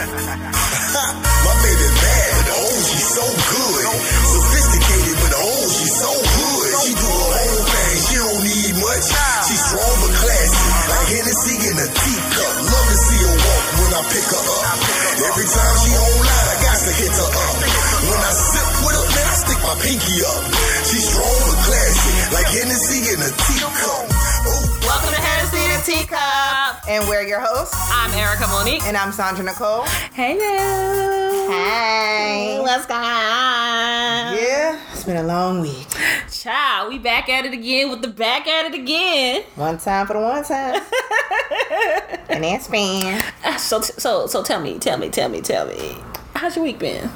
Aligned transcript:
My 0.00 1.54
baby 1.60 1.88
bad, 1.92 2.28
but 2.40 2.48
oh, 2.56 2.78
she's 2.88 3.04
so 3.04 3.20
good. 3.20 3.84
Sophisticated, 4.32 5.16
but 5.20 5.34
oh, 5.36 5.64
she's 5.76 5.92
so 5.92 6.08
hood. 6.08 6.72
She 6.88 6.92
do 6.96 7.04
her 7.04 7.32
own 7.36 7.60
thing, 7.68 7.96
she 8.08 8.14
don't 8.16 8.40
need 8.40 8.74
much. 8.80 9.06
She's 9.44 9.60
strong 9.60 9.96
but 10.00 10.14
classy, 10.24 10.68
like 10.88 11.04
Hennessy 11.04 11.54
in 11.68 11.76
a 11.84 11.88
teacup. 11.92 12.54
Love 12.64 12.88
to 12.88 12.96
see 12.96 13.20
her 13.28 13.36
walk 13.44 13.64
when 13.76 13.92
I 13.92 14.02
pick 14.08 14.24
her 14.24 14.40
up. 14.40 14.78
Every 15.20 15.48
time 15.52 15.74
she 15.84 15.90
online, 15.92 16.46
I 16.48 16.56
got 16.64 16.78
to 16.80 16.92
hit 16.96 17.12
her 17.20 17.30
up. 17.36 17.56
When 17.60 18.20
I 18.24 18.32
sip 18.40 18.68
with 18.80 18.96
her, 18.96 19.04
man, 19.04 19.26
I 19.28 19.36
stick 19.36 19.60
my 19.60 19.76
pinky 19.84 20.16
up. 20.24 20.42
She's 20.88 21.04
strong 21.12 21.40
but 21.44 21.60
classy, 21.60 22.12
like 22.40 22.48
Hennessy 22.48 22.98
in 23.04 23.18
a 23.20 23.30
teacup. 23.36 24.04
Oh. 24.48 24.64
Welcome 24.80 25.12
to 25.12 25.20
Hennessy 25.20 25.39
the 25.80 25.92
Teacup. 25.92 26.88
And 26.88 27.06
we're 27.08 27.22
your 27.22 27.40
hosts. 27.40 27.74
I'm 27.90 28.12
Erica 28.12 28.46
Monique. 28.48 28.82
And 28.84 28.96
I'm 28.96 29.12
Sandra 29.12 29.44
Nicole. 29.44 29.82
Hey 30.12 30.36
now. 30.36 31.48
Hey. 31.50 32.58
What's 32.60 32.86
going 32.86 33.00
on? 33.00 34.34
Yeah, 34.36 34.80
it's 34.92 35.04
been 35.04 35.16
a 35.16 35.22
long 35.22 35.60
week. 35.60 35.86
Child, 36.30 36.92
we 36.92 36.98
back 36.98 37.28
at 37.28 37.44
it 37.44 37.52
again 37.52 37.90
with 37.90 38.02
the 38.02 38.08
back 38.08 38.46
at 38.46 38.66
it 38.66 38.74
again. 38.74 39.42
One 39.56 39.78
time 39.78 40.06
for 40.06 40.14
the 40.14 40.20
one 40.20 40.44
time. 40.44 40.80
and 42.28 42.44
that's 42.44 42.68
been. 42.68 43.22
Ah, 43.44 43.56
So, 43.56 43.80
so, 43.80 44.26
so 44.26 44.42
tell 44.42 44.60
me, 44.60 44.78
tell 44.78 44.98
me, 44.98 45.08
tell 45.08 45.28
me, 45.28 45.40
tell 45.40 45.66
me. 45.66 45.96
How's 46.34 46.56
your 46.56 46.64
week 46.64 46.78
been? 46.78 47.10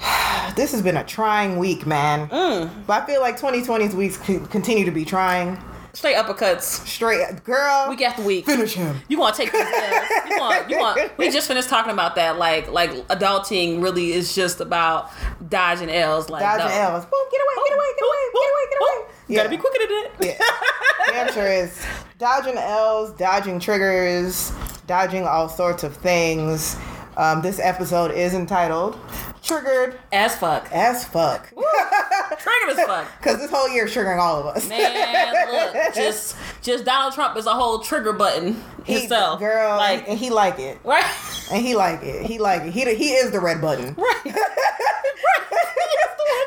This 0.56 0.72
has 0.72 0.82
been 0.82 0.96
a 0.96 1.04
trying 1.04 1.58
week, 1.58 1.86
man. 1.86 2.28
Mm. 2.28 2.70
But 2.86 3.04
I 3.04 3.06
feel 3.06 3.20
like 3.20 3.38
2020's 3.38 3.94
weeks 3.94 4.16
continue 4.16 4.84
to 4.84 4.90
be 4.90 5.04
trying. 5.04 5.56
Straight 5.92 6.16
uppercuts. 6.16 6.62
Straight, 6.86 7.44
girl. 7.44 7.86
Week 7.88 8.02
after 8.02 8.22
week. 8.22 8.46
Finish 8.46 8.74
him. 8.74 9.00
You 9.08 9.18
want 9.18 9.34
to 9.34 9.42
take 9.42 9.52
these. 9.52 9.60
You 9.60 10.38
want, 10.38 10.70
you 10.70 10.78
want. 10.78 11.18
We 11.18 11.30
just 11.30 11.48
finished 11.48 11.68
talking 11.68 11.92
about 11.92 12.14
that. 12.14 12.38
Like, 12.38 12.70
like 12.70 12.90
adulting 13.08 13.82
really 13.82 14.12
is 14.12 14.34
just 14.34 14.60
about 14.60 15.10
dodging 15.48 15.90
L's. 15.90 16.30
Like, 16.30 16.42
Dodging 16.42 16.68
no. 16.68 16.94
L's. 16.94 17.04
Boom, 17.06 17.24
get 17.30 17.40
away, 17.40 17.54
get 17.66 17.74
away, 17.74 17.86
get 17.98 18.04
away, 18.04 18.16
get 18.32 18.40
away, 18.40 18.66
get 18.70 18.80
away. 18.80 19.14
You 19.28 19.36
gotta 19.36 19.48
be 19.48 19.56
quicker 19.56 19.78
than 19.78 20.28
that. 20.28 20.38
Yeah. 20.40 21.24
Damn 21.24 21.32
sure 21.32 21.46
is. 21.46 21.84
Dodging 22.18 22.56
L's, 22.56 23.12
dodging 23.12 23.58
triggers, 23.58 24.52
dodging 24.86 25.26
all 25.26 25.48
sorts 25.48 25.84
of 25.84 25.96
things. 25.96 26.76
Um, 27.16 27.42
this 27.42 27.58
episode 27.58 28.12
is 28.12 28.34
entitled 28.34 28.98
Triggered 29.42 29.98
As 30.12 30.36
fuck. 30.36 30.68
as 30.70 31.04
Fuck. 31.04 31.48
Triggered 31.50 32.78
as 32.78 32.86
fuck. 32.86 33.06
Because 33.18 33.38
this 33.38 33.50
whole 33.50 33.68
year 33.68 33.86
is 33.86 33.94
triggering 33.94 34.18
all 34.18 34.38
of 34.40 34.46
us. 34.46 34.68
Man, 34.68 35.34
look, 35.52 35.94
just 35.94 36.36
just 36.62 36.84
Donald 36.84 37.14
Trump 37.14 37.36
is 37.36 37.46
a 37.46 37.52
whole 37.54 37.78
trigger 37.80 38.12
button 38.12 38.62
He- 38.84 39.00
himself. 39.00 39.40
Girl, 39.40 39.76
like 39.76 40.08
and 40.08 40.18
he 40.18 40.30
like 40.30 40.58
it. 40.58 40.78
right, 40.84 41.04
And 41.50 41.64
he 41.64 41.74
like 41.74 42.02
it. 42.02 42.26
He 42.26 42.38
like 42.38 42.62
it. 42.62 42.72
He, 42.72 42.84
he 42.94 43.10
is 43.12 43.30
the 43.30 43.40
red 43.40 43.60
button. 43.60 43.94
right. 43.96 44.20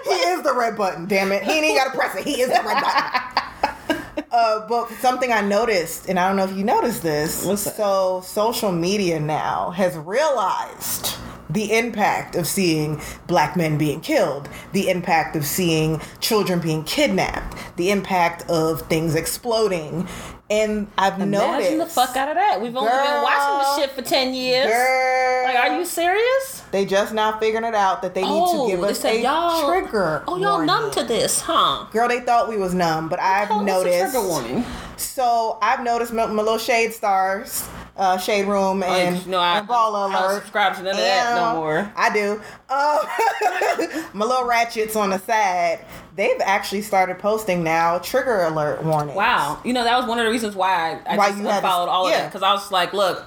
He 0.05 0.09
is 0.29 0.43
the 0.43 0.53
red 0.53 0.75
button, 0.77 1.05
damn 1.07 1.31
it. 1.31 1.43
He 1.43 1.51
ain't 1.51 1.77
got 1.77 1.91
to 1.91 1.97
press 1.97 2.15
it. 2.15 2.23
He 2.25 2.41
is 2.41 2.47
the 2.49 2.61
red 2.63 2.81
button. 2.83 4.25
Uh, 4.31 4.67
but 4.67 4.89
something 4.99 5.31
I 5.31 5.41
noticed, 5.41 6.09
and 6.09 6.19
I 6.19 6.27
don't 6.27 6.35
know 6.37 6.43
if 6.43 6.55
you 6.55 6.63
noticed 6.63 7.01
this. 7.03 7.45
What's? 7.45 7.75
So 7.75 8.21
social 8.25 8.71
media 8.71 9.19
now 9.19 9.71
has 9.71 9.95
realized 9.95 11.12
the 11.53 11.77
impact 11.77 12.35
of 12.35 12.47
seeing 12.47 12.99
black 13.27 13.55
men 13.55 13.77
being 13.77 14.01
killed, 14.01 14.49
the 14.71 14.89
impact 14.89 15.35
of 15.35 15.45
seeing 15.45 16.01
children 16.19 16.59
being 16.59 16.83
kidnapped, 16.83 17.57
the 17.77 17.91
impact 17.91 18.49
of 18.49 18.81
things 18.87 19.15
exploding. 19.15 20.07
And 20.49 20.87
I've 20.97 21.19
Imagine 21.19 21.77
noticed. 21.77 21.95
the 21.95 22.01
fuck 22.01 22.15
out 22.17 22.27
of 22.29 22.35
that. 22.35 22.61
We've 22.61 22.75
only 22.75 22.91
been 22.91 23.21
watching 23.23 23.57
this 23.59 23.75
shit 23.77 23.95
for 23.95 24.01
ten 24.07 24.33
years. 24.33 24.67
Girl, 24.67 25.45
Like, 25.45 25.55
are 25.55 25.77
you 25.79 25.85
serious? 25.85 26.61
They 26.71 26.85
just 26.85 27.13
now 27.13 27.39
figuring 27.39 27.65
it 27.65 27.73
out 27.73 28.01
that 28.01 28.13
they 28.13 28.21
need 28.23 28.29
oh, 28.29 28.65
to 28.67 28.71
give 28.75 28.83
us 28.83 28.99
said 28.99 29.15
a 29.15 29.21
y'all. 29.21 29.67
trigger. 29.71 30.23
Oh, 30.27 30.37
y'all 30.37 30.51
warning. 30.57 30.67
numb 30.67 30.91
to 30.91 31.03
this, 31.03 31.39
huh? 31.41 31.85
Girl, 31.91 32.07
they 32.07 32.19
thought 32.19 32.49
we 32.49 32.57
was 32.57 32.73
numb, 32.73 33.09
but 33.09 33.19
I've 33.19 33.49
Oh, 33.51 33.63
noticed. 33.63 34.11
trigger 34.13 34.27
warning. 34.27 34.65
So 34.97 35.57
I've 35.61 35.81
noticed 35.83 36.13
my, 36.13 36.25
my 36.27 36.41
little 36.43 36.57
shade 36.57 36.93
stars, 36.93 37.67
uh, 37.97 38.17
shade 38.17 38.45
room, 38.47 38.83
and, 38.83 39.17
Like, 39.17 39.27
no, 39.27 39.39
I, 39.39 39.59
and 39.59 39.67
ball 39.67 39.95
I 39.95 40.11
don't 40.11 40.23
alert. 40.23 40.35
subscribe 40.41 40.75
to 40.75 40.83
none 40.83 40.91
of 40.93 40.97
that 40.97 41.35
no 41.35 41.55
more. 41.59 41.91
I 41.95 42.13
do. 42.13 42.41
Uh, 42.69 44.07
my 44.13 44.25
little 44.25 44.45
ratchets 44.45 44.95
on 44.95 45.09
the 45.11 45.19
side. 45.19 45.85
They've 46.15 46.39
actually 46.41 46.83
started 46.83 47.17
posting 47.17 47.63
now 47.63 47.97
trigger 47.97 48.43
alert 48.43 48.83
warnings. 48.83 49.15
Wow, 49.17 49.59
you 49.65 49.73
know 49.73 49.83
that 49.83 49.97
was 49.97 50.05
one 50.07 50.19
of 50.19 50.25
the 50.25 50.31
reasons 50.33 50.55
why 50.55 50.99
I, 51.05 51.13
I 51.13 51.17
Why 51.17 51.27
just 51.29 51.39
you 51.39 51.45
had 51.45 51.51
to- 51.51 51.65
unfollowed 51.65 51.89
all 51.89 52.07
of 52.07 52.13
that 52.13 52.27
because 52.27 52.43
I 52.43 52.51
was 52.53 52.71
like, 52.71 52.91
look, 52.93 53.23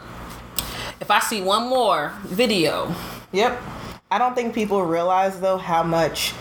if 1.00 1.10
I 1.10 1.20
see 1.20 1.40
one 1.40 1.68
more 1.68 2.12
video, 2.24 2.94
Yep. 3.32 3.60
I 4.10 4.18
don't 4.18 4.34
think 4.34 4.54
people 4.54 4.82
realize 4.84 5.40
though 5.40 5.58
how 5.58 5.82
much 5.82 6.32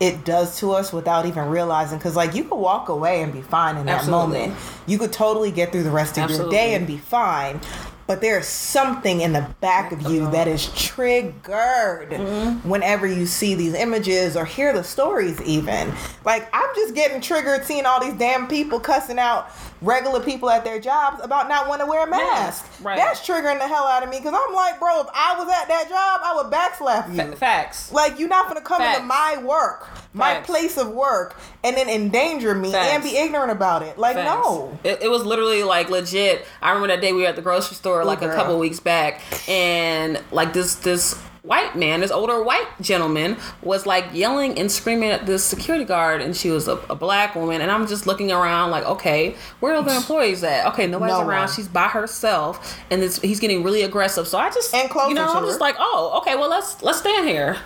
it 0.00 0.24
does 0.26 0.58
to 0.58 0.72
us 0.72 0.92
without 0.92 1.24
even 1.26 1.48
realizing. 1.48 1.96
Because 1.98 2.14
like 2.16 2.34
you 2.34 2.44
could 2.44 2.56
walk 2.58 2.88
away 2.90 3.22
and 3.22 3.32
be 3.32 3.40
fine 3.42 3.76
in 3.78 3.86
that 3.86 4.00
Absolutely. 4.00 4.38
moment. 4.48 4.58
You 4.86 4.98
could 4.98 5.12
totally 5.12 5.50
get 5.50 5.72
through 5.72 5.84
the 5.84 5.90
rest 5.90 6.18
of 6.18 6.24
Absolutely. 6.24 6.54
your 6.56 6.62
day 6.64 6.74
and 6.74 6.86
be 6.86 6.98
fine. 6.98 7.60
But 8.06 8.20
there's 8.20 8.46
something 8.46 9.20
in 9.22 9.32
the 9.32 9.48
back 9.60 9.90
of 9.90 10.02
you 10.02 10.30
that 10.30 10.46
is 10.46 10.68
triggered 10.76 12.10
Mm-hmm. 12.10 12.68
whenever 12.68 13.06
you 13.06 13.26
see 13.26 13.54
these 13.54 13.74
images 13.74 14.36
or 14.36 14.44
hear 14.44 14.72
the 14.72 14.84
stories 14.84 15.40
even. 15.42 15.92
Like 16.24 16.48
I'm 16.52 16.68
just 16.76 16.94
getting 16.94 17.20
triggered 17.20 17.64
seeing 17.64 17.86
all 17.86 17.98
these 18.00 18.14
damn 18.14 18.46
people 18.46 18.78
cussing 18.78 19.18
out 19.18 19.50
regular 19.82 20.20
people 20.20 20.48
at 20.50 20.64
their 20.64 20.80
jobs 20.80 21.20
about 21.22 21.48
not 21.48 21.68
wanting 21.68 21.86
to 21.86 21.90
wear 21.90 22.06
a 22.06 22.10
mask. 22.10 22.64
right. 22.82 22.96
That's 22.96 23.20
triggering 23.20 23.58
the 23.58 23.68
hell 23.68 23.84
out 23.84 24.02
of 24.02 24.08
me 24.08 24.18
because 24.18 24.34
I'm 24.34 24.54
like, 24.54 24.78
bro, 24.78 25.00
if 25.02 25.06
I 25.14 25.34
was 25.38 25.48
at 25.48 25.68
that 25.68 25.88
job, 25.88 26.20
I 26.24 26.34
would 26.36 26.52
backslap 26.52 27.10
you. 27.10 27.32
fa- 27.32 27.36
facts. 27.36 27.92
Like 27.92 28.18
you're 28.18 28.28
not 28.28 28.48
gonna 28.48 28.60
come 28.62 28.78
Facts. 28.78 28.96
into 28.98 29.06
my 29.08 29.42
work, 29.44 29.86
my 30.14 30.34
Facts. 30.34 30.46
place 30.46 30.76
of 30.78 30.88
work, 30.90 31.36
and 31.62 31.76
then 31.76 31.88
endanger 31.88 32.54
me 32.54 32.74
and 32.74 33.02
be 33.02 33.16
ignorant 33.16 33.52
about 33.52 33.82
it. 33.82 33.98
Like 33.98 34.16
Facts. 34.16 34.26
no. 34.44 34.78
It, 34.84 35.02
it 35.02 35.08
was 35.08 35.24
literally 35.24 35.62
like 35.62 35.90
legit. 35.90 36.46
I 36.62 36.70
remember 36.70 36.88
that 36.88 37.00
day 37.02 37.12
we 37.12 37.22
were 37.22 37.28
at 37.28 37.36
the 37.36 37.42
grocery 37.42 37.74
store 37.76 38.04
like 38.04 38.22
a 38.22 38.28
couple 38.28 38.58
weeks 38.58 38.80
back, 38.80 39.20
and 39.48 40.22
like 40.30 40.52
this 40.52 40.76
this 40.76 41.14
white 41.46 41.76
man, 41.76 42.00
this 42.00 42.10
older 42.10 42.42
white 42.42 42.66
gentleman, 42.80 43.36
was 43.62 43.86
like 43.86 44.06
yelling 44.12 44.58
and 44.58 44.70
screaming 44.70 45.10
at 45.10 45.26
this 45.26 45.44
security 45.44 45.84
guard, 45.84 46.20
and 46.20 46.36
she 46.36 46.50
was 46.50 46.66
a, 46.68 46.72
a 46.90 46.94
black 46.94 47.34
woman, 47.34 47.60
and 47.60 47.70
I'm 47.70 47.86
just 47.86 48.06
looking 48.06 48.32
around 48.32 48.70
like, 48.70 48.84
okay, 48.84 49.36
where 49.60 49.74
are 49.74 49.82
the 49.82 49.94
employees 49.94 50.42
at? 50.44 50.66
Okay, 50.72 50.86
nobody's 50.86 51.14
No 51.14 51.20
around. 51.26 51.46
one. 51.46 51.54
She's 51.54 51.68
by 51.68 51.88
herself, 51.88 52.78
and 52.90 53.00
this, 53.00 53.20
he's 53.20 53.38
getting 53.40 53.62
really 53.62 53.82
aggressive. 53.82 54.26
So 54.26 54.38
I 54.38 54.50
just 54.50 54.74
And 54.74 54.90
closer 54.90 55.08
you 55.10 55.14
know, 55.14 55.26
I'm 55.32 55.42
her. 55.42 55.48
just 55.48 55.60
like, 55.60 55.76
oh, 55.78 56.18
okay, 56.22 56.34
well 56.36 56.50
let's 56.50 56.82
let's 56.82 56.98
stand 56.98 57.28
here, 57.28 57.56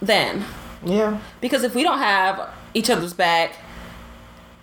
then, 0.00 0.44
Yeah. 0.84 1.18
because 1.40 1.64
if 1.64 1.74
we 1.74 1.82
don't 1.82 1.98
have 1.98 2.48
each 2.74 2.88
other's 2.90 3.14
back. 3.14 3.56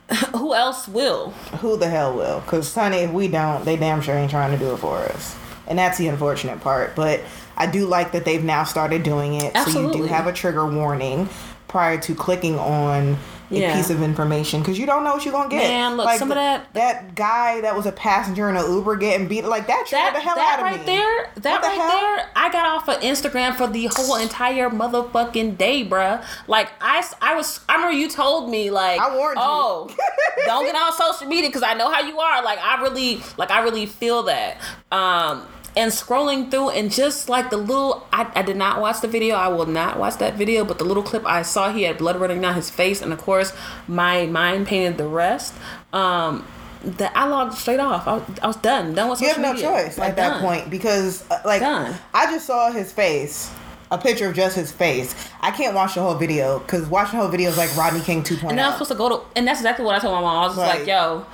Who 0.35 0.53
else 0.53 0.87
will? 0.87 1.31
Who 1.61 1.77
the 1.77 1.89
hell 1.89 2.15
will? 2.15 2.39
Because 2.41 2.73
honey, 2.75 2.97
if 2.97 3.11
we 3.11 3.27
don't, 3.27 3.65
they 3.65 3.75
damn 3.75 4.01
sure 4.01 4.13
ain't 4.15 4.29
trying 4.29 4.51
to 4.51 4.57
do 4.63 4.71
it 4.73 4.77
for 4.77 4.97
us. 4.99 5.35
And 5.67 5.79
that's 5.79 5.97
the 5.97 6.07
unfortunate 6.07 6.61
part. 6.61 6.95
But 6.95 7.21
I 7.57 7.67
do 7.67 7.85
like 7.85 8.11
that 8.13 8.25
they've 8.25 8.43
now 8.43 8.63
started 8.63 9.03
doing 9.03 9.35
it. 9.35 9.55
So 9.57 9.87
you 9.87 9.93
do 9.93 10.03
have 10.03 10.27
a 10.27 10.33
trigger 10.33 10.65
warning 10.65 11.29
prior 11.67 11.97
to 11.99 12.15
clicking 12.15 12.57
on 12.59 13.17
a 13.51 13.55
Yeah. 13.55 13.75
piece 13.75 13.91
of 13.91 14.01
information 14.01 14.61
because 14.61 14.79
you 14.79 14.87
don't 14.87 15.03
know 15.03 15.13
what 15.13 15.23
you're 15.23 15.31
gonna 15.31 15.49
get. 15.49 15.67
Man, 15.69 15.97
look, 15.97 16.09
some 16.17 16.31
of 16.31 16.35
that- 16.35 16.73
that 16.73 17.13
guy 17.13 17.61
that 17.61 17.75
was 17.75 17.85
a 17.85 17.91
passenger 17.91 18.49
in 18.49 18.57
an 18.57 18.65
Uber 18.71 18.95
getting 18.95 19.27
beat 19.27 19.45
like 19.45 19.67
that 19.67 19.85
triggered 19.85 20.07
that, 20.07 20.13
the 20.15 20.19
hell 20.19 20.35
that 20.35 20.53
out 20.53 20.59
of 20.59 20.65
right 20.65 20.79
me. 20.79 20.85
there, 20.85 21.29
that 21.35 21.61
the 21.61 21.67
right 21.67 21.77
hell? 21.77 21.89
there, 21.91 22.25
I 22.35 22.49
got 22.49 22.65
off 22.65 22.89
of 22.89 22.99
Instagram 23.01 23.55
for 23.55 23.67
the 23.67 23.85
whole 23.93 24.15
entire 24.15 24.69
motherfucking 24.71 25.57
day, 25.59 25.85
bruh. 25.85 26.23
Like 26.47 26.69
I, 26.81 27.03
I 27.21 27.35
was, 27.35 27.59
I 27.69 27.75
remember 27.75 27.95
you 27.95 28.09
told 28.09 28.49
me 28.49 28.71
like, 28.71 28.99
I 28.99 29.15
warned 29.15 29.37
you. 29.37 29.43
oh, 29.45 29.89
don't 30.45 30.65
get 30.65 30.75
on 30.75 30.91
social 30.93 31.27
media 31.27 31.49
because 31.49 31.63
I 31.63 31.75
know 31.75 31.91
how 31.91 32.01
you 32.01 32.19
are. 32.19 32.43
Like 32.43 32.57
I 32.59 32.81
really, 32.81 33.21
like 33.37 33.51
I 33.51 33.59
really 33.61 33.85
feel 33.85 34.23
that. 34.23 34.57
Um, 34.91 35.45
and 35.77 35.91
scrolling 35.91 36.49
through 36.49 36.69
and 36.69 36.91
just 36.91 37.27
like 37.29 37.49
the 37.49 37.57
little 37.57 38.07
I, 38.13 38.31
I 38.35 38.41
did 38.43 38.55
not 38.57 38.79
watch 38.81 39.01
the 39.01 39.07
video 39.07 39.35
i 39.35 39.47
will 39.49 39.65
not 39.65 39.99
watch 39.99 40.17
that 40.17 40.35
video 40.35 40.63
but 40.63 40.77
the 40.79 40.85
little 40.85 41.03
clip 41.03 41.25
i 41.25 41.41
saw 41.41 41.71
he 41.71 41.83
had 41.83 41.97
blood 41.97 42.15
running 42.17 42.41
down 42.41 42.55
his 42.55 42.69
face 42.69 43.01
and 43.01 43.11
of 43.11 43.19
course 43.19 43.51
my 43.87 44.25
mind 44.25 44.67
painted 44.67 44.97
the 44.97 45.07
rest 45.07 45.53
um 45.93 46.47
that 46.83 47.11
i 47.15 47.25
logged 47.27 47.53
straight 47.55 47.79
off 47.79 48.07
i, 48.07 48.13
was- 48.13 48.39
I 48.41 48.47
was 48.47 48.55
done 48.57 48.93
done 48.93 49.09
with 49.09 49.19
You 49.21 49.27
have 49.29 49.39
no 49.39 49.53
media. 49.53 49.67
choice 49.69 49.97
Like, 49.97 50.09
at 50.11 50.15
that 50.17 50.41
point 50.41 50.69
because, 50.69 51.23
uh, 51.29 51.39
like, 51.45 51.61
Done. 51.61 51.95
I 52.13 52.25
just 52.31 52.45
saw 52.45 52.71
his 52.71 52.91
face, 52.93 53.51
a 53.91 53.97
picture 53.97 54.27
of 54.29 54.35
just 54.35 54.55
his 54.55 54.71
face. 54.71 55.15
I 55.41 55.51
can't 55.51 55.73
watch 55.75 55.95
the 55.95 56.01
whole 56.01 56.15
video 56.15 56.59
because 56.59 56.85
watching 56.87 57.17
the 57.17 57.23
whole 57.23 57.31
video 57.31 57.49
is 57.49 57.57
like 57.57 57.75
Rodney 57.75 58.01
King 58.01 58.23
2.0. 58.23 58.49
and 58.51 58.61
i 58.61 58.65
was 58.67 58.75
supposed 58.75 58.91
to 58.91 58.97
go 58.97 59.09
to 59.09 59.23
and 59.35 59.47
that's 59.47 59.59
exactly 59.59 59.83
what 59.85 59.95
i 59.95 59.99
told 59.99 60.13
my 60.15 60.21
mom 60.21 60.37
i 60.43 60.47
was 60.47 60.55
just 60.55 60.67
Right. 60.67 60.79
like 60.79 60.87
yo 60.87 61.25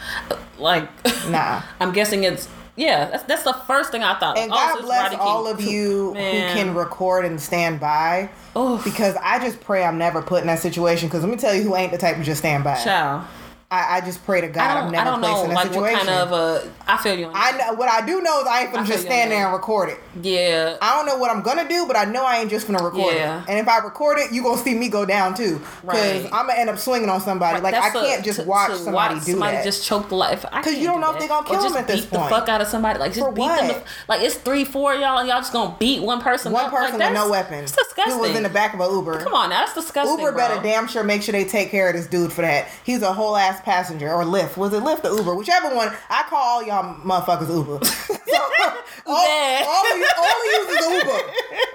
like 0.57 0.89
Nah. 1.29 1.61
i'm 1.81 1.91
guessing 1.91 2.23
it's 2.23 2.47
yeah 2.75 3.09
that's, 3.09 3.23
that's 3.23 3.43
the 3.43 3.53
first 3.53 3.91
thing 3.91 4.03
i 4.03 4.17
thought 4.17 4.37
And 4.37 4.51
Oh, 4.51 4.55
God 4.55 4.75
so 4.77 4.81
bless 4.83 5.13
all 5.15 5.47
of 5.47 5.61
you 5.61 6.13
Man. 6.13 6.49
who 6.55 6.61
can 6.63 6.73
record 6.75 7.25
and 7.25 7.39
stand 7.39 7.79
by. 7.79 8.29
Oof. 8.57 8.83
Because 8.83 9.15
I 9.21 9.39
just 9.39 9.59
pray 9.61 9.83
I'm 9.83 9.97
never 9.97 10.21
put 10.21 10.41
in 10.41 10.47
that 10.47 10.59
situation. 10.59 11.07
Because 11.07 11.23
let 11.23 11.29
me 11.29 11.37
tell 11.37 11.53
you 11.55 11.63
who 11.63 11.75
ain't 11.75 11.91
the 11.91 11.97
type 11.97 12.17
to 12.17 12.23
just 12.23 12.39
stand 12.39 12.63
by. 12.63 12.75
Child. 12.83 13.25
I, 13.71 13.97
I 13.97 14.01
just 14.01 14.23
pray 14.25 14.41
to 14.41 14.49
God 14.49 14.77
I 14.77 14.81
I'm 14.81 14.91
never 14.91 15.07
I 15.09 15.11
don't 15.11 15.19
placed 15.21 15.33
know 15.37 15.43
in 15.45 15.51
a 15.51 15.53
like 15.53 15.67
situation. 15.69 15.97
what 15.99 16.05
kind 16.05 16.09
of 16.09 16.33
uh 16.33 16.59
I 16.87 16.97
feel 16.97 17.17
you 17.17 17.25
on 17.27 17.31
I 17.33 17.51
know 17.57 17.73
what 17.75 17.87
I 17.89 18.05
do 18.05 18.21
know 18.21 18.41
is 18.41 18.47
I 18.47 18.63
ain't 18.63 18.73
gonna 18.73 18.85
just 18.85 19.03
stand 19.03 19.31
there 19.31 19.45
and 19.45 19.53
record 19.53 19.87
it. 19.89 19.97
yeah. 20.21 20.75
I 20.81 20.95
don't 20.97 21.05
know 21.05 21.17
what 21.17 21.31
I'm 21.31 21.41
gonna 21.41 21.67
do, 21.69 21.85
but 21.87 21.95
I 21.95 22.03
know 22.03 22.25
I 22.25 22.39
ain't 22.39 22.49
just 22.49 22.67
gonna 22.67 22.83
record 22.83 23.15
Yeah. 23.15 23.43
it. 23.43 23.49
And 23.49 23.59
if 23.59 23.69
I 23.69 23.77
record 23.77 24.19
it, 24.19 24.33
you 24.33 24.43
gonna 24.43 24.57
see 24.61 24.73
me 24.75 24.89
go 24.89 25.05
down 25.05 25.35
too, 25.35 25.59
because 25.81 26.23
Right. 26.23 26.29
I'm 26.33 26.47
gonna 26.47 26.59
end 26.59 26.69
up 26.69 26.79
swinging 26.79 27.09
on 27.09 27.21
somebody. 27.21 27.61
Like 27.61 27.73
I 27.73 27.79
That's 27.91 27.95
a- 27.95 27.99
can't 28.01 28.25
just 28.25 28.39
to- 28.41 28.45
watch 28.45 28.71
to 28.71 28.75
somebody 28.75 29.15
watch 29.15 29.25
do 29.25 29.31
somebody 29.31 29.55
that. 29.57 29.63
just 29.63 29.85
choke 29.85 30.09
the 30.09 30.15
life. 30.15 30.41
Because 30.53 30.75
you 30.75 30.87
don't 30.87 30.99
know 30.99 31.13
if 31.13 31.19
they 31.19 31.29
gonna 31.29 31.47
kill 31.47 31.61
just 31.61 31.69
them 31.73 31.77
at 31.81 31.87
this 31.87 32.01
beat 32.01 32.11
point. 32.11 32.29
the 32.29 32.35
fuck 32.35 32.49
out 32.49 32.59
of 32.59 32.67
somebody. 32.67 32.99
Like 32.99 33.13
just 33.13 33.25
For 33.25 33.31
beat 33.31 33.47
them. 33.47 33.67
what? 33.69 33.85
the- 33.85 33.91
like 34.09 34.21
it's 34.21 34.35
three, 34.35 34.65
four 34.65 34.93
y'all, 34.95 35.17
and 35.19 35.29
y'all 35.29 35.39
just 35.39 35.53
gonna 35.53 35.75
beat 35.79 36.01
one 36.03 36.19
person. 36.21 36.51
One 36.51 36.65
up? 36.65 36.71
person 36.71 36.99
like, 36.99 37.09
with 37.11 37.17
no 37.17 37.31
that's- 37.31 37.31
weapon 37.31 37.59
That's 37.61 37.71
disgusting. 37.71 38.13
who 38.15 38.19
was 38.19 38.35
in 38.35 38.43
the 38.43 38.49
back 38.49 38.73
of 38.73 38.81
an 38.81 38.91
Uber. 38.91 39.21
Come 39.23 39.33
on, 39.33 39.49
that's 39.49 39.73
disgusting. 39.73 40.19
Uber 40.19 40.33
better 40.33 40.61
damn 40.61 40.87
sure 40.87 41.03
make 41.05 41.21
sure 41.23 41.31
they 41.31 41.45
take 41.45 41.71
care 41.71 41.87
of 41.89 41.95
this 41.95 42.07
dude 42.07 42.33
for 42.33 42.41
that. 42.41 42.67
He's 42.83 43.01
a 43.01 43.13
whole 43.13 43.37
ass 43.37 43.59
passenger 43.63 44.11
or 44.11 44.23
Lyft. 44.23 44.57
Was 44.57 44.73
it 44.73 44.83
Lyft 44.83 45.03
or 45.05 45.15
Uber? 45.17 45.35
Whichever 45.35 45.73
one. 45.75 45.93
I 46.09 46.23
call 46.23 46.39
all 46.39 46.63
y'all 46.63 46.95
motherfuckers 46.95 47.49
Uber. 47.49 47.83
so, 47.85 48.41
all, 49.05 49.25
Yeah. 49.25 49.65
all, 49.67 49.91
of 49.91 49.97
you, 49.97 50.07
all 50.17 50.25
of 50.25 50.45
you 50.45 50.67
is 50.69 51.03
Uber. 51.03 51.31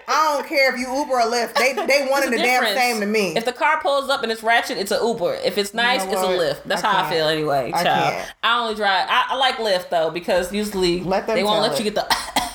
I 0.09 0.37
don't 0.37 0.47
care 0.49 0.73
if 0.73 0.79
you 0.81 0.87
Uber 0.95 1.15
or 1.15 1.23
Lyft. 1.23 1.55
They 1.55 1.73
they 1.73 2.07
wanted 2.09 2.31
the 2.33 2.37
a 2.37 2.39
damn 2.39 2.65
same 2.77 3.01
to 3.01 3.07
me. 3.07 3.37
If 3.37 3.45
the 3.45 3.53
car 3.53 3.81
pulls 3.81 4.09
up 4.09 4.23
and 4.23 4.31
it's 4.31 4.43
ratchet, 4.43 4.79
it's 4.79 4.93
an 4.93 5.05
Uber. 5.05 5.35
If 5.45 5.59
it's 5.59 5.75
nice, 5.75 6.05
know 6.05 6.13
it's 6.13 6.21
a? 6.23 6.61
Lyft. 6.61 6.65
That's 6.65 6.83
I 6.85 6.91
how 6.93 6.99
I 6.99 7.01
can't. 7.03 7.15
feel 7.15 7.27
anyway. 7.29 7.73
I 7.75 7.83
child. 7.83 8.13
can't. 8.15 8.35
I 8.43 8.61
only 8.61 8.75
drive. 8.77 9.07
I, 9.11 9.27
I 9.31 9.37
like 9.37 9.57
Lyft 9.57 9.89
though 9.91 10.11
because 10.11 10.53
usually 10.53 11.01
Let 11.03 11.27
they 11.27 11.43
won't 11.43 11.63
let 11.63 11.73
it. 11.73 11.79
you 11.85 11.91
get 11.91 11.95
the. 11.97 12.43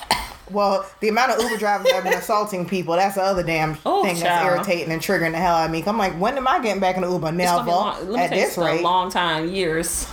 Well, 0.51 0.85
the 0.99 1.09
amount 1.09 1.31
of 1.31 1.41
Uber 1.41 1.57
drivers 1.57 1.85
that 1.87 1.95
have 1.95 2.03
been 2.03 2.13
assaulting 2.13 2.65
people, 2.67 2.95
that's 2.95 3.15
the 3.15 3.21
other 3.23 3.43
damn 3.43 3.77
Oh, 3.85 4.03
thing 4.03 4.19
that's 4.19 4.45
irritating 4.45 4.91
and 4.91 5.01
triggering 5.01 5.31
the 5.31 5.37
hell 5.37 5.55
out 5.55 5.65
of 5.65 5.71
me. 5.71 5.83
I'm 5.85 5.97
like, 5.97 6.13
when 6.19 6.37
am 6.37 6.47
I 6.47 6.59
getting 6.61 6.79
back 6.81 6.95
in 6.95 7.01
the 7.03 7.09
Uber? 7.11 7.27
It's 7.29 7.37
Now, 7.37 7.63
gonna 7.63 8.05
be 8.05 8.11
long, 8.11 8.19
at 8.19 8.29
this 8.29 8.57
rate, 8.57 8.81
a 8.81 8.83
long 8.83 9.09
time, 9.11 9.49
years. 9.49 10.07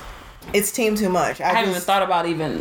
it's 0.55 0.71
team 0.73 0.95
too 0.95 1.09
much. 1.09 1.41
I, 1.41 1.45
I 1.45 1.49
haven't 1.49 1.65
just, 1.75 1.77
even 1.77 1.81
thought 1.83 2.03
about 2.03 2.27
even 2.27 2.61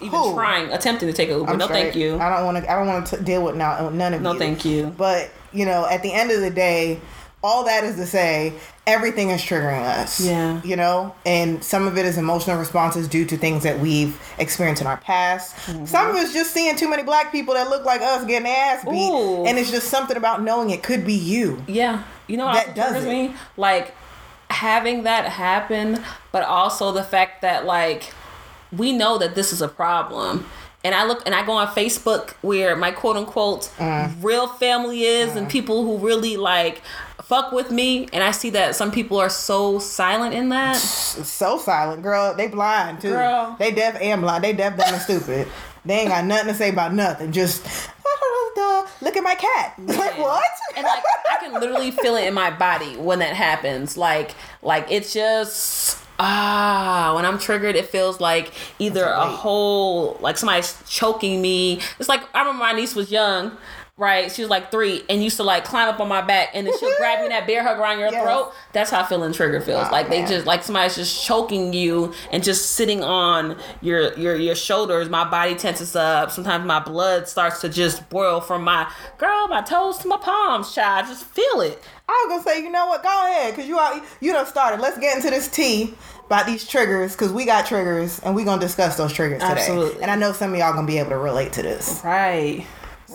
even 0.00 0.08
Who? 0.10 0.34
trying, 0.34 0.72
attempting 0.72 1.08
to 1.08 1.12
take 1.14 1.28
an 1.30 1.38
Uber. 1.38 1.50
I'm 1.52 1.58
no, 1.58 1.66
thank 1.68 1.94
you. 1.96 2.18
I 2.18 2.28
don't 2.36 2.44
want 2.44 2.62
to. 2.64 2.70
I 2.70 2.76
don't 2.76 2.86
want 2.86 3.06
to 3.08 3.22
deal 3.22 3.42
with 3.44 3.56
now 3.56 3.88
none 3.90 4.14
of 4.14 4.20
No, 4.22 4.32
you. 4.32 4.34
No, 4.34 4.38
thank 4.38 4.64
you. 4.64 4.94
But 4.96 5.30
you 5.52 5.64
know, 5.64 5.86
at 5.86 6.02
the 6.02 6.12
end 6.12 6.30
of 6.30 6.40
the 6.40 6.50
day, 6.50 7.00
all 7.42 7.64
that 7.64 7.84
is 7.84 7.96
to 7.96 8.06
say, 8.06 8.52
everything 8.86 9.30
is 9.30 9.40
triggering 9.40 9.82
us. 9.82 10.20
Yeah. 10.20 10.60
You 10.64 10.74
know, 10.76 11.14
and 11.24 11.62
some 11.62 11.86
of 11.86 11.96
it 11.96 12.04
is 12.04 12.18
emotional 12.18 12.58
responses 12.58 13.06
due 13.06 13.24
to 13.26 13.36
things 13.36 13.62
that 13.62 13.78
we've 13.78 14.20
experienced 14.38 14.80
in 14.82 14.88
our 14.88 14.96
past. 14.96 15.54
Mm-hmm. 15.66 15.84
Some 15.84 16.08
of 16.10 16.16
it's 16.16 16.32
just 16.32 16.52
seeing 16.52 16.74
too 16.74 16.88
many 16.88 17.02
black 17.04 17.30
people 17.30 17.54
that 17.54 17.68
look 17.70 17.84
like 17.84 18.00
us 18.00 18.24
getting 18.24 18.48
ass 18.48 18.84
beat, 18.84 19.10
Ooh. 19.10 19.44
and 19.44 19.56
it's 19.58 19.70
just 19.70 19.88
something 19.88 20.16
about 20.16 20.42
knowing 20.42 20.70
it 20.70 20.82
could 20.82 21.06
be 21.06 21.14
you. 21.14 21.62
Yeah, 21.68 22.02
you 22.26 22.36
know 22.36 22.52
That 22.52 22.74
does 22.74 23.04
it. 23.04 23.08
me? 23.08 23.34
Like 23.56 23.94
having 24.50 25.04
that 25.04 25.26
happen, 25.26 26.02
but 26.32 26.42
also 26.42 26.90
the 26.90 27.04
fact 27.04 27.42
that 27.42 27.64
like 27.66 28.12
we 28.72 28.92
know 28.92 29.16
that 29.18 29.34
this 29.34 29.52
is 29.52 29.62
a 29.62 29.68
problem. 29.68 30.46
And 30.84 30.94
I 30.94 31.04
look 31.06 31.22
and 31.26 31.34
I 31.34 31.44
go 31.44 31.52
on 31.52 31.66
Facebook 31.68 32.30
where 32.40 32.76
my 32.76 32.90
quote 32.92 33.16
unquote 33.16 33.70
Mm. 33.78 34.22
real 34.22 34.46
family 34.46 35.02
is 35.02 35.34
and 35.36 35.48
people 35.48 35.84
who 35.84 35.98
really 35.98 36.36
like 36.36 36.82
fuck 37.22 37.52
with 37.52 37.70
me 37.70 38.08
and 38.12 38.22
I 38.24 38.30
see 38.30 38.50
that 38.50 38.74
some 38.74 38.90
people 38.90 39.18
are 39.18 39.28
so 39.28 39.78
silent 39.78 40.34
in 40.34 40.48
that. 40.50 40.76
So 41.38 41.58
silent, 41.58 42.02
girl. 42.02 42.34
They 42.34 42.46
blind 42.48 43.00
too. 43.00 43.10
Girl. 43.10 43.56
They 43.58 43.70
deaf 43.72 43.96
and 44.00 44.22
blind. 44.22 44.44
They 44.44 44.52
deaf, 44.52 44.76
dumb, 44.76 44.94
and 44.94 45.02
stupid. 45.02 45.48
They 45.84 46.00
ain't 46.00 46.08
got 46.10 46.24
nothing 46.24 46.48
to 46.48 46.54
say 46.54 46.70
about 46.70 46.94
nothing. 46.94 47.32
Just 47.32 47.64
look 49.00 49.16
at 49.16 49.22
my 49.22 49.34
cat. 49.34 49.74
like 49.78 50.18
what? 50.18 50.42
and 50.76 50.84
like 50.84 51.02
I 51.30 51.36
can 51.40 51.54
literally 51.60 51.90
feel 51.90 52.16
it 52.16 52.26
in 52.26 52.34
my 52.34 52.50
body 52.50 52.96
when 52.96 53.18
that 53.20 53.34
happens. 53.34 53.96
Like 53.96 54.34
like 54.62 54.86
it's 54.90 55.12
just 55.12 55.97
ah 56.18 57.12
when 57.14 57.24
I'm 57.24 57.38
triggered 57.38 57.76
it 57.76 57.86
feels 57.86 58.20
like 58.20 58.52
either 58.78 59.04
a 59.04 59.26
whole 59.26 60.18
like 60.20 60.36
somebody's 60.38 60.82
choking 60.88 61.40
me. 61.40 61.80
It's 61.98 62.08
like 62.08 62.22
I 62.34 62.40
remember 62.40 62.60
my 62.60 62.72
niece 62.72 62.94
was 62.94 63.10
young. 63.10 63.56
Right, 63.98 64.30
she 64.30 64.42
was 64.42 64.48
like 64.48 64.70
three 64.70 65.02
and 65.10 65.24
used 65.24 65.38
to 65.38 65.42
like 65.42 65.64
climb 65.64 65.88
up 65.88 65.98
on 65.98 66.06
my 66.06 66.22
back 66.22 66.50
and 66.54 66.64
then 66.68 66.78
she'll 66.78 66.96
grab 66.98 67.18
you 67.18 67.24
in 67.24 67.30
that 67.30 67.48
bear 67.48 67.64
hug 67.64 67.80
around 67.80 67.98
your 67.98 68.12
Yes. 68.12 68.22
throat. 68.22 68.52
That's 68.72 68.90
how 68.92 69.02
feeling 69.04 69.32
trigger 69.32 69.60
feels. 69.60 69.90
Like 69.90 70.08
they 70.08 70.24
just 70.24 70.46
like 70.46 70.62
somebody's 70.62 70.94
just 70.94 71.24
choking 71.24 71.72
you 71.72 72.14
and 72.30 72.44
just 72.44 72.72
sitting 72.76 73.02
on 73.02 73.56
your 73.82 74.14
your 74.16 74.36
your 74.36 74.54
shoulders. 74.54 75.08
My 75.08 75.28
body 75.28 75.56
tenses 75.56 75.96
up. 75.96 76.30
Sometimes 76.30 76.64
my 76.64 76.78
blood 76.78 77.26
starts 77.26 77.60
to 77.62 77.68
just 77.68 78.08
boil 78.08 78.40
from 78.40 78.62
my 78.62 78.88
girl, 79.18 79.48
my 79.48 79.62
toes 79.62 79.98
to 79.98 80.06
my 80.08 80.16
palms. 80.18 80.72
Child, 80.72 81.06
just 81.08 81.24
feel 81.24 81.60
it. 81.62 81.82
I 82.08 82.24
was 82.28 82.44
gonna 82.44 82.56
say, 82.56 82.62
you 82.62 82.70
know 82.70 82.86
what? 82.86 83.02
Go 83.02 83.08
ahead, 83.08 83.56
cause 83.56 83.66
you 83.66 83.80
all 83.80 84.00
you 84.20 84.32
done 84.32 84.46
started. 84.46 84.80
Let's 84.80 84.98
get 84.98 85.16
into 85.16 85.28
this 85.30 85.48
tea 85.48 85.92
about 86.26 86.46
these 86.46 86.64
triggers, 86.68 87.16
cause 87.16 87.32
we 87.32 87.44
got 87.44 87.66
triggers, 87.66 88.20
and 88.20 88.36
we 88.36 88.44
gonna 88.44 88.60
discuss 88.60 88.96
those 88.96 89.12
triggers 89.12 89.40
today. 89.42 89.54
Absolutely. 89.54 90.02
And 90.02 90.10
I 90.12 90.14
know 90.14 90.30
some 90.32 90.52
of 90.52 90.58
y'all 90.60 90.72
gonna 90.72 90.86
be 90.86 90.98
able 90.98 91.10
to 91.10 91.18
relate 91.18 91.52
to 91.54 91.62
this. 91.62 92.00
Right. 92.04 92.64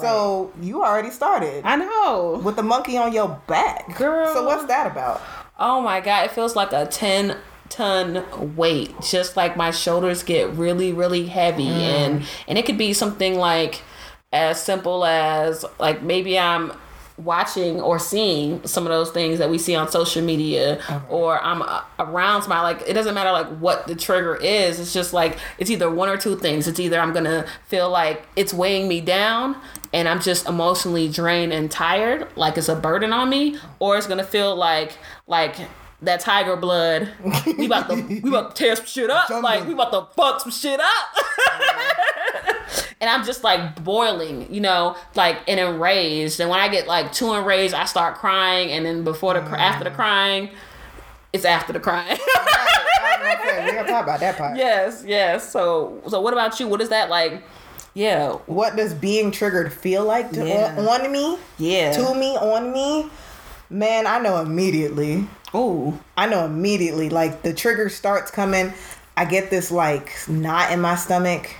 So 0.01 0.51
you 0.59 0.83
already 0.83 1.11
started 1.11 1.63
I 1.65 1.75
know. 1.75 2.41
with 2.43 2.55
the 2.55 2.63
monkey 2.63 2.97
on 2.97 3.13
your 3.13 3.39
back, 3.47 3.95
Girl. 3.95 4.33
So 4.33 4.45
what's 4.45 4.65
that 4.65 4.87
about? 4.87 5.21
Oh 5.59 5.81
my 5.81 6.01
god, 6.01 6.25
it 6.25 6.31
feels 6.31 6.55
like 6.55 6.73
a 6.73 6.85
10 6.87 7.37
ton 7.69 8.55
weight. 8.55 8.99
Just 9.01 9.37
like 9.37 9.55
my 9.55 9.71
shoulders 9.71 10.23
get 10.23 10.49
really 10.53 10.91
really 10.93 11.27
heavy 11.27 11.67
mm. 11.67 11.69
and 11.69 12.25
and 12.47 12.57
it 12.57 12.65
could 12.65 12.77
be 12.77 12.93
something 12.93 13.37
like 13.37 13.81
as 14.31 14.61
simple 14.61 15.05
as 15.05 15.63
like 15.79 16.01
maybe 16.01 16.37
I'm 16.39 16.73
watching 17.17 17.79
or 17.79 17.99
seeing 17.99 18.65
some 18.65 18.85
of 18.85 18.89
those 18.89 19.11
things 19.11 19.37
that 19.39 19.49
we 19.49 19.57
see 19.57 19.75
on 19.75 19.89
social 19.89 20.21
media 20.23 20.81
or 21.09 21.39
I'm 21.43 21.61
uh, 21.61 21.81
around 21.99 22.41
somebody 22.41 22.61
like 22.61 22.89
it 22.89 22.93
doesn't 22.93 23.13
matter 23.13 23.31
like 23.31 23.47
what 23.59 23.85
the 23.87 23.95
trigger 23.95 24.35
is. 24.35 24.79
It's 24.79 24.93
just 24.93 25.13
like 25.13 25.37
it's 25.59 25.69
either 25.69 25.89
one 25.89 26.09
or 26.09 26.17
two 26.17 26.35
things. 26.35 26.67
It's 26.67 26.79
either 26.79 26.99
I'm 26.99 27.13
gonna 27.13 27.45
feel 27.67 27.89
like 27.89 28.25
it's 28.35 28.53
weighing 28.53 28.87
me 28.87 28.99
down 29.01 29.55
and 29.93 30.09
I'm 30.09 30.19
just 30.21 30.47
emotionally 30.47 31.07
drained 31.07 31.53
and 31.53 31.69
tired 31.69 32.27
like 32.35 32.57
it's 32.57 32.69
a 32.69 32.75
burden 32.75 33.13
on 33.13 33.29
me 33.29 33.57
or 33.79 33.95
it's 33.97 34.07
gonna 34.07 34.23
feel 34.23 34.55
like 34.55 34.97
like 35.27 35.55
that 36.01 36.19
tiger 36.19 36.55
blood. 36.55 37.09
We 37.57 37.67
about 37.67 37.89
to 37.89 37.95
we 38.23 38.29
about 38.29 38.55
to 38.55 38.63
tear 38.63 38.75
some 38.75 38.85
shit 38.85 39.09
up. 39.09 39.29
Like 39.43 39.67
we 39.67 39.73
about 39.73 39.91
to 39.91 40.07
fuck 40.15 40.41
some 40.41 40.51
shit 40.51 40.79
up 40.79 40.87
and 43.03 43.09
I'm 43.09 43.25
just 43.25 43.43
like 43.43 43.83
boiling, 43.83 44.47
you 44.49 44.61
know, 44.61 44.95
like 45.13 45.39
and 45.45 45.59
enraged. 45.59 46.39
And 46.39 46.49
when 46.49 46.57
I 46.61 46.69
get 46.69 46.87
like 46.87 47.11
too 47.11 47.33
enraged, 47.33 47.73
I 47.73 47.83
start 47.83 48.15
crying. 48.15 48.71
And 48.71 48.85
then 48.85 49.03
before 49.03 49.33
the 49.33 49.41
cr 49.41 49.55
mm. 49.55 49.59
after 49.59 49.83
the 49.83 49.91
crying, 49.91 50.51
it's 51.33 51.43
after 51.43 51.73
the 51.73 51.81
crying. 51.81 52.17
Was 52.17 53.37
gonna 53.45 53.65
we 53.65 53.71
gotta 53.73 53.89
talk 53.89 54.03
about 54.03 54.21
that 54.21 54.37
part. 54.37 54.55
yes, 54.55 55.03
yes. 55.05 55.51
So, 55.51 56.01
so 56.07 56.21
what 56.21 56.31
about 56.31 56.57
you? 56.61 56.69
What 56.69 56.79
is 56.79 56.87
that 56.89 57.09
like? 57.09 57.43
Yeah, 57.93 58.31
What 58.45 58.77
does 58.77 58.93
being 58.93 59.31
triggered 59.31 59.73
feel 59.73 60.05
like 60.05 60.31
to, 60.31 60.47
Yeah. 60.47 60.73
on, 60.77 61.01
on 61.01 61.11
me? 61.11 61.37
yeah. 61.57 61.91
To 61.91 62.15
me, 62.15 62.37
on 62.37 62.71
me? 62.71 63.09
Man, 63.69 64.07
I 64.07 64.19
know 64.19 64.39
immediately. 64.39 65.27
Ooh, 65.53 65.99
I 66.15 66.25
know 66.27 66.45
immediately. 66.45 67.09
Like 67.09 67.41
the 67.43 67.53
trigger 67.53 67.89
starts 67.89 68.31
coming, 68.31 68.73
I 69.17 69.25
get 69.25 69.49
this 69.49 69.71
like 69.71 70.11
knot 70.29 70.71
in 70.71 70.79
my 70.79 70.95
stomach, 70.95 71.53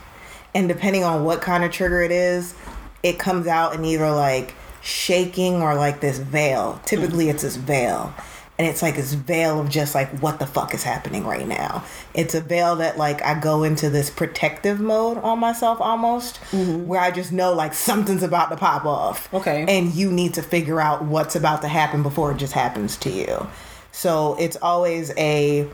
and 0.55 0.67
depending 0.67 1.03
on 1.03 1.24
what 1.24 1.41
kind 1.41 1.63
of 1.63 1.72
trigger 1.72 2.01
it 2.01 2.12
is, 2.12 2.55
it 3.01 3.19
comes 3.19 3.48
out 3.48 3.75
in 3.75 3.83
either 3.83 4.12
like 4.12 4.55
shaking 4.81 5.62
or 5.62 5.75
like 5.75 6.00
this 6.01 6.17
veil. 6.17 6.79
Typically, 6.86 7.29
it's 7.29 7.43
this 7.43 7.55
veil. 7.55 8.13
And 8.60 8.67
it's 8.67 8.83
like 8.83 8.95
this 8.95 9.13
veil 9.13 9.60
of 9.60 9.69
just 9.69 9.95
like 9.95 10.10
what 10.19 10.38
the 10.38 10.45
fuck 10.45 10.75
is 10.75 10.83
happening 10.83 11.25
right 11.25 11.48
now. 11.48 11.83
It's 12.13 12.36
a 12.36 12.41
veil 12.41 12.75
that 12.75 12.98
like 13.00 13.22
I 13.24 13.39
go 13.39 13.63
into 13.63 13.89
this 13.89 14.12
protective 14.12 14.79
mode 14.79 15.17
on 15.17 15.39
myself 15.39 15.81
almost, 15.81 16.39
mm-hmm. 16.51 16.86
where 16.86 17.01
I 17.01 17.10
just 17.10 17.31
know 17.31 17.51
like 17.53 17.74
something's 17.74 18.22
about 18.22 18.51
to 18.51 18.55
pop 18.55 18.86
off. 18.86 19.33
Okay. 19.33 19.65
And 19.67 19.93
you 19.93 20.12
need 20.12 20.36
to 20.36 20.43
figure 20.43 20.79
out 20.79 21.03
what's 21.03 21.36
about 21.36 21.62
to 21.63 21.67
happen 21.67 22.03
before 22.03 22.31
it 22.31 22.38
just 22.38 22.53
happens 22.53 22.95
to 22.98 23.10
you. 23.10 23.48
So 23.91 24.36
it's 24.39 24.57
always 24.57 25.12
a 25.17 25.67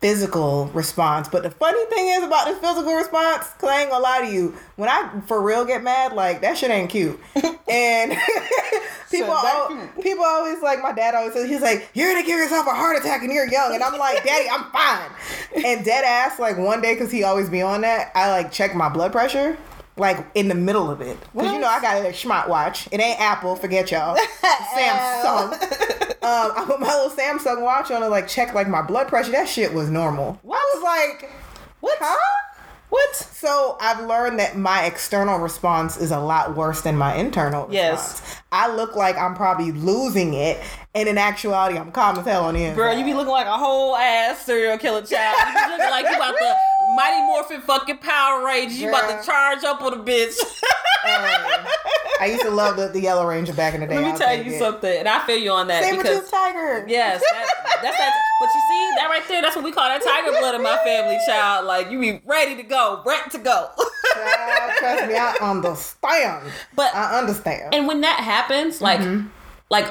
physical 0.00 0.66
response. 0.66 1.28
But 1.28 1.42
the 1.42 1.50
funny 1.50 1.84
thing 1.86 2.08
is 2.08 2.22
about 2.22 2.46
this 2.46 2.58
physical 2.58 2.94
response, 2.94 3.48
cause 3.58 3.68
I 3.68 3.82
ain't 3.82 3.90
gonna 3.90 4.02
lie 4.02 4.20
to 4.20 4.32
you, 4.32 4.54
when 4.76 4.88
I 4.88 5.20
for 5.26 5.42
real 5.42 5.64
get 5.64 5.82
mad, 5.82 6.12
like 6.12 6.40
that 6.42 6.56
shit 6.56 6.70
ain't 6.70 6.90
cute. 6.90 7.18
and 7.68 8.12
people, 9.10 9.32
al- 9.32 9.88
people 10.00 10.24
always 10.24 10.62
like 10.62 10.80
my 10.82 10.92
dad 10.92 11.14
always 11.14 11.32
says 11.32 11.48
he's 11.48 11.62
like, 11.62 11.90
you're 11.94 12.12
gonna 12.12 12.24
give 12.24 12.38
yourself 12.38 12.66
a 12.66 12.74
heart 12.74 12.96
attack 12.96 13.22
and 13.22 13.32
you're 13.32 13.48
young, 13.50 13.74
and 13.74 13.82
I'm 13.82 13.98
like, 13.98 14.24
Daddy, 14.24 14.48
I'm 14.48 14.70
fine. 14.70 15.10
And 15.64 15.84
dead 15.84 16.04
ass, 16.04 16.38
like 16.38 16.58
one 16.58 16.80
day, 16.80 16.94
cause 16.94 17.10
he 17.10 17.24
always 17.24 17.48
be 17.48 17.62
on 17.62 17.80
that, 17.80 18.12
I 18.14 18.30
like 18.30 18.52
check 18.52 18.74
my 18.74 18.88
blood 18.88 19.12
pressure. 19.12 19.56
Like 19.98 20.24
in 20.34 20.48
the 20.48 20.54
middle 20.54 20.90
of 20.90 21.00
it, 21.00 21.18
because 21.34 21.52
you 21.52 21.58
know 21.58 21.66
I 21.66 21.80
got 21.80 22.04
a 22.04 22.14
smart 22.14 22.48
watch. 22.48 22.88
It 22.92 23.00
ain't 23.00 23.20
Apple, 23.20 23.56
forget 23.56 23.90
y'all. 23.90 24.16
Samsung. 24.76 26.04
Um, 26.20 26.52
I 26.54 26.64
put 26.66 26.78
my 26.78 26.88
little 26.88 27.08
Samsung 27.10 27.62
watch 27.62 27.90
on 27.90 28.02
to 28.02 28.08
like 28.08 28.28
check 28.28 28.52
like 28.52 28.68
my 28.68 28.82
blood 28.82 29.08
pressure. 29.08 29.30
That 29.30 29.48
shit 29.48 29.72
was 29.72 29.88
normal. 29.88 30.38
I 30.44 30.74
was 30.74 30.82
like, 30.82 31.30
what? 31.80 31.96
Huh? 31.98 32.48
What? 32.90 33.14
So 33.14 33.78
I've 33.80 34.04
learned 34.06 34.38
that 34.38 34.56
my 34.56 34.84
external 34.84 35.38
response 35.38 35.96
is 35.96 36.10
a 36.10 36.18
lot 36.18 36.54
worse 36.56 36.82
than 36.82 36.96
my 36.96 37.14
internal 37.14 37.66
response. 37.66 37.74
Yes. 37.74 38.42
I 38.50 38.74
look 38.74 38.96
like 38.96 39.16
I'm 39.16 39.34
probably 39.34 39.72
losing 39.72 40.34
it, 40.34 40.58
and 40.94 41.08
in 41.08 41.18
actuality, 41.18 41.78
I'm 41.78 41.92
calm 41.92 42.18
as 42.18 42.26
hell 42.26 42.44
on 42.44 42.54
the 42.54 42.64
inside. 42.64 42.76
Girl, 42.76 42.98
you 42.98 43.04
be 43.04 43.14
looking 43.14 43.32
like 43.32 43.46
a 43.46 43.56
whole 43.56 43.94
ass 43.96 44.44
serial 44.44 44.76
killer 44.78 45.02
child. 45.02 45.36
You 45.38 45.54
be 45.54 45.70
looking 45.70 45.90
like 45.90 46.06
you 46.06 46.16
about 46.16 46.36
to 46.36 46.56
Mighty 46.96 47.20
Morphin 47.26 47.60
fucking 47.60 47.98
Power 47.98 48.44
Rangers. 48.46 48.80
You 48.80 48.88
about 48.88 49.20
to 49.20 49.26
charge 49.26 49.64
up 49.64 49.82
on 49.82 49.92
a 49.94 50.02
bitch. 50.02 50.36
Hey, 51.04 51.36
I 52.20 52.26
used 52.32 52.42
to 52.42 52.50
love 52.50 52.76
the, 52.76 52.88
the 52.88 53.00
Yellow 53.00 53.26
Ranger 53.26 53.52
back 53.52 53.74
in 53.74 53.80
the 53.80 53.86
day. 53.86 53.94
Let 53.96 54.04
me 54.04 54.10
I'll 54.10 54.18
tell 54.18 54.34
you 54.42 54.52
it. 54.52 54.58
something, 54.58 54.98
and 54.98 55.08
I 55.08 55.24
feel 55.24 55.36
you 55.38 55.50
on 55.52 55.68
that 55.68 55.84
Saber 55.84 56.02
because 56.02 56.20
tooth 56.20 56.30
tiger. 56.30 56.84
yes, 56.88 57.20
that, 57.20 57.46
that's 57.82 57.96
that. 57.96 58.12
But 58.40 58.46
you 58.46 58.60
see 58.68 58.90
that 58.96 59.06
right 59.08 59.22
there? 59.28 59.40
That's 59.42 59.54
what 59.54 59.64
we 59.64 59.70
call 59.72 59.88
that 59.88 60.02
tiger 60.02 60.36
blood 60.38 60.54
in 60.56 60.62
my 60.62 60.76
family, 60.84 61.18
child. 61.26 61.66
Like 61.66 61.90
you 61.90 62.00
be 62.00 62.20
ready 62.26 62.56
to 62.56 62.62
go, 62.64 63.02
ready 63.06 63.30
to 63.30 63.38
go. 63.38 63.68
Child, 64.14 64.72
trust 64.78 65.06
me, 65.08 65.14
I 65.16 65.36
understand. 65.40 66.52
But- 66.74 66.94
I 66.94 67.18
understand. 67.18 67.74
and 67.74 67.86
when 67.86 68.00
that 68.00 68.20
happens, 68.20 68.80
like. 68.80 69.00
Mm-hmm. 69.00 69.28
Like, 69.70 69.86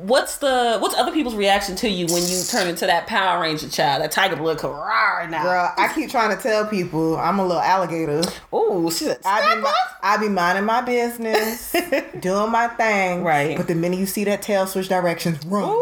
what's 0.00 0.38
the 0.38 0.78
what's 0.80 0.94
other 0.94 1.12
people's 1.12 1.34
reaction 1.34 1.76
to 1.76 1.88
you 1.88 2.06
when 2.06 2.22
you 2.22 2.42
turn 2.44 2.66
into 2.66 2.86
that 2.86 3.06
Power 3.06 3.42
Ranger 3.42 3.68
child, 3.68 4.00
that 4.02 4.10
tiger 4.10 4.36
blood 4.36 4.62
right 4.64 5.28
now? 5.28 5.42
Girl, 5.42 5.74
I 5.76 5.92
keep 5.92 6.10
trying 6.10 6.34
to 6.34 6.42
tell 6.42 6.66
people 6.66 7.18
I'm 7.18 7.38
a 7.38 7.46
little 7.46 7.60
alligator. 7.60 8.22
Ooh, 8.54 8.90
she's 8.90 9.08
a 9.08 9.18
I 9.26 9.54
be, 9.54 9.66
I 10.02 10.16
be 10.16 10.28
minding 10.30 10.64
my 10.64 10.80
business, 10.80 11.76
doing 12.20 12.50
my 12.50 12.68
thing. 12.68 13.22
Right. 13.22 13.54
But 13.54 13.66
the 13.68 13.74
minute 13.74 13.98
you 13.98 14.06
see 14.06 14.24
that 14.24 14.40
tail 14.40 14.66
switch 14.66 14.88
directions, 14.88 15.44
run. 15.44 15.78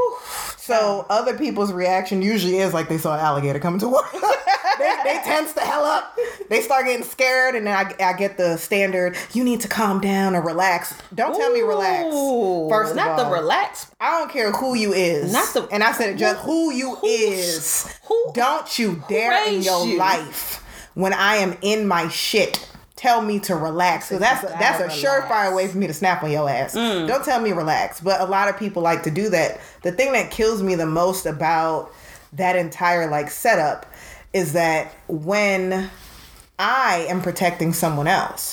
So 0.67 1.07
other 1.09 1.39
people's 1.39 1.73
reaction 1.73 2.23
usually 2.23 2.57
is 2.57 2.75
like 2.75 2.89
they 2.89 2.99
saw 2.99 3.15
an 3.15 3.21
alligator 3.21 3.61
coming 3.61 3.79
to 3.79 3.89
work. 3.89 4.11
they, 4.79 4.95
they 5.05 5.21
tense 5.23 5.53
the 5.53 5.61
hell 5.61 5.85
up. 5.85 6.19
They 6.51 6.61
start 6.61 6.87
getting 6.87 7.05
scared, 7.07 7.55
and 7.55 7.69
then 7.69 7.77
I, 7.77 8.05
I 8.05 8.13
get 8.15 8.37
the 8.37 8.57
standard. 8.57 9.17
You 9.33 9.45
need 9.45 9.61
to 9.61 9.69
calm 9.69 10.01
down 10.01 10.35
or 10.35 10.43
relax. 10.43 10.93
Don't 11.15 11.37
tell 11.37 11.53
me 11.53 11.61
relax. 11.61 12.13
Ooh, 12.13 12.69
First 12.69 12.97
not 12.97 13.11
all, 13.11 13.25
the 13.31 13.31
relax. 13.37 13.93
I 14.01 14.19
don't 14.19 14.31
care 14.31 14.51
who 14.51 14.75
you 14.75 14.93
is. 14.93 15.33
Not 15.33 15.55
the- 15.55 15.69
and 15.73 15.85
I 15.85 15.93
said 15.93 16.11
it 16.11 16.19
just 16.19 16.41
who 16.41 16.73
you 16.73 16.97
is. 17.05 17.87
who- 18.09 18.33
don't 18.35 18.77
you 18.77 19.05
dare 19.09 19.49
in 19.49 19.63
your 19.63 19.87
you? 19.87 19.97
life 19.99 20.65
when 20.95 21.13
I 21.13 21.37
am 21.37 21.57
in 21.63 21.87
my 21.87 22.09
shit. 22.09 22.69
Tell 22.97 23.21
me 23.23 23.39
to 23.41 23.55
relax. 23.55 24.09
So 24.09 24.19
that's 24.19 24.43
a, 24.43 24.47
that's 24.47 24.81
a 24.81 24.89
surefire 25.07 25.55
way 25.55 25.69
for 25.69 25.77
me 25.77 25.87
to 25.87 25.93
snap 25.93 26.23
on 26.23 26.31
your 26.31 26.49
ass. 26.49 26.75
Mm. 26.75 27.07
Don't 27.07 27.25
tell 27.25 27.41
me 27.41 27.53
relax. 27.53 28.01
But 28.01 28.21
a 28.23 28.25
lot 28.25 28.49
of 28.49 28.59
people 28.59 28.83
like 28.83 29.03
to 29.03 29.11
do 29.11 29.29
that. 29.31 29.61
The 29.83 29.93
thing 29.93 30.13
that 30.13 30.31
kills 30.31 30.63
me 30.63 30.75
the 30.77 30.87
most 30.87 31.27
about 31.27 31.93
that 32.33 32.57
entire 32.57 33.09
like 33.11 33.31
setup 33.31 33.87
is 34.33 34.55
that 34.55 34.95
when 35.09 35.91
I 36.59 37.05
am 37.11 37.21
protecting 37.21 37.75
someone 37.75 38.07
else 38.07 38.53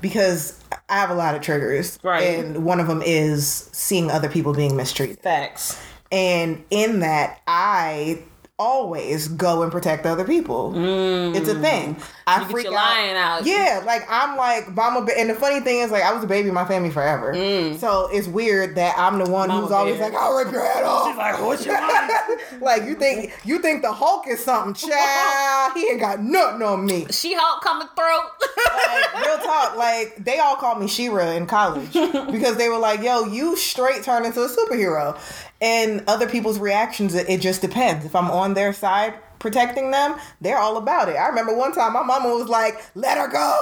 because 0.00 0.58
I 0.90 0.98
have 0.98 1.10
a 1.10 1.14
lot 1.14 1.34
of 1.34 1.40
triggers, 1.42 1.96
Mm. 1.98 2.04
Right. 2.04 2.22
And 2.22 2.64
one 2.64 2.80
of 2.80 2.86
them 2.86 3.02
is 3.04 3.70
seeing 3.72 4.10
other 4.10 4.28
people 4.28 4.52
being 4.52 4.76
mistreated, 4.76 5.18
Facts. 5.20 5.80
and 6.12 6.62
in 6.70 7.00
that 7.00 7.40
I 7.46 8.22
always 8.58 9.28
go 9.28 9.62
and 9.62 9.70
protect 9.70 10.04
other 10.04 10.24
people. 10.24 10.72
It's 11.36 11.48
a 11.48 11.58
thing. 11.60 11.96
I 12.26 12.38
Mm. 12.38 12.40
You 12.40 12.44
get 12.44 12.50
freak 12.50 12.64
your 12.66 12.76
out. 12.78 13.16
out. 13.16 13.46
Yeah, 13.46 13.82
like 13.86 14.02
I'm 14.10 14.36
like 14.36 14.74
mama. 14.74 15.02
Ba- 15.02 15.18
and 15.18 15.30
the 15.30 15.34
funny 15.34 15.60
thing 15.60 15.78
is, 15.80 15.90
like 15.90 16.02
I 16.02 16.12
was 16.12 16.22
a 16.22 16.26
baby 16.26 16.48
in 16.48 16.54
my 16.54 16.64
family 16.66 16.90
forever, 16.90 17.32
so 17.78 18.08
it's 18.12 18.26
weird 18.28 18.74
that 18.76 18.96
I'm 18.98 19.18
the 19.18 19.30
one 19.30 19.48
Mm. 19.48 19.52
Mama 19.52 19.62
who's 19.62 19.70
always 19.72 19.96
bear. 19.96 20.10
like, 20.10 20.20
"I'll 20.20 20.36
rip 20.36 20.52
your 20.52 20.62
head 20.64 20.84
off." 20.84 21.16
like, 21.16 21.40
what's 21.40 21.64
your 21.64 21.80
line? 21.80 22.10
like 22.60 22.82
you 22.84 22.94
think 22.96 23.32
you 23.44 23.60
think 23.60 23.80
the 23.82 23.92
Hulk 23.92 24.26
is 24.28 24.44
something, 24.44 24.74
child? 24.74 25.72
he 25.74 25.88
ain't 25.88 26.00
got 26.00 26.20
nothing 26.20 26.62
on 26.62 26.84
me. 26.84 27.06
She 27.10 27.34
Hulk 27.34 27.62
coming 27.62 27.88
through. 27.96 28.04
like 28.76 29.26
real 29.26 29.38
talk, 29.38 29.76
like 29.76 30.16
they 30.22 30.38
all 30.40 30.56
called 30.56 30.80
me 30.80 30.86
She-Ra 30.88 31.30
in 31.30 31.46
college 31.46 31.92
because 32.30 32.56
they 32.56 32.68
were 32.68 32.78
like, 32.78 33.00
"Yo, 33.02 33.24
you 33.24 33.56
straight 33.56 34.02
turn 34.02 34.26
into 34.26 34.42
a 34.42 34.48
superhero." 34.48 35.16
And 35.60 36.04
other 36.06 36.28
people's 36.28 36.58
reactions, 36.58 37.14
it, 37.14 37.40
just 37.40 37.60
depends. 37.60 38.04
If 38.04 38.14
I'm 38.14 38.30
on 38.30 38.54
their 38.54 38.72
side 38.72 39.14
protecting 39.38 39.90
them, 39.90 40.16
they're 40.40 40.58
all 40.58 40.76
about 40.76 41.08
it. 41.08 41.16
I 41.16 41.28
remember 41.28 41.54
one 41.56 41.72
time 41.72 41.92
my 41.92 42.02
mama 42.02 42.28
was 42.34 42.48
like, 42.48 42.82
"Let 42.94 43.18
her 43.18 43.28
go." 43.28 43.60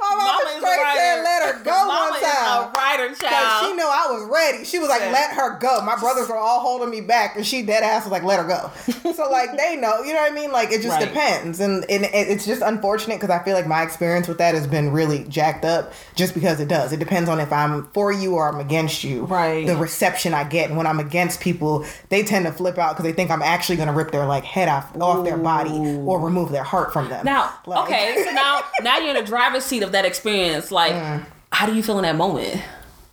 my 0.00 0.14
mama, 0.14 0.38
Mama 0.44 0.50
straight 0.58 0.96
said. 0.96 1.22
"Let 1.22 1.42
her 1.54 1.62
go" 1.64 1.70
Mama 1.70 2.10
one 2.10 2.16
is 2.22 2.22
time. 2.28 2.62
a 2.64 2.72
writer, 2.78 3.14
child. 3.14 3.66
she 3.66 3.72
knew 3.74 3.84
I 3.86 4.06
was 4.10 4.28
ready. 4.32 4.64
She 4.64 4.78
was 4.78 4.88
like, 4.88 5.00
Said- 5.00 5.12
"Let 5.12 5.32
her 5.32 5.58
go." 5.58 5.80
My 5.82 5.96
brothers 5.96 6.28
were 6.28 6.36
all 6.36 6.60
holding 6.60 6.88
me 6.90 7.00
back, 7.00 7.36
and 7.36 7.44
she 7.46 7.62
dead 7.62 7.82
ass 7.82 8.04
was 8.04 8.12
like, 8.12 8.22
"Let 8.22 8.38
her 8.40 8.46
go." 8.46 8.70
so 9.12 9.28
like 9.30 9.56
they 9.56 9.76
know, 9.76 10.02
you 10.02 10.14
know 10.14 10.20
what 10.20 10.32
I 10.32 10.34
mean? 10.34 10.50
Like 10.52 10.70
it 10.72 10.82
just 10.82 10.96
Right. 10.98 11.06
depends, 11.08 11.60
and, 11.60 11.84
and 11.90 12.04
it's 12.12 12.46
just 12.46 12.62
unfortunate 12.62 13.16
because 13.20 13.30
I 13.30 13.42
feel 13.44 13.54
like 13.54 13.66
my 13.66 13.82
experience 13.82 14.28
with 14.28 14.38
that 14.38 14.54
has 14.54 14.66
been 14.66 14.92
really 14.92 15.24
jacked 15.24 15.64
up, 15.64 15.92
just 16.14 16.32
because 16.32 16.60
it 16.60 16.68
does. 16.68 16.92
It 16.92 17.00
depends 17.00 17.28
on 17.28 17.40
if 17.40 17.52
I'm 17.52 17.88
for 17.92 18.10
you 18.12 18.34
or 18.36 18.48
I'm 18.48 18.60
against 18.60 19.04
you. 19.04 19.24
Right. 19.24 19.66
The 19.66 19.76
reception 19.76 20.32
I 20.32 20.44
get, 20.44 20.68
and 20.68 20.76
when 20.78 20.86
I'm 20.86 21.00
against 21.00 21.40
people, 21.40 21.84
they 22.08 22.22
tend 22.22 22.46
to 22.46 22.52
flip 22.52 22.78
out 22.78 22.90
because 22.96 23.04
they 23.04 23.12
think 23.12 23.30
I'm 23.30 23.42
actually 23.42 23.76
going 23.78 23.88
to 23.88 23.94
rip 23.94 24.10
their 24.10 24.26
like 24.26 24.44
head 24.44 24.68
off 24.68 24.94
off 25.00 25.24
their 25.24 25.38
body 25.38 25.70
or 26.04 26.20
remove 26.20 26.50
their 26.52 26.62
heart 26.64 26.92
from 26.92 27.08
them. 27.08 27.24
Now, 27.24 27.54
Like- 27.66 27.84
okay, 27.84 28.22
so 28.26 28.30
now 28.32 28.60
now 28.82 28.98
you're 28.98 29.16
in 29.16 29.16
the 29.16 29.22
driver's 29.22 29.64
seat 29.64 29.82
of 29.82 29.92
that 29.92 30.04
experience. 30.04 30.70
Like, 30.70 30.92
Mm. 30.92 31.24
how 31.52 31.64
do 31.66 31.74
you 31.74 31.82
feel 31.82 31.98
in 31.98 32.02
that 32.02 32.16
moment? 32.16 32.60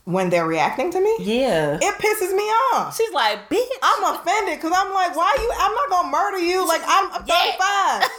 when 0.08 0.30
they're 0.30 0.46
reacting 0.46 0.92
to 0.92 1.02
me, 1.02 1.16
Yeah. 1.18 1.80
it 1.82 1.96
pisses 1.96 2.32
me 2.36 2.44
off. 2.74 2.96
She's 2.96 3.12
like, 3.12 3.50
bitch. 3.50 3.66
I'm 3.82 4.04
offended 4.14 4.62
because 4.62 4.72
I'm 4.72 4.94
like, 4.94 5.16
why 5.16 5.36
you? 5.40 5.52
I'm 5.60 5.74
not 5.74 5.90
gonna 5.90 6.10
murder 6.12 6.38
you. 6.38 6.68
Like 6.68 6.82
I'm, 6.86 7.12
I'm 7.12 7.24
35. 7.26 8.04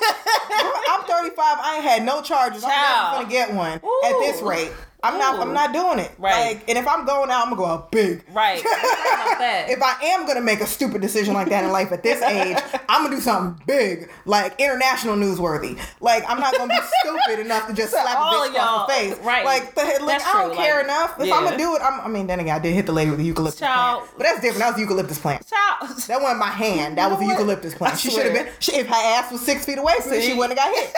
I'm 0.90 1.02
35. 1.04 1.38
I 1.38 1.74
ain't 1.76 1.84
had 1.84 2.02
no 2.04 2.22
charges. 2.22 2.64
I'm 2.64 2.70
Child. 2.70 3.12
never 3.12 3.22
gonna 3.22 3.28
get 3.32 3.54
one 3.54 3.72
at 3.74 4.18
this 4.18 4.42
rate. 4.42 4.72
I'm 5.02 5.18
not. 5.18 5.38
I'm 5.40 5.52
not 5.52 5.72
doing 5.72 5.98
it. 5.98 6.10
Right. 6.18 6.56
Like, 6.56 6.68
and 6.68 6.78
if 6.78 6.88
I'm 6.88 7.04
going 7.06 7.30
out, 7.30 7.42
I'm 7.46 7.50
gonna 7.50 7.56
go 7.56 7.66
out 7.66 7.92
big. 7.92 8.24
Right. 8.32 8.62
Let's 8.64 8.80
talk 8.80 9.26
about 9.26 9.38
that. 9.38 9.66
If 9.68 9.80
I 9.82 9.94
am 10.14 10.26
gonna 10.26 10.40
make 10.40 10.60
a 10.60 10.66
stupid 10.66 11.00
decision 11.00 11.34
like 11.34 11.48
that 11.50 11.64
in 11.64 11.70
life 11.70 11.92
at 11.92 12.02
this 12.02 12.20
age, 12.22 12.56
I'm 12.88 13.04
gonna 13.04 13.16
do 13.16 13.20
something 13.22 13.62
big, 13.66 14.10
like 14.24 14.58
international 14.58 15.14
newsworthy. 15.16 15.78
Like 16.00 16.24
I'm 16.28 16.40
not 16.40 16.56
gonna 16.56 16.74
be 16.74 16.80
stupid 17.26 17.40
enough 17.44 17.68
to 17.68 17.74
just 17.74 17.92
slap 17.92 18.06
a 18.06 18.20
bitch 18.20 18.48
across 18.48 18.54
y'all- 18.54 18.86
the 18.86 18.92
face. 18.92 19.18
right. 19.24 19.44
Like, 19.44 19.74
the, 19.74 19.82
like 19.82 20.00
That's 20.06 20.24
I 20.26 20.32
don't 20.32 20.48
true, 20.48 20.56
care 20.56 20.76
like, 20.76 20.84
enough. 20.86 21.20
If 21.20 21.26
yeah. 21.28 21.34
I'm 21.36 21.44
gonna 21.44 21.58
do 21.58 21.76
it, 21.76 21.82
I'm, 21.82 22.00
I 22.00 22.08
mean, 22.08 22.26
then 22.26 22.40
again, 22.40 22.56
I 22.56 22.58
did 22.58 22.74
hit 22.74 22.86
the 22.86 22.92
lady 22.92 23.10
with 23.10 23.18
the 23.20 23.24
eucalyptus 23.26 23.60
Child. 23.60 24.00
plant, 24.00 24.14
but 24.16 24.24
that's 24.24 24.40
different. 24.40 24.60
That 24.60 24.70
was 24.72 24.80
eucalyptus 24.80 25.18
plant. 25.18 25.46
Child. 25.46 25.96
That 26.08 26.20
wasn't 26.22 26.38
my 26.40 26.46
hand. 26.50 26.98
That 26.98 27.10
was 27.10 27.20
a 27.20 27.22
You 27.22 27.28
know 27.28 27.34
what? 27.34 27.40
eucalyptus 27.40 27.74
plant. 27.74 27.98
She 27.98 28.10
should 28.10 28.24
have 28.24 28.34
been. 28.34 28.48
She, 28.60 28.72
if 28.76 28.86
her 28.88 28.94
ass 28.94 29.30
was 29.30 29.40
six 29.42 29.64
feet 29.66 29.78
away 29.78 29.94
me, 30.10 30.22
she 30.22 30.34
wouldn't 30.34 30.58
have 30.58 30.68
got 30.72 30.74
hit. 30.76 30.92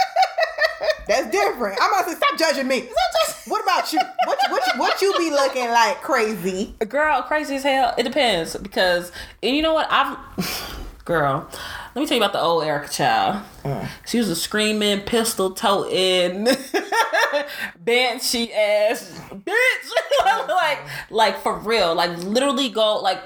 That's 1.09 1.31
different. 1.31 1.79
I'm 1.81 1.91
about 1.93 2.05
to 2.05 2.11
say, 2.13 2.17
stop 2.19 2.39
judging 2.39 2.69
me. 2.69 2.89
What 3.47 3.63
about 3.63 3.88
you? 3.93 4.01
What 4.25 4.39
you- 4.43 4.51
what 4.53 4.63
you, 4.67 4.81
what 4.81 5.03
you 5.03 5.15
be 5.19 5.31
looking 5.31 5.69
like 5.71 6.01
crazy? 6.03 6.75
Girl, 6.89 7.23
crazy 7.23 7.57
as 7.57 7.63
hell. 7.63 7.95
It 7.99 8.03
depends 8.05 8.57
because, 8.57 9.13
and 9.43 9.55
you 9.57 9.63
know 9.63 9.75
what? 9.75 9.87
I've, 9.91 10.17
girl, 11.05 11.49
let 11.95 12.01
me 12.01 12.07
tell 12.07 12.17
you 12.17 12.23
about 12.23 12.33
the 12.33 12.41
old 12.41 12.65
Erica 12.65 12.89
Child. 12.89 13.43
Mm. 13.65 13.89
She 14.07 14.19
was 14.19 14.29
a 14.29 14.37
screaming, 14.37 15.01
pistol 15.01 15.51
toting, 15.53 16.47
banshee 17.81 18.53
ass 18.53 19.21
bitch. 19.33 19.91
like, 20.49 20.79
like 21.11 21.39
for 21.41 21.59
real. 21.59 21.95
Like 21.95 22.17
literally 22.19 22.69
go 22.69 22.99
like 22.99 23.21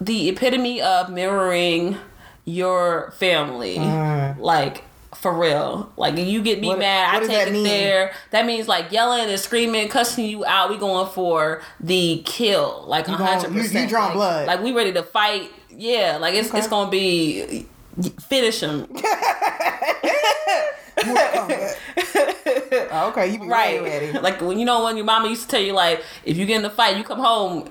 the 0.00 0.28
epitome 0.28 0.80
of 0.82 1.10
mirroring 1.10 1.96
your 2.44 3.12
family. 3.18 3.76
Mm. 3.78 4.38
Like. 4.38 4.84
For 5.22 5.32
real, 5.32 5.92
like 5.96 6.16
you 6.18 6.42
get 6.42 6.60
me 6.60 6.66
What- 6.68 6.80
mad, 6.80 7.14
what 7.14 7.30
I 7.30 7.32
take 7.32 7.46
it 7.48 7.52
mean? 7.52 7.62
there. 7.62 8.12
That 8.32 8.44
means 8.44 8.66
like 8.66 8.90
yelling 8.90 9.30
and 9.30 9.38
screaming, 9.40 9.88
cussing 9.88 10.24
you 10.26 10.44
out. 10.44 10.68
We 10.68 10.76
going 10.76 11.08
for 11.12 11.62
the 11.78 12.22
kill, 12.26 12.84
like 12.88 13.06
hundred 13.06 13.52
percent. 13.52 13.84
you 13.84 13.88
drawing 13.88 14.08
like, 14.08 14.14
blood. 14.14 14.46
Like 14.48 14.62
we 14.62 14.72
ready 14.72 14.92
to 14.94 15.04
fight. 15.04 15.50
Yeah, 15.70 16.18
like 16.20 16.34
it's 16.34 16.52
it's 16.52 16.66
gonna 16.66 16.90
be 16.90 17.66
finish 18.28 18.60
him. 18.60 18.88
Oh, 22.94 23.08
okay, 23.10 23.28
you 23.32 23.38
be 23.38 23.46
right. 23.46 23.82
ready, 23.82 24.06
ready. 24.06 24.18
Like 24.18 24.40
when 24.40 24.58
you 24.58 24.64
know 24.64 24.84
when 24.84 24.96
your 24.96 25.04
mama 25.06 25.28
used 25.28 25.42
to 25.42 25.48
tell 25.48 25.60
you 25.60 25.72
like 25.72 26.02
if 26.24 26.36
you 26.36 26.46
get 26.46 26.58
in 26.60 26.64
a 26.64 26.70
fight, 26.70 26.96
you 26.96 27.04
come 27.04 27.18
home 27.18 27.58
and, 27.62 27.70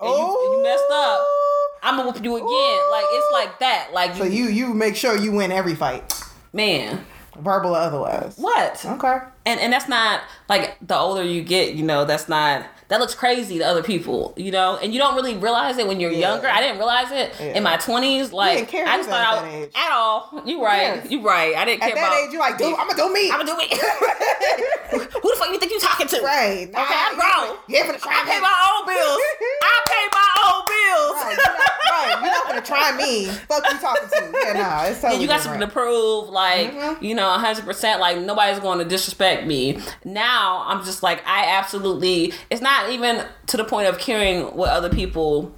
you, 0.00 0.44
and 0.44 0.52
you 0.56 0.62
messed 0.62 0.84
up. 0.84 0.90
Oh. 0.90 1.78
I'm 1.82 1.96
gonna 1.96 2.10
whoop 2.10 2.22
you 2.22 2.36
again. 2.36 2.90
Like 2.90 3.04
it's 3.10 3.32
like 3.32 3.58
that. 3.60 3.88
Like 3.92 4.14
So 4.16 4.24
you, 4.24 4.44
you 4.44 4.66
you 4.68 4.74
make 4.74 4.96
sure 4.96 5.16
you 5.16 5.32
win 5.32 5.50
every 5.52 5.74
fight, 5.74 6.12
man. 6.52 7.04
verbal 7.38 7.70
or 7.76 7.78
otherwise. 7.78 8.34
What? 8.36 8.84
Okay. 8.84 9.18
and 9.46 9.60
and 9.60 9.72
that's 9.72 9.88
not 9.88 10.20
like 10.48 10.76
the 10.82 10.96
older 10.96 11.22
you 11.22 11.42
get 11.42 11.74
you 11.74 11.82
know 11.84 12.04
that's 12.04 12.28
not 12.28 12.66
that 12.88 12.98
looks 12.98 13.14
crazy 13.14 13.56
to 13.58 13.64
other 13.64 13.82
people 13.84 14.34
you 14.36 14.50
know 14.50 14.76
and 14.82 14.92
you 14.92 14.98
don't 14.98 15.14
really 15.14 15.36
realize 15.36 15.78
it 15.78 15.86
when 15.86 16.00
you're 16.00 16.10
Yeah. 16.10 16.28
younger 16.34 16.48
i 16.48 16.60
didn't 16.60 16.76
realize 16.76 17.10
it 17.12 17.32
Yeah. 17.40 17.56
in 17.56 17.62
my 17.62 17.76
20s 17.78 18.32
like 18.32 18.58
didn't 18.58 18.68
care 18.68 18.86
i 18.86 18.96
just 18.98 19.08
thought 19.08 19.22
at 19.22 19.38
I, 19.38 19.42
that 19.48 19.54
age. 19.54 19.70
at 19.74 19.90
all 19.92 20.42
you 20.44 20.62
right 20.62 20.82
Yes. 21.00 21.10
you 21.10 21.22
right 21.24 21.54
i 21.56 21.64
didn't 21.64 21.82
At 21.82 21.86
care 21.86 21.94
that 22.02 22.08
about 22.12 22.18
age, 22.26 22.32
you 22.34 22.38
like, 22.40 22.58
dude, 22.58 22.74
I'm 22.76 22.88
gonna 22.90 23.00
do 23.00 23.08
me. 23.14 23.30
i'm 23.30 23.38
gonna 23.46 23.52
do 23.54 23.58
it 23.62 23.70
who 25.22 25.28
the 25.30 25.36
fuck 25.38 25.48
you 25.54 25.58
think 25.58 25.72
you 25.72 25.80
talking 25.80 26.08
to 26.08 26.20
Right. 26.20 26.68
okay 26.68 26.98
i'm 27.06 27.14
grown 27.16 27.56
ain't 27.70 27.86
finna 27.88 28.00
try 28.02 28.12
i 28.12 28.22
pay 28.28 28.40
my 28.42 28.56
own 28.68 28.82
bills 28.90 29.20
i 29.70 29.74
pay 29.88 30.04
my 30.12 30.30
own 30.50 30.60
bills 30.66 31.16
Right, 31.20 31.36
you're 31.38 31.46
not, 31.46 31.70
right. 31.90 32.16
You're 32.22 32.32
not 32.34 32.44
gonna 32.48 32.59
to 32.59 32.59
try 32.70 32.96
me. 32.96 33.26
Fuck 33.26 33.64
you 33.72 33.78
talking 33.78 34.08
to? 34.08 34.38
Yeah, 34.44 34.52
nah, 34.54 34.84
it's 34.84 35.00
totally 35.00 35.16
Yeah, 35.16 35.20
you 35.22 35.26
got 35.28 35.36
different. 35.38 35.42
something 35.42 35.60
to 35.60 35.66
prove, 35.68 36.28
like 36.30 36.72
Mm-hmm. 36.72 37.04
you 37.04 37.14
know, 37.14 37.28
hundred 37.32 37.64
percent. 37.64 38.00
Like 38.00 38.18
nobody's 38.18 38.58
going 38.60 38.78
to 38.78 38.84
disrespect 38.84 39.46
me. 39.46 39.78
Now 40.04 40.64
I'm 40.66 40.84
just 40.84 41.02
like 41.02 41.22
I 41.26 41.46
absolutely. 41.58 42.32
It's 42.50 42.62
not 42.62 42.90
even 42.90 43.24
to 43.48 43.56
the 43.56 43.64
point 43.64 43.88
of 43.88 43.98
caring 43.98 44.44
what 44.56 44.70
other 44.70 44.88
people 44.88 45.52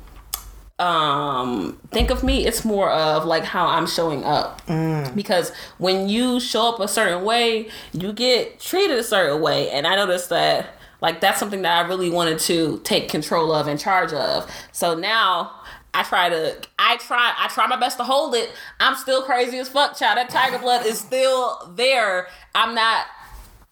um 0.79 1.79
think 1.91 2.11
of 2.11 2.25
me 2.25 2.45
it's 2.47 2.65
more 2.65 2.91
of 2.91 3.25
like 3.25 3.45
how 3.45 3.67
i'm 3.67 3.87
showing 3.87 4.25
up 4.25 4.67
Mm. 4.67 5.15
because 5.15 5.53
when 5.79 6.09
you 6.09 6.41
show 6.41 6.71
up 6.71 6.81
a 6.81 6.89
certain 6.89 7.25
way 7.25 7.69
you 7.93 8.13
get 8.13 8.59
treated 8.59 8.99
a 8.99 9.05
certain 9.05 9.41
way 9.41 9.71
and 9.71 9.87
i 9.87 9.95
noticed 9.95 10.31
that 10.31 10.71
like 11.01 11.21
that's 11.21 11.39
something 11.39 11.63
that 11.63 11.85
i 11.85 11.89
really 11.89 12.11
wanted 12.11 12.39
to 12.41 12.81
take 12.85 13.09
control 13.09 13.53
of 13.53 13.69
and 13.69 13.79
charge 13.79 14.13
of 14.13 14.51
so 14.73 14.95
now 14.95 15.53
I 15.95 16.03
try 16.05 16.29
to, 16.31 16.57
I 16.79 16.97
try, 16.97 17.35
I 17.39 17.49
try 17.49 17.67
my 17.67 17.77
best 17.77 17.99
to 17.99 18.05
hold 18.05 18.35
it. 18.35 18.51
I'm 18.81 18.95
still 18.97 19.23
crazy 19.23 19.59
as 19.59 19.69
fuck, 19.69 19.97
child. 19.97 20.17
That 20.19 20.31
tiger 20.31 20.59
blood 20.59 20.87
is 20.87 20.99
still 20.99 21.73
there. 21.77 22.29
I'm 22.55 22.75
not 22.75 23.07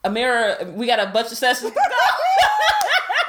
a 0.04 0.10
mirror. 0.10 0.56
We 0.74 0.86
got 0.86 0.98
a 1.00 1.10
bunch 1.10 1.32
of 1.32 1.38
sessions 1.38 1.70
to 1.70 1.74
go, 1.74 1.80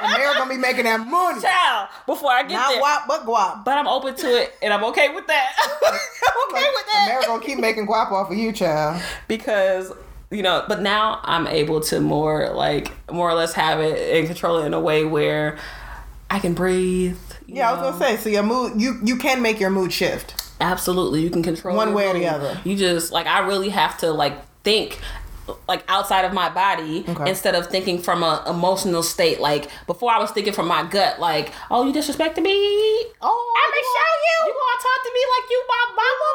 And 0.02 0.14
they're 0.14 0.34
gonna 0.34 0.50
be 0.50 0.58
making 0.58 0.84
that 0.84 1.06
money. 1.06 1.40
child. 1.40 1.88
Before 2.06 2.30
I 2.32 2.42
get 2.42 2.52
Not 2.54 2.72
there, 2.72 2.82
guap, 2.82 3.06
but 3.06 3.24
guap. 3.24 3.64
but 3.64 3.78
I'm 3.78 3.86
open 3.88 4.14
to 4.16 4.26
it, 4.42 4.52
and 4.60 4.72
I'm 4.74 4.84
okay 4.84 5.08
with 5.14 5.26
that. 5.26 5.52
I'm 5.84 6.50
okay 6.50 6.66
with 6.74 6.86
that 6.92 7.04
America 7.06 7.26
gonna 7.28 7.42
keep 7.44 7.58
making 7.58 7.86
guap 7.86 8.10
off 8.12 8.30
of 8.30 8.36
you, 8.36 8.52
child. 8.52 9.00
because 9.28 9.92
you 10.30 10.42
know. 10.42 10.64
But 10.68 10.82
now 10.82 11.20
I'm 11.22 11.46
able 11.46 11.80
to 11.82 12.00
more 12.00 12.50
like 12.50 12.90
more 13.12 13.30
or 13.30 13.34
less 13.34 13.52
have 13.54 13.80
it 13.80 14.16
and 14.18 14.26
control 14.26 14.58
it 14.58 14.66
in 14.66 14.74
a 14.74 14.80
way 14.80 15.04
where 15.04 15.56
I 16.30 16.38
can 16.40 16.52
breathe. 16.54 17.16
Yeah, 17.52 17.70
I 17.70 17.72
was 17.72 17.82
gonna 17.82 17.98
say. 18.04 18.16
So 18.16 18.28
your 18.28 18.42
mood, 18.42 18.80
you 18.80 18.98
you 19.04 19.16
can 19.16 19.42
make 19.42 19.60
your 19.60 19.70
mood 19.70 19.92
shift. 19.92 20.34
Absolutely, 20.60 21.20
you 21.22 21.30
can 21.30 21.42
control 21.42 21.76
One 21.76 21.92
way 21.92 22.08
or 22.08 22.14
the 22.14 22.26
other. 22.26 22.58
You 22.64 22.76
just 22.76 23.12
like 23.12 23.26
I 23.26 23.40
really 23.40 23.68
have 23.70 23.98
to 23.98 24.10
like 24.12 24.34
think 24.62 24.98
like 25.68 25.82
outside 25.88 26.24
of 26.24 26.32
my 26.32 26.48
body 26.48 27.04
Okay. 27.08 27.28
instead 27.28 27.54
of 27.56 27.66
thinking 27.66 27.98
from 28.00 28.22
a 28.22 28.44
emotional 28.48 29.02
state. 29.02 29.40
Like 29.40 29.68
before, 29.86 30.10
I 30.12 30.18
was 30.18 30.30
thinking 30.30 30.52
from 30.52 30.68
my 30.68 30.84
gut, 30.84 31.18
like, 31.18 31.52
"Oh, 31.70 31.84
you 31.84 31.92
disrespecting 31.92 32.42
me? 32.44 32.54
Oh, 33.20 33.54
I'm 33.60 33.70
gonna 33.70 33.90
show 33.96 34.12
you. 34.26 34.36
You 34.46 34.54
gonna 34.54 34.82
talk 34.86 35.00
to 35.04 35.10
me 35.12 35.22
like 35.34 35.50
you 35.50 35.62
my 35.68 35.84
mama? 35.98 36.30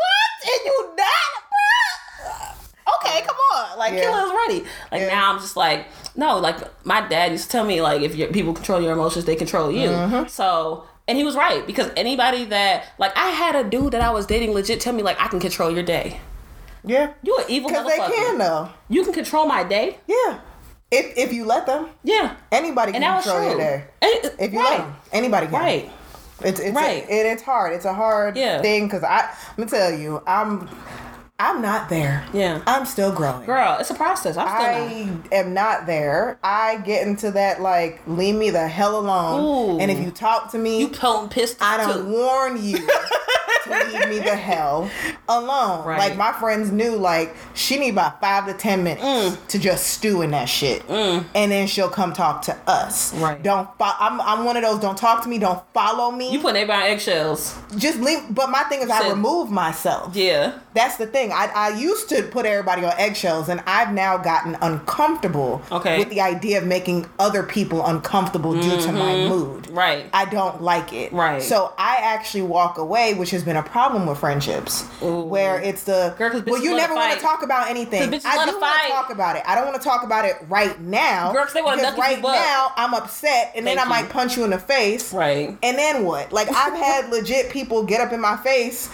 What? 0.00 0.30
And 0.52 0.60
you 0.64 0.94
not? 0.96 2.61
Okay, 3.00 3.22
come 3.22 3.36
on. 3.54 3.78
Like 3.78 3.94
Yeah. 3.94 4.24
is 4.26 4.32
ready. 4.32 4.64
Like 4.90 5.02
Yeah. 5.02 5.08
now, 5.08 5.32
I'm 5.32 5.38
just 5.38 5.56
like, 5.56 5.86
no. 6.16 6.38
Like 6.38 6.58
my 6.84 7.06
dad 7.08 7.32
used 7.32 7.44
to 7.44 7.50
tell 7.50 7.64
me, 7.64 7.80
like 7.82 8.02
if 8.02 8.14
your 8.14 8.28
people 8.28 8.52
control 8.52 8.80
your 8.80 8.92
emotions, 8.92 9.24
they 9.24 9.36
control 9.36 9.70
you. 9.70 9.88
Mm-hmm. 9.90 10.28
So. 10.28 10.84
And 11.08 11.18
he 11.18 11.24
was 11.24 11.34
right 11.34 11.66
because 11.66 11.90
anybody 11.96 12.44
that 12.44 12.84
like 12.96 13.14
I 13.16 13.30
had 13.30 13.56
a 13.56 13.68
dude 13.68 13.92
that 13.92 14.00
I 14.02 14.10
was 14.12 14.24
dating 14.24 14.52
legit 14.54 14.80
tell 14.80 14.92
me 14.92 15.02
like 15.02 15.20
I 15.20 15.26
can 15.26 15.40
control 15.40 15.68
your 15.70 15.82
day. 15.82 16.20
Yeah, 16.84 17.12
You 17.22 17.36
an 17.38 17.44
evil 17.48 17.68
because 17.70 17.86
they 17.86 17.96
can 17.98 18.38
though. 18.38 18.68
You 18.88 19.02
can 19.04 19.12
control 19.12 19.46
my 19.46 19.64
day. 19.64 19.98
Yeah, 20.06 20.38
if 20.92 21.16
if 21.18 21.32
you 21.32 21.44
let 21.44 21.66
them, 21.66 21.88
Yeah. 22.04 22.36
anybody 22.52 22.92
can 22.92 23.02
control 23.02 23.36
true. 23.38 23.48
your 23.50 23.58
day. 23.58 23.84
And- 24.00 24.32
If 24.38 24.52
you 24.52 24.60
right. 24.60 24.70
let 24.70 24.78
them, 24.78 24.96
anybody 25.12 25.46
can. 25.48 25.54
Right. 25.60 25.90
It's 26.44 26.60
it's 26.60 26.74
Right. 26.74 27.04
A, 27.08 27.12
it, 27.12 27.26
it's 27.26 27.42
hard. 27.42 27.72
It's 27.72 27.84
a 27.84 27.92
hard 27.94 28.36
Yeah. 28.36 28.62
thing 28.62 28.86
because 28.86 29.02
I 29.04 29.28
let 29.56 29.58
me 29.58 29.78
tell 29.78 29.92
you, 29.92 30.22
I'm 30.26 30.68
I'm 31.42 31.60
not 31.60 31.88
there. 31.88 32.24
Yeah. 32.32 32.62
I'm 32.68 32.86
still 32.86 33.10
growing. 33.12 33.44
Girl, 33.46 33.76
it's 33.80 33.90
a 33.90 33.94
process. 33.94 34.36
I'm 34.36 34.46
still 34.46 34.60
I 34.60 35.04
not. 35.04 35.32
am 35.32 35.54
not 35.54 35.86
there. 35.86 36.38
I 36.42 36.78
get 36.78 37.06
into 37.06 37.32
that 37.32 37.60
like 37.60 38.00
leave 38.06 38.36
me 38.36 38.50
the 38.50 38.68
hell 38.68 38.98
alone. 38.98 39.40
Ooh. 39.42 39.80
And 39.80 39.90
if 39.90 39.98
you 39.98 40.12
talk 40.12 40.52
to 40.52 40.58
me, 40.58 40.78
You 40.80 40.88
potent 40.88 41.32
pissed 41.32 41.60
I 41.60 41.78
don't 41.78 42.10
warn 42.10 42.62
you 42.62 42.76
to 43.64 43.70
leave 43.98 44.08
me 44.08 44.18
the 44.18 44.36
hell 44.36 44.90
alone. 45.28 45.86
Right. 45.86 45.98
Like 45.98 46.16
my 46.16 46.32
friends 46.32 46.70
knew 46.70 46.96
like 46.96 47.34
she 47.54 47.78
need 47.78 47.90
about 47.90 48.20
five 48.20 48.46
to 48.46 48.54
ten 48.54 48.82
minutes 48.84 49.02
Mm. 49.02 49.46
to 49.48 49.58
just 49.58 49.86
stew 49.88 50.22
in 50.22 50.30
that 50.32 50.48
shit, 50.48 50.82
and 50.88 51.24
then 51.32 51.66
she'll 51.66 51.88
come 51.88 52.12
talk 52.12 52.42
to 52.42 52.56
us. 52.66 53.12
Right. 53.14 53.42
Don't. 53.42 53.68
Fo- 53.78 53.96
I'm 53.98 54.20
I'm 54.20 54.44
one 54.44 54.56
of 54.56 54.62
those. 54.62 54.80
Don't 54.80 54.96
talk 54.98 55.22
to 55.24 55.28
me. 55.28 55.38
Don't 55.38 55.62
follow 55.74 56.10
me. 56.10 56.30
You 56.32 56.40
put 56.40 56.54
everybody 56.56 56.82
on 56.86 56.88
eggshells. 56.90 57.56
just 57.76 57.98
leave. 58.00 58.20
But 58.30 58.50
my 58.50 58.62
thing 58.64 58.80
is, 58.82 58.90
I 58.90 59.08
remove 59.10 59.50
myself. 59.50 60.14
Yeah. 60.16 60.58
That's 60.74 60.96
the 60.96 61.06
thing. 61.06 61.32
I, 61.32 61.50
I 61.54 61.68
used 61.76 62.08
to 62.08 62.22
put 62.22 62.46
everybody 62.46 62.84
on 62.84 62.92
eggshells, 62.98 63.48
and 63.50 63.62
I've 63.66 63.92
now 63.92 64.16
gotten 64.16 64.56
uncomfortable 64.62 65.60
Okay. 65.70 65.98
with 65.98 66.08
the 66.10 66.20
idea 66.20 66.58
of 66.58 66.66
making 66.66 67.06
other 67.18 67.42
people 67.42 67.84
uncomfortable 67.84 68.54
due 68.54 68.80
to 68.80 68.92
my 68.92 69.28
mood. 69.28 69.64
Mm-hmm. 69.64 69.74
Right. 69.74 70.06
I 70.12 70.24
don't 70.26 70.62
like 70.62 70.92
it. 70.92 71.12
Right. 71.12 71.42
So 71.42 71.72
I 71.78 71.96
actually 72.02 72.42
walk 72.42 72.78
away, 72.78 73.14
which 73.14 73.30
has 73.30 73.42
been 73.42 73.51
a 73.56 73.62
problem 73.62 74.06
with 74.06 74.18
friendships, 74.18 74.82
where 75.00 75.60
it's 75.60 75.84
the 75.84 76.14
Girl, 76.18 76.42
well, 76.46 76.62
you 76.62 76.76
never 76.76 76.94
want 76.94 77.12
to 77.14 77.20
talk 77.20 77.42
about 77.42 77.68
anything. 77.68 78.02
I 78.02 78.44
do 78.46 78.58
want 78.58 78.82
to 78.82 78.88
talk 78.88 79.10
about 79.10 79.36
it. 79.36 79.42
I 79.46 79.54
don't 79.54 79.64
want 79.66 79.76
to 79.80 79.82
talk 79.82 80.04
about 80.04 80.24
it 80.24 80.36
right 80.48 80.78
now. 80.80 81.32
Girl, 81.32 81.46
they 81.52 81.60
because 81.60 81.96
right 81.98 82.20
now 82.22 82.72
I'm 82.76 82.94
upset, 82.94 83.52
and 83.54 83.66
then 83.66 83.76
Thank 83.76 83.90
I 83.90 83.98
you. 83.98 84.02
might 84.04 84.12
punch 84.12 84.36
you 84.36 84.44
in 84.44 84.50
the 84.50 84.58
face. 84.58 85.12
Right. 85.12 85.56
And 85.62 85.78
then 85.78 86.04
what? 86.04 86.32
Like 86.32 86.48
I've 86.50 86.74
had 86.74 87.10
legit 87.12 87.50
people 87.50 87.84
get 87.84 88.00
up 88.00 88.12
in 88.12 88.20
my 88.20 88.36
face 88.38 88.88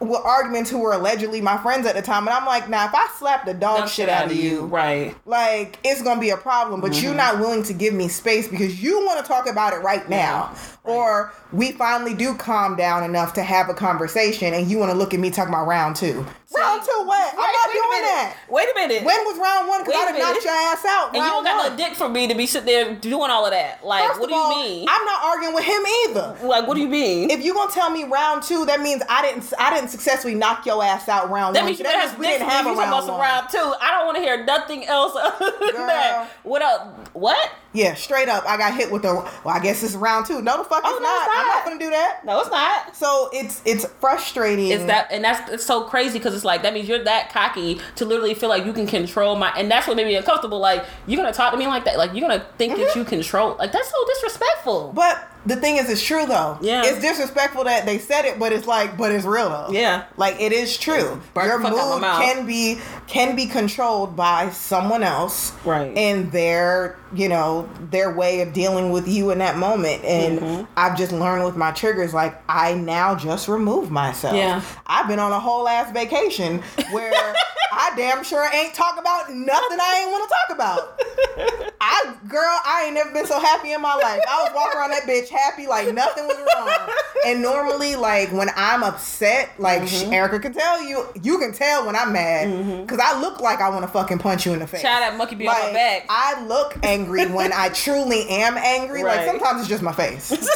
with 0.00 0.20
arguments 0.24 0.70
who 0.70 0.78
were 0.78 0.92
allegedly 0.92 1.40
my 1.40 1.58
friends 1.58 1.84
at 1.84 1.96
the 1.96 2.02
time, 2.02 2.28
and 2.28 2.36
I'm 2.36 2.46
like, 2.46 2.68
now 2.68 2.86
if 2.86 2.94
I 2.94 3.08
slap 3.18 3.44
the 3.44 3.52
dog 3.52 3.88
shit 3.88 4.08
out 4.08 4.26
of 4.26 4.32
you, 4.36 4.60
Right. 4.66 5.16
like 5.26 5.76
it's 5.82 6.02
gonna 6.02 6.20
be 6.20 6.30
a 6.30 6.36
problem. 6.36 6.80
But 6.80 6.92
Mm-hmm. 6.92 7.04
you're 7.04 7.14
not 7.14 7.40
willing 7.40 7.64
to 7.64 7.72
give 7.72 7.94
me 7.94 8.06
space 8.06 8.46
because 8.46 8.80
you 8.80 9.04
want 9.04 9.18
to 9.20 9.26
talk 9.26 9.48
about 9.48 9.72
it 9.72 9.78
right 9.82 10.08
now, 10.08 10.54
or 10.88 11.32
we 11.52 11.72
finally 11.72 12.14
do 12.14 12.34
calm 12.34 12.76
down 12.76 13.04
enough 13.04 13.34
to 13.34 13.42
have 13.42 13.68
a 13.68 13.74
conversation, 13.74 14.54
and 14.54 14.70
you 14.70 14.78
want 14.78 14.90
to 14.92 14.96
look 14.98 15.14
at 15.14 15.20
me 15.20 15.30
talking 15.30 15.52
about 15.54 15.66
round 15.66 15.96
two. 15.96 16.24
round 16.56 16.82
two, 16.82 17.02
what? 17.04 17.32
I'm 17.32 17.38
not 17.38 17.72
doing 17.72 18.02
that. 18.02 18.36
Wait 18.48 18.68
a 18.70 18.74
minute. 18.74 19.04
When 19.04 19.16
was 19.24 19.38
round 19.38 19.68
one? 19.68 19.84
Because 19.84 19.94
I 19.94 20.10
have 20.12 20.18
knocked 20.18 20.44
your 20.44 20.54
ass 20.54 20.84
out. 20.86 21.08
and 21.14 21.16
you 21.16 21.22
don't 21.30 21.44
got 21.44 21.56
one. 21.68 21.76
no 21.78 21.84
dick 21.84 21.94
for 21.96 22.08
me 22.08 22.26
to 22.28 22.34
be 22.34 22.46
sitting 22.46 22.66
there 22.66 22.94
doing 22.94 23.30
all 23.30 23.44
of 23.44 23.52
that. 23.52 23.84
Like, 23.84 24.06
First 24.08 24.20
what 24.20 24.28
do 24.28 24.34
you 24.34 24.40
all, 24.40 24.50
mean? 24.64 24.86
I'm 24.88 25.04
not 25.04 25.22
arguing 25.24 25.54
with 25.54 25.64
him 25.64 25.82
either. 26.08 26.36
like, 26.46 26.66
what 26.66 26.74
do 26.74 26.80
you 26.80 26.88
mean? 26.88 27.30
If 27.30 27.44
you 27.44 27.54
gonna 27.54 27.70
tell 27.70 27.90
me 27.90 28.04
round 28.04 28.42
two, 28.42 28.64
that 28.66 28.80
means 28.80 29.02
I 29.08 29.22
didn't 29.22 29.52
I 29.58 29.74
didn't 29.74 29.90
successfully 29.90 30.34
knock 30.34 30.64
your 30.66 30.82
ass 30.82 31.08
out 31.08 31.30
round 31.30 31.48
one. 31.48 31.52
that 31.54 31.60
one. 31.60 31.66
means 31.66 31.78
So 31.78 31.84
have 31.88 32.10
some 32.10 32.20
we 32.20 32.26
didn't 32.26 32.48
have 32.48 32.66
a 32.66 32.70
round 32.70 32.78
about 32.88 33.04
some 33.04 33.12
one. 33.12 33.20
round 33.20 33.48
two. 33.50 33.74
I 33.80 33.90
don't 33.92 34.06
want 34.06 34.16
to 34.16 34.22
hear 34.22 34.44
nothing 34.44 34.86
else 34.86 35.14
other 35.16 35.52
than 35.72 35.86
that. 35.86 36.28
What 36.42 36.62
else? 36.62 36.88
What? 37.12 37.50
Yeah, 37.74 37.94
straight 37.94 38.28
up, 38.28 38.44
I 38.46 38.56
got 38.56 38.74
hit 38.74 38.90
with 38.90 39.02
the. 39.02 39.14
Well, 39.14 39.54
I 39.54 39.60
guess 39.60 39.82
it's 39.82 39.94
round 39.94 40.24
two. 40.24 40.40
No, 40.40 40.56
the 40.56 40.64
fuck 40.64 40.82
Oh, 40.84 40.90
it's 40.90 41.00
no, 41.00 41.08
not. 41.08 41.26
it's 41.26 41.36
I'm 41.36 41.46
not. 41.46 41.54
not 41.54 41.64
gonna 41.64 41.78
do 41.78 41.90
that. 41.90 42.24
No, 42.24 42.40
it's 42.40 42.50
not. 42.50 42.96
So 42.96 43.28
it's 43.32 43.60
it's 43.66 43.84
frustrating. 44.00 44.68
It's 44.68 44.84
that, 44.84 45.08
and 45.12 45.22
that's 45.22 45.50
it's 45.52 45.66
so 45.66 45.84
crazy 45.84 46.18
because 46.18 46.34
it's 46.34 46.46
like 46.46 46.62
that 46.62 46.72
means 46.72 46.88
you're 46.88 47.04
that 47.04 47.30
cocky 47.30 47.78
to 47.96 48.06
literally 48.06 48.32
feel 48.32 48.48
like 48.48 48.64
you 48.64 48.72
can 48.72 48.86
control 48.86 49.36
my, 49.36 49.50
and 49.50 49.70
that's 49.70 49.86
what 49.86 49.96
made 49.96 50.06
me 50.06 50.16
uncomfortable. 50.16 50.58
Like 50.58 50.86
you're 51.06 51.18
gonna 51.20 51.32
talk 51.32 51.52
to 51.52 51.58
me 51.58 51.66
like 51.66 51.84
that, 51.84 51.98
like 51.98 52.14
you're 52.14 52.26
gonna 52.26 52.46
think 52.56 52.76
that 52.76 52.88
mm-hmm. 52.88 53.00
you 53.00 53.04
control, 53.04 53.56
like 53.58 53.70
that's 53.70 53.90
so 53.90 54.04
disrespectful. 54.14 54.92
But 54.94 55.28
the 55.46 55.56
thing 55.56 55.76
is, 55.76 55.88
it's 55.88 56.02
true 56.02 56.26
though. 56.26 56.58
Yeah. 56.60 56.82
It's 56.84 57.00
disrespectful 57.00 57.64
that 57.64 57.86
they 57.86 57.98
said 57.98 58.24
it, 58.24 58.38
but 58.38 58.52
it's 58.52 58.66
like, 58.66 58.96
but 58.98 59.12
it's 59.12 59.24
real 59.24 59.48
though. 59.48 59.68
Yeah. 59.70 60.04
Like 60.16 60.40
it 60.40 60.52
is 60.52 60.76
true. 60.76 61.20
Burn 61.34 61.46
Your 61.46 61.58
the 61.58 61.68
fuck 61.68 61.78
out 61.78 62.00
my 62.00 62.18
mood 62.18 62.34
can 62.34 62.46
be 62.46 62.78
can 63.06 63.36
be 63.36 63.46
controlled 63.46 64.14
by 64.16 64.50
someone 64.50 65.02
else. 65.02 65.52
Right. 65.64 65.96
And 65.96 66.30
their, 66.32 66.96
you 67.14 67.28
know, 67.28 67.68
their 67.90 68.12
way 68.14 68.40
of 68.42 68.52
dealing 68.52 68.90
with 68.90 69.08
you 69.08 69.30
in 69.30 69.38
that 69.38 69.56
moment. 69.56 70.04
And 70.04 70.38
Mm-hmm. 70.38 70.64
I've 70.76 70.96
just 70.96 71.12
learned 71.12 71.44
with 71.44 71.56
my 71.56 71.70
triggers, 71.72 72.12
like 72.14 72.40
I 72.48 72.74
now 72.74 73.14
just 73.14 73.48
remove 73.48 73.90
myself. 73.90 74.34
Yeah. 74.36 74.62
I've 74.86 75.08
been 75.08 75.18
on 75.18 75.32
a 75.32 75.40
whole 75.40 75.66
ass 75.66 75.90
vacation 75.92 76.62
where 76.90 77.12
I 77.72 77.92
damn 77.96 78.22
sure 78.24 78.48
ain't 78.52 78.74
talk 78.74 78.98
about 78.98 79.30
nothing 79.32 79.78
I 79.80 80.00
ain't 80.02 80.10
want 80.10 80.28
to 80.28 80.34
talk 80.34 80.54
about. 80.56 81.72
I 81.80 82.14
girl, 82.28 82.60
I 82.64 82.84
ain't 82.86 82.94
never 82.94 83.10
been 83.12 83.26
so 83.26 83.38
happy 83.40 83.72
in 83.72 83.80
my 83.80 83.94
life. 83.94 84.20
I 84.28 84.42
was 84.42 84.52
walking 84.54 84.78
around 84.78 84.90
that 84.90 85.02
bitch 85.04 85.27
happy 85.30 85.66
like 85.66 85.92
nothing 85.94 86.26
was 86.26 86.36
wrong. 86.56 86.88
And 87.26 87.42
normally, 87.42 87.96
like 87.96 88.32
when 88.32 88.48
I'm 88.56 88.82
upset, 88.84 89.50
like 89.58 89.82
Mm-hmm. 89.82 90.12
Erica 90.12 90.38
can 90.38 90.52
tell 90.54 90.82
you, 90.82 91.04
you 91.20 91.38
can 91.38 91.52
tell 91.52 91.84
when 91.84 91.96
I'm 91.96 92.12
mad 92.12 92.86
because 92.86 93.00
I 93.00 93.20
look 93.20 93.40
like 93.40 93.60
I 93.60 93.68
want 93.68 93.82
to 93.82 93.88
fucking 93.88 94.18
punch 94.18 94.46
you 94.46 94.52
in 94.52 94.60
the 94.60 94.66
face. 94.66 94.82
Child, 94.82 95.02
that 95.02 95.16
monkey 95.18 95.34
be 95.34 95.46
on 95.48 95.54
my 95.54 95.72
back. 95.72 96.06
I 96.08 96.42
look 96.46 96.78
angry 96.82 97.26
when 97.26 97.52
I 97.52 97.68
truly 97.70 98.26
am 98.28 98.56
angry. 98.56 99.02
Like 99.02 99.26
sometimes 99.26 99.60
it's 99.60 99.68
just 99.68 99.82
my 99.82 99.92
face. 99.92 100.30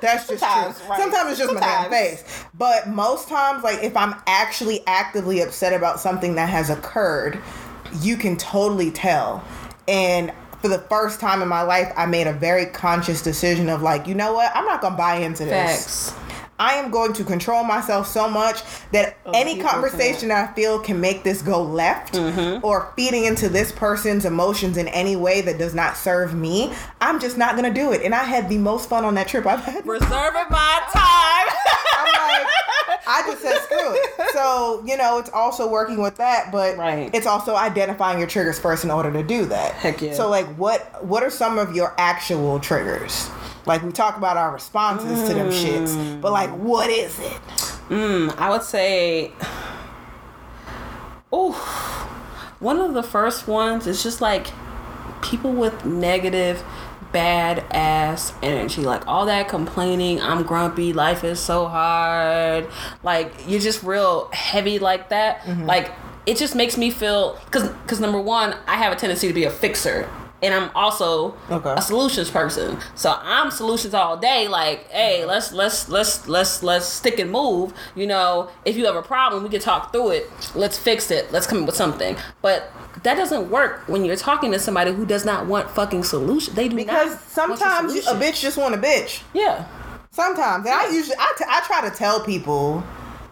That's 0.00 0.26
just 0.28 0.40
Sometimes, 0.40 0.78
true. 0.80 0.88
right. 0.90 1.00
Sometimes 1.00 1.30
it's 1.30 1.38
just 1.38 1.54
my 1.54 1.60
damn 1.60 1.90
face. 1.90 2.44
But 2.54 2.88
most 2.88 3.28
times, 3.28 3.62
like 3.64 3.82
if 3.82 3.96
I'm 3.96 4.14
actually 4.26 4.82
actively 4.86 5.40
upset 5.40 5.72
about 5.72 5.98
something 6.00 6.34
that 6.34 6.48
has 6.48 6.68
occurred, 6.70 7.38
you 8.00 8.16
can 8.16 8.36
totally 8.36 8.90
tell. 8.90 9.42
And 9.88 10.32
for 10.64 10.68
the 10.68 10.78
first 10.78 11.20
time 11.20 11.42
in 11.42 11.48
my 11.48 11.60
life, 11.60 11.92
I 11.94 12.06
made 12.06 12.26
a 12.26 12.32
very 12.32 12.64
conscious 12.64 13.20
decision 13.20 13.68
of 13.68 13.82
like, 13.82 14.06
you 14.06 14.14
know 14.14 14.32
what? 14.32 14.50
I'm 14.56 14.64
not 14.64 14.80
gonna 14.80 14.96
buy 14.96 15.16
into 15.16 15.44
this. 15.44 16.08
Facts. 16.08 16.18
I 16.58 16.74
am 16.76 16.90
going 16.90 17.12
to 17.14 17.24
control 17.24 17.64
myself 17.64 18.06
so 18.06 18.30
much 18.30 18.62
that 18.92 19.18
any 19.34 19.58
conversation 19.60 20.30
I 20.30 20.46
feel 20.54 20.78
can 20.78 21.02
make 21.02 21.22
this 21.22 21.42
go 21.42 21.62
left 21.62 22.14
Mm-hmm. 22.14 22.64
or 22.64 22.94
feeding 22.96 23.26
into 23.26 23.50
this 23.50 23.72
person's 23.72 24.24
emotions 24.24 24.78
in 24.78 24.88
any 24.88 25.16
way 25.16 25.42
that 25.42 25.58
does 25.58 25.74
not 25.74 25.98
serve 25.98 26.32
me, 26.34 26.72
I'm 26.98 27.20
just 27.20 27.36
not 27.36 27.56
gonna 27.56 27.74
do 27.74 27.92
it. 27.92 28.00
And 28.00 28.14
I 28.14 28.24
had 28.24 28.48
the 28.48 28.56
most 28.56 28.88
fun 28.88 29.04
on 29.04 29.16
that 29.16 29.28
trip 29.28 29.44
I've 29.44 29.60
had. 29.64 29.86
Reserving 29.86 30.46
my 30.48 30.80
time. 30.94 31.56
I'm 33.06 33.24
just 33.30 33.42
said 33.42 33.58
screw 33.62 33.78
it. 33.94 34.30
So, 34.32 34.82
you 34.86 34.96
know, 34.96 35.18
it's 35.18 35.30
also 35.30 35.68
working 35.70 36.00
with 36.00 36.16
that, 36.16 36.50
but 36.52 36.76
Right. 36.78 37.10
it's 37.14 37.26
also 37.26 37.54
identifying 37.56 38.18
your 38.18 38.28
triggers 38.28 38.58
first 38.58 38.84
in 38.84 38.90
order 38.90 39.12
to 39.12 39.22
do 39.22 39.44
that. 39.46 39.72
Heck 39.74 40.00
yeah. 40.02 40.14
So 40.14 40.28
like 40.30 40.46
what 40.56 41.04
what 41.04 41.22
are 41.22 41.30
some 41.30 41.58
of 41.58 41.74
your 41.76 41.94
actual 41.98 42.58
triggers? 42.60 43.28
Like 43.66 43.82
we 43.82 43.92
talk 43.92 44.16
about 44.16 44.36
our 44.36 44.52
responses 44.52 45.26
to 45.28 45.34
them 45.34 45.48
shits, 45.50 46.20
but 46.20 46.32
like 46.32 46.50
what 46.50 46.90
is 46.90 47.18
it? 47.18 47.40
Mm, 47.88 48.36
I 48.38 48.50
would 48.50 48.62
say, 48.62 49.32
oh, 51.32 51.52
one 52.60 52.78
of 52.80 52.94
the 52.94 53.02
first 53.02 53.46
ones 53.48 53.86
is 53.86 54.02
just 54.02 54.20
like 54.20 54.46
people 55.22 55.52
with 55.52 55.84
negative, 55.84 56.62
bad 57.14 57.64
ass 57.70 58.34
energy. 58.42 58.82
Like 58.82 59.06
all 59.06 59.24
that 59.26 59.48
complaining, 59.48 60.20
I'm 60.20 60.42
grumpy, 60.42 60.92
life 60.92 61.24
is 61.24 61.40
so 61.40 61.66
hard. 61.68 62.66
Like 63.02 63.32
you're 63.48 63.60
just 63.60 63.82
real 63.82 64.28
heavy 64.32 64.78
like 64.78 65.08
that. 65.08 65.40
Mm-hmm. 65.42 65.64
Like 65.64 65.92
it 66.26 66.36
just 66.36 66.54
makes 66.54 66.76
me 66.76 66.90
feel 66.90 67.38
because 67.46 67.68
because 67.70 68.00
number 68.00 68.20
one, 68.20 68.54
I 68.66 68.76
have 68.76 68.92
a 68.92 68.96
tendency 68.96 69.28
to 69.28 69.32
be 69.34 69.44
a 69.44 69.50
fixer. 69.50 70.10
And 70.42 70.52
I'm 70.52 70.68
also 70.74 71.34
Okay. 71.50 71.72
a 71.74 71.80
solutions 71.80 72.28
person. 72.30 72.76
So 72.96 73.16
I'm 73.22 73.50
solutions 73.50 73.94
all 73.94 74.18
day. 74.18 74.46
Like, 74.46 74.90
hey, 74.90 75.24
let's 75.24 75.52
let's 75.52 75.88
let's 75.88 76.28
let's 76.28 76.62
let's 76.62 76.84
stick 76.84 77.18
and 77.18 77.30
move. 77.30 77.72
You 77.94 78.06
know, 78.06 78.50
if 78.66 78.76
you 78.76 78.84
have 78.84 78.96
a 78.96 79.00
problem, 79.02 79.42
we 79.42 79.48
can 79.48 79.60
talk 79.60 79.90
through 79.92 80.10
it. 80.10 80.30
Let's 80.54 80.76
fix 80.76 81.10
it. 81.10 81.32
Let's 81.32 81.46
come 81.46 81.60
up 81.62 81.66
with 81.66 81.76
something. 81.76 82.16
But 82.42 82.70
that 83.04 83.14
doesn't 83.16 83.50
work 83.50 83.82
when 83.88 84.04
you're 84.04 84.16
talking 84.16 84.50
to 84.52 84.58
somebody 84.58 84.92
who 84.92 85.06
does 85.06 85.24
not 85.24 85.46
want 85.46 85.70
fucking 85.70 86.02
solution. 86.04 86.54
They 86.54 86.68
do 86.68 86.76
Because 86.76 87.18
sometimes 87.20 87.94
you- 87.94 88.00
a 88.02 88.14
bitch 88.14 88.40
just 88.40 88.56
want 88.58 88.74
a 88.74 88.78
bitch. 88.78 89.22
Yeah. 89.32 89.64
Sometimes, 90.10 90.64
and 90.66 90.74
I 90.74 90.88
usually 90.90 91.16
I, 91.18 91.32
t- 91.38 91.44
I 91.48 91.60
try 91.66 91.88
to 91.88 91.94
tell 91.94 92.20
people 92.24 92.82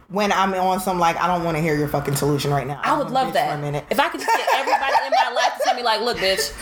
when 0.08 0.32
I'm 0.32 0.52
on 0.54 0.80
some 0.80 0.98
like 0.98 1.16
I 1.16 1.26
don't 1.26 1.44
want 1.44 1.56
to 1.56 1.62
hear 1.62 1.76
your 1.76 1.88
fucking 1.88 2.16
solution 2.16 2.50
right 2.50 2.66
now. 2.66 2.80
I 2.82 2.96
would 2.96 3.06
I'm 3.06 3.12
a 3.12 3.14
love 3.14 3.32
that. 3.34 3.50
For 3.50 3.58
a 3.58 3.60
minute. 3.60 3.84
If 3.90 4.00
I 4.00 4.08
could 4.08 4.20
just 4.20 4.32
get 4.36 4.48
everybody 4.56 4.92
in 5.06 5.12
my 5.12 5.32
life 5.34 5.56
to 5.58 5.64
tell 5.64 5.74
me, 5.76 5.82
like, 5.82 6.00
look, 6.00 6.16
bitch, 6.18 6.52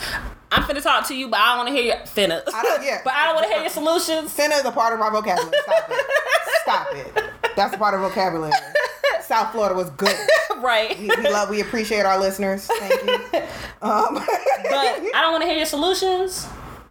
I'm 0.53 0.63
finna 0.65 0.83
talk 0.83 1.07
to 1.09 1.15
you, 1.17 1.29
but 1.29 1.39
I 1.39 1.49
don't 1.55 1.59
want 1.59 1.69
to 1.69 1.75
hear 1.75 1.85
your 1.85 1.97
finna. 2.07 2.43
I 2.53 2.63
don't- 2.63 2.83
yeah. 2.85 3.01
but 3.05 3.13
I 3.15 3.27
don't 3.27 3.35
want 3.37 3.47
to 3.47 3.53
hear 3.53 3.61
your 3.63 3.71
solutions. 3.71 4.37
Finna 4.37 4.59
is 4.59 4.65
a 4.65 4.73
part 4.73 4.93
of 4.93 4.99
my 5.01 5.11
vocabulary. 5.11 5.53
Stop 5.63 5.91
it. 5.91 6.07
Stop 6.63 6.87
it. 6.95 7.31
That's 7.57 7.75
a 7.75 7.79
part 7.79 7.95
of 7.95 8.01
vocabulary. 8.01 8.53
South 9.23 9.53
Florida 9.53 9.75
was 9.77 9.91
good. 9.91 10.17
right. 10.59 10.99
We, 10.99 11.07
we 11.09 11.17
love, 11.31 11.51
we 11.51 11.61
appreciate 11.61 12.05
our 12.05 12.19
listeners. 12.19 12.67
Thank 12.67 13.03
you. 13.05 13.43
Um, 13.83 14.15
But 14.15 14.27
I 15.15 15.21
don't 15.23 15.33
want 15.33 15.43
to 15.43 15.49
hear 15.49 15.57
your 15.57 15.65
solutions. 15.67 16.47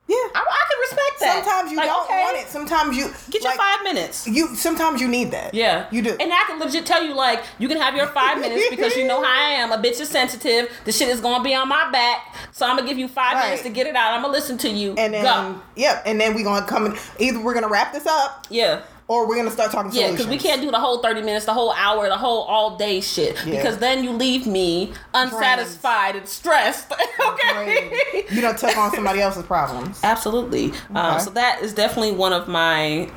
yeah. 0.08 0.16
I, 0.16 0.44
I 0.44 0.64
can 0.70 0.80
respect 0.82 1.19
that. 1.30 1.44
Sometimes 1.46 1.72
you 1.72 1.78
Like, 1.78 1.88
don't 1.88 2.06
okay, 2.06 2.24
want 2.24 2.38
it. 2.38 2.48
Sometimes 2.48 2.98
you 2.98 3.12
Get 3.30 3.44
your 3.44 3.52
like, 3.52 3.60
five 3.60 3.84
minutes. 3.84 4.28
You 4.28 4.56
sometimes 4.56 5.00
you 5.02 5.08
need 5.08 5.32
that. 5.32 5.54
Yeah, 5.54 5.88
you 5.92 6.02
do. 6.02 6.12
And 6.20 6.32
I 6.34 6.44
can 6.48 6.60
legit 6.60 6.86
tell 6.86 7.04
you, 7.04 7.14
like, 7.14 7.44
you 7.60 7.68
can 7.68 7.78
have 7.78 7.96
your 7.96 8.08
five 8.08 8.40
minutes 8.40 8.70
because 8.70 8.96
you 8.96 9.08
know 9.08 9.22
how 9.22 9.30
I 9.30 9.52
am. 9.62 9.72
A 9.72 9.78
bitch 9.78 10.00
is 10.00 10.10
sensitive. 10.10 10.72
The 10.86 10.92
shit 10.92 11.10
is 11.10 11.22
gonna 11.22 11.44
be 11.44 11.54
on 11.56 11.68
my 11.70 11.90
back, 11.92 12.36
so 12.52 12.66
I'm 12.66 12.76
gonna 12.76 12.88
give 12.88 12.98
you 12.98 13.08
five 13.08 13.34
Right. 13.36 13.46
minutes 13.46 13.64
to 13.64 13.70
get 13.70 13.88
it 13.88 13.96
out. 13.96 14.14
I'm 14.14 14.22
gonna 14.22 14.34
listen 14.34 14.58
to 14.60 14.70
you. 14.70 14.96
and 14.98 15.14
then 15.14 15.24
Go. 15.24 15.62
yeah, 15.76 16.02
and 16.06 16.20
then 16.20 16.34
we 16.34 16.44
gonna 16.44 16.66
come 16.66 16.86
in. 16.88 16.98
Either 17.20 17.40
we're 17.40 17.54
gonna 17.54 17.68
wrap 17.70 17.94
this 17.94 18.06
up 18.08 18.46
Yeah. 18.50 18.82
Or 19.10 19.28
we're 19.28 19.36
gonna 19.36 19.50
start 19.52 19.72
talking. 19.72 19.92
Yeah, 19.92 20.12
because 20.12 20.28
we 20.28 20.38
can't 20.38 20.62
do 20.62 20.70
the 20.70 20.80
whole 20.80 21.02
30 21.02 21.24
minutes, 21.24 21.46
the 21.46 21.54
whole 21.54 21.72
hour, 21.74 22.08
the 22.08 22.16
whole 22.18 22.44
all 22.44 22.78
day 22.78 23.02
shit. 23.02 23.36
Yeah. 23.44 23.56
Because 23.56 23.80
then 23.80 24.04
you 24.04 24.12
leave 24.12 24.46
me 24.48 24.94
unsatisfied 25.16 26.16
and 26.16 26.28
stressed. 26.28 26.94
okay. 27.20 28.24
You 28.30 28.40
don't 28.40 28.58
took 28.58 28.78
on 28.78 28.92
somebody 28.92 29.20
else's 29.20 29.44
problems. 29.44 30.00
Absolutely. 30.04 30.72
Um, 30.94 31.20
so 31.20 31.32
that 31.32 31.62
is 31.64 31.74
definitely 31.74 32.12
one 32.12 32.34
of 32.34 32.48
my 32.48 33.10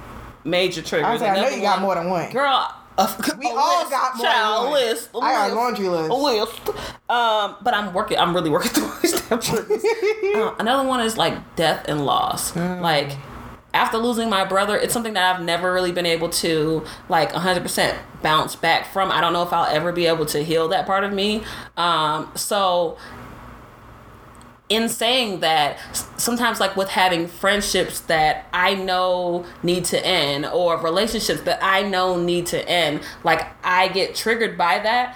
major 0.44 0.80
triggers. 0.80 1.06
I, 1.06 1.12
was 1.12 1.20
like, 1.22 1.32
I 1.32 1.40
know 1.42 1.48
you 1.50 1.60
got 1.60 1.76
one- 1.76 1.82
more 1.82 1.94
than 1.94 2.08
one. 2.08 2.32
Girl, 2.32 2.74
a, 2.96 3.08
We 3.38 3.46
a 3.46 3.54
all 3.54 3.78
list, 3.80 3.90
got 3.90 4.16
more 4.16 4.26
child, 4.26 4.64
than 4.64 4.70
one. 4.72 4.80
list. 4.80 5.10
a 5.14 5.18
I 5.18 5.32
got 5.48 5.52
laundry 5.54 5.88
list. 5.88 6.10
A 6.10 6.14
list. 6.14 6.68
Um, 7.10 7.56
but 7.62 7.74
I'm 7.74 7.92
working. 7.92 8.16
I'm 8.16 8.34
really 8.34 8.48
working 8.48 8.70
through 8.74 8.90
these 9.02 9.20
damn 9.28 9.40
triggers. 9.40 9.84
Uh, 9.84 10.54
another 10.58 10.88
one 10.88 11.00
is 11.00 11.18
like 11.18 11.54
death 11.56 11.84
and 11.86 12.06
loss. 12.06 12.52
Mm. 12.52 12.80
Like 12.80 13.10
after 13.74 13.98
losing 13.98 14.28
my 14.28 14.44
brother, 14.44 14.76
it's 14.76 14.92
something 14.92 15.14
that 15.14 15.34
I've 15.34 15.42
never 15.42 15.72
really 15.72 15.92
been 15.92 16.06
able 16.06 16.28
to 16.30 16.84
like 17.08 17.32
100% 17.32 17.98
bounce 18.22 18.54
back 18.56 18.92
from. 18.92 19.10
I 19.10 19.20
don't 19.20 19.32
know 19.32 19.42
if 19.42 19.52
I'll 19.52 19.64
ever 19.64 19.92
be 19.92 20.06
able 20.06 20.26
to 20.26 20.42
heal 20.44 20.68
that 20.68 20.86
part 20.86 21.04
of 21.04 21.12
me. 21.12 21.42
Um, 21.76 22.30
so 22.34 22.98
in 24.68 24.88
saying 24.88 25.40
that 25.40 25.78
sometimes 26.16 26.58
like 26.58 26.76
with 26.76 26.88
having 26.88 27.26
friendships 27.26 28.00
that 28.00 28.46
i 28.54 28.74
know 28.74 29.44
need 29.62 29.84
to 29.84 30.02
end 30.06 30.46
or 30.46 30.78
relationships 30.78 31.42
that 31.42 31.58
i 31.62 31.82
know 31.82 32.18
need 32.18 32.46
to 32.46 32.66
end 32.66 32.98
like 33.22 33.46
i 33.62 33.88
get 33.88 34.14
triggered 34.14 34.56
by 34.56 34.78
that 34.78 35.14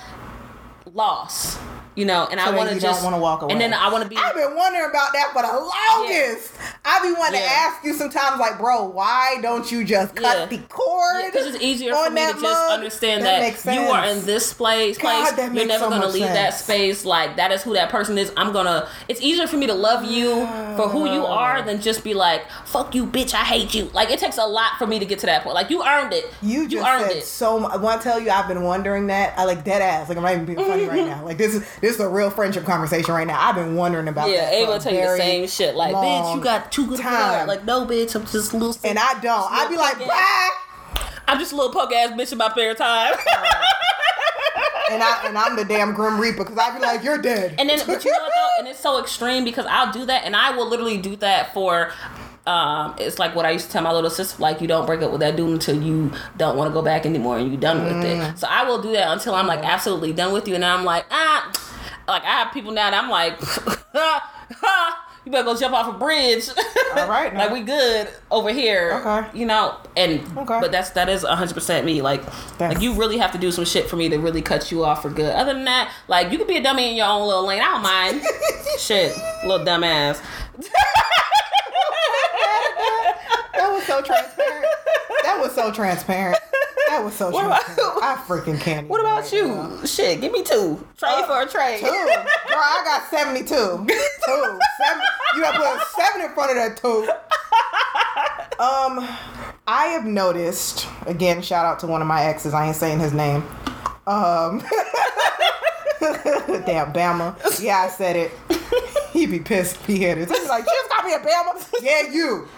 loss 0.93 1.57
you 1.97 2.05
know 2.05 2.29
and 2.31 2.39
So 2.39 2.47
i 2.47 2.55
want 2.57 2.71
to 2.71 2.79
just 2.79 3.03
wanna 3.03 3.19
walk 3.19 3.43
away. 3.43 3.53
and 3.53 3.61
then 3.61 3.75
i 3.75 3.91
want 3.91 4.05
to 4.05 4.09
be 4.09 4.17
I've 4.17 4.35
been 4.35 4.55
wondering 4.55 4.89
about 4.89 5.13
that 5.15 5.33
for 5.33 5.43
the 5.43 5.49
longest. 5.53 6.53
I 6.85 7.01
be 7.03 7.13
wanting 7.13 7.41
Yeah. 7.41 7.47
to 7.47 7.53
ask 7.53 7.85
you 7.85 7.93
sometimes, 7.95 8.39
like, 8.39 8.59
bro, 8.59 8.85
why 8.85 9.39
don't 9.43 9.71
you 9.73 9.85
just 9.85 10.15
cut 10.15 10.39
Yeah. 10.39 10.47
the 10.47 10.59
cord? 10.69 11.25
because 11.27 11.47
it's 11.55 11.63
easier 11.63 11.93
for 11.95 12.11
me 12.11 12.21
to 12.27 12.33
that 12.35 12.41
just 12.41 12.71
understand 12.71 13.25
That 13.25 13.57
that, 13.65 13.75
you 13.75 13.81
are 13.89 14.05
in 14.07 14.25
this 14.25 14.53
place. 14.53 14.97
God, 14.97 15.35
place. 15.35 15.51
You're 15.53 15.67
never 15.67 15.85
so 15.85 15.91
gonna 15.91 16.07
leave 16.09 16.23
that 16.27 16.55
space. 16.55 17.05
Like 17.05 17.37
that 17.37 17.51
is 17.51 17.63
who 17.63 17.75
that 17.75 17.89
person 17.91 18.17
is. 18.19 18.31
I'm 18.37 18.53
gonna. 18.53 18.89
It's 19.09 19.21
easier 19.21 19.47
for 19.49 19.57
me 19.57 19.67
to 19.67 19.75
love 19.75 20.05
you 20.05 20.47
for 20.77 20.89
who 20.89 21.11
you 21.11 21.25
are 21.27 21.63
than 21.63 21.81
just 21.81 22.05
be 22.05 22.15
like, 22.15 22.43
"Fuck 22.67 22.95
you, 22.95 23.07
bitch. 23.07 23.35
I 23.35 23.39
hate 23.45 23.75
you." 23.75 23.91
Like 23.93 24.11
it 24.11 24.19
takes 24.21 24.39
a 24.39 24.47
lot 24.47 24.73
for 24.79 24.87
me 24.87 24.99
to 25.01 25.05
get 25.07 25.19
to 25.21 25.27
that 25.27 25.43
point. 25.43 25.55
Like 25.55 25.71
you 25.71 25.83
earned 25.85 26.13
it. 26.13 26.33
You 26.43 26.69
just 26.69 26.87
earned 26.87 27.07
said 27.07 27.17
it. 27.17 27.25
so 27.25 27.59
much. 27.59 27.73
I 27.73 27.77
want 27.79 28.01
to 28.01 28.09
tell 28.09 28.21
you, 28.21 28.31
I've 28.31 28.47
been 28.49 28.63
wondering 28.63 29.09
that. 29.09 29.35
I 29.39 29.45
like 29.45 29.65
dead 29.65 29.83
ass. 29.83 30.09
Like 30.09 30.19
I'm 30.19 30.23
not 30.25 30.33
even 30.33 30.45
being 30.45 30.59
funny 30.59 30.85
right 30.85 31.05
now. 31.15 31.25
Like 31.25 31.39
this 31.39 31.55
is 31.55 31.67
this 31.87 31.95
is 31.97 32.01
a 32.01 32.09
real 32.09 32.31
friendship 32.31 32.65
conversation 32.65 33.15
right 33.15 33.27
now. 33.27 33.39
I've 33.41 33.55
been 33.55 33.77
wondering 33.77 34.09
about 34.09 34.29
Yeah, 34.29 34.51
that. 34.51 34.65
for 34.67 34.73
Ava 34.75 34.79
tell 34.83 34.93
you 34.95 35.01
the 35.03 35.17
same 35.17 35.47
shit. 35.49 35.75
Like, 35.77 35.95
bitch, 35.95 36.35
you 36.37 36.41
got 36.43 36.73
too 36.73 36.87
good 36.87 37.01
time. 37.01 37.47
Like, 37.47 37.65
no, 37.65 37.87
bitch, 37.87 38.15
I'm 38.15 38.27
just 38.27 38.53
a 38.53 38.57
little. 38.57 38.77
and 38.85 38.99
I 38.99 39.19
don't. 39.21 39.49
I'd 39.53 39.69
be 39.71 39.77
like, 39.77 39.99
Yeah. 40.01 40.07
bye. 40.07 40.51
I'm 41.29 41.39
just 41.39 41.53
a 41.53 41.57
little 41.57 41.73
punk 41.73 41.93
ass 41.93 42.11
bitch 42.13 42.33
in 42.33 42.39
my 42.39 42.51
spare 42.51 42.75
time. 42.75 43.15
And 44.89 45.03
I 45.03 45.27
and 45.27 45.37
I'm 45.37 45.57
the 45.57 45.65
damn 45.65 45.93
grim 45.95 46.21
reaper 46.21 46.45
because 46.45 46.57
I'd 46.59 46.79
be 46.79 46.81
like, 46.81 47.03
you're 47.03 47.19
dead. 47.19 47.57
And 47.59 47.69
then, 47.69 47.81
but 47.87 48.05
you 48.05 48.13
know 48.13 48.19
what 48.19 48.33
though? 48.35 48.61
And 48.61 48.69
it's 48.69 48.79
so 48.79 49.01
extreme 49.01 49.45
because 49.45 49.67
I'll 49.69 49.93
do 49.93 50.07
that, 50.07 50.25
and 50.25 50.37
I 50.37 50.53
will 50.57 50.69
literally 50.69 50.97
do 50.99 51.17
that 51.17 51.53
for. 51.53 51.93
Um, 52.47 52.95
it's 52.99 53.19
like 53.19 53.35
what 53.35 53.45
I 53.45 53.51
used 53.51 53.67
to 53.67 53.73
tell 53.73 53.83
my 53.83 53.91
little 53.93 54.09
sister, 54.11 54.41
like 54.41 54.61
you 54.61 54.69
don't 54.69 54.87
break 54.87 55.03
up 55.03 55.11
with 55.11 55.21
that 55.23 55.35
dude 55.35 55.51
until 55.51 55.83
you 55.83 56.13
don't 56.37 56.57
want 56.57 56.71
to 56.71 56.73
go 56.73 56.81
back 56.81 57.05
anymore 57.05 57.37
and 57.39 57.51
you're 57.51 57.61
done 57.61 57.83
with 57.85 57.95
Mm. 57.95 58.31
it. 58.35 58.39
So 58.39 58.47
I 58.49 58.63
will 58.63 58.81
do 58.81 58.93
that 58.93 59.09
until 59.13 59.35
I'm 59.35 59.49
like 59.49 59.65
absolutely 59.65 60.13
done 60.13 60.33
with 60.33 60.47
you, 60.47 60.55
and 60.55 60.65
I'm 60.65 60.85
like 60.85 61.05
ah, 61.11 61.51
like 62.09 62.23
I 62.25 62.33
have 62.43 62.53
people 62.53 62.73
now 62.73 62.91
that 62.91 63.03
I'm 63.05 63.11
like, 63.11 63.41
you 65.25 65.33
better 65.33 65.45
go 65.45 65.57
jump 65.57 65.75
off 65.75 65.95
a 65.95 65.99
bridge. 65.99 66.49
All 66.97 67.09
right, 67.09 67.33
now. 67.35 67.41
like 67.41 67.51
we 67.53 67.63
good 67.63 68.09
over 68.31 68.51
here. 68.53 68.93
Okay. 69.05 69.39
you 69.39 69.47
know, 69.47 69.77
and 69.97 70.21
Okay. 70.39 70.59
but 70.61 70.71
that's 70.73 70.91
that 70.91 71.09
is 71.09 71.23
100 71.25 71.53
percent 71.55 71.85
me. 71.85 72.03
Like, 72.03 72.23
That's- 72.59 72.75
like 72.75 72.81
you 72.83 72.95
really 72.95 73.19
have 73.19 73.33
to 73.33 73.39
do 73.39 73.51
some 73.51 73.65
shit 73.65 73.89
for 73.89 73.97
me 73.97 74.09
to 74.11 74.19
really 74.19 74.43
cut 74.43 74.71
you 74.71 74.85
off 74.85 75.03
for 75.03 75.11
good. 75.11 75.35
Other 75.35 75.53
than 75.55 75.65
that, 75.65 75.93
like 76.09 76.31
you 76.31 76.39
could 76.39 76.47
be 76.49 76.57
a 76.57 76.63
dummy 76.63 76.91
in 76.91 76.97
your 76.97 77.07
own 77.07 77.27
little 77.27 77.47
lane. 77.47 77.61
I 77.63 77.65
don't 77.73 77.83
mind. 77.83 78.23
shit, 78.79 79.17
little 79.45 79.67
dumbass. 79.67 80.21
That 83.57 83.71
was 83.73 83.85
so 83.85 84.01
transparent. 84.03 84.67
That 85.23 85.39
was 85.41 85.53
so 85.55 85.73
transparent. 85.73 86.39
That 86.89 87.03
was 87.05 87.15
so 87.15 87.31
What 87.31 87.47
about- 87.47 87.63
transparent. 87.65 88.03
I 88.03 88.15
freaking 88.29 88.61
can't. 88.61 88.89
What 88.89 89.01
about 89.01 89.23
right 89.23 89.33
you? 89.33 89.49
now. 89.49 89.85
Shit, 89.85 90.21
give 90.21 90.33
me 90.33 90.43
two. 90.43 90.85
Trade 90.97 91.25
for 91.27 91.41
a 91.43 91.47
trade. 91.49 91.81
Two. 91.81 91.87
Girl, 91.87 91.93
I 92.59 92.83
got 92.85 93.09
72. 93.11 93.45
Two. 93.47 93.57
Seven. 93.57 95.03
You 95.35 95.43
gotta 95.43 95.59
put 95.59 95.67
a 95.67 95.85
seven 96.01 96.21
in 96.23 96.33
front 96.35 96.51
of 96.51 96.57
that 96.57 96.77
two. 96.77 97.09
Um, 98.59 99.07
I 99.67 99.87
have 99.89 100.05
noticed, 100.07 100.87
again, 101.07 101.43
shout 101.43 101.65
out 101.67 101.79
to 101.81 101.87
one 101.87 102.01
of 102.01 102.09
my 102.09 102.23
exes. 102.25 102.55
I 102.55 102.67
ain't 102.69 102.77
saying 102.77 103.01
his 103.01 103.13
name. 103.13 103.43
Um, 104.07 104.61
damn, 106.01 106.93
Bama. 106.93 107.35
Yeah, 107.63 107.79
I 107.79 107.89
said 107.89 108.17
it. 108.17 108.33
He'd 109.13 109.31
be 109.31 109.41
pissed 109.41 109.77
if 109.77 109.87
he 109.87 110.03
heard 110.05 110.19
it. 110.19 110.29
He's 110.31 110.49
like, 110.49 110.65
you 110.65 110.73
just 110.73 110.89
got 110.91 111.05
me 111.05 111.15
a 111.15 111.19
Bama? 111.19 111.75
Yeah, 111.83 112.11
you. 112.11 112.49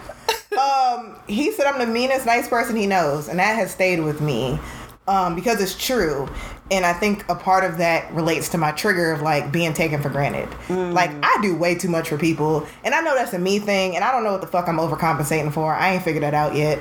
Um, 0.56 1.16
he 1.26 1.52
said 1.52 1.66
I'm 1.66 1.78
the 1.78 1.86
meanest 1.86 2.24
nice 2.26 2.48
person 2.48 2.76
he 2.76 2.86
knows, 2.86 3.28
and 3.28 3.38
that 3.38 3.56
has 3.56 3.70
stayed 3.70 4.00
with 4.00 4.20
me 4.20 4.58
um, 5.06 5.34
because 5.34 5.60
it's 5.60 5.76
true. 5.76 6.28
And 6.70 6.84
I 6.84 6.92
think 6.92 7.26
a 7.28 7.34
part 7.34 7.64
of 7.64 7.78
that 7.78 8.12
relates 8.12 8.50
to 8.50 8.58
my 8.58 8.72
trigger 8.72 9.12
of 9.12 9.22
like 9.22 9.50
being 9.50 9.72
taken 9.72 10.02
for 10.02 10.10
granted. 10.10 10.48
Like 10.92 11.10
I 11.22 11.38
do 11.42 11.56
way 11.56 11.74
too 11.74 11.88
much 11.88 12.08
for 12.08 12.18
people, 12.18 12.66
and 12.84 12.94
I 12.94 13.00
know 13.00 13.14
that's 13.14 13.32
a 13.32 13.38
me 13.38 13.58
thing, 13.58 13.96
and 13.96 14.04
I 14.04 14.12
don't 14.12 14.24
know 14.24 14.32
what 14.32 14.40
the 14.42 14.46
fuck 14.46 14.68
I'm 14.68 14.76
overcompensating 14.78 15.52
for. 15.52 15.74
I 15.74 15.94
ain't 15.94 16.02
figured 16.02 16.22
that 16.22 16.34
out 16.34 16.54
yet. 16.54 16.78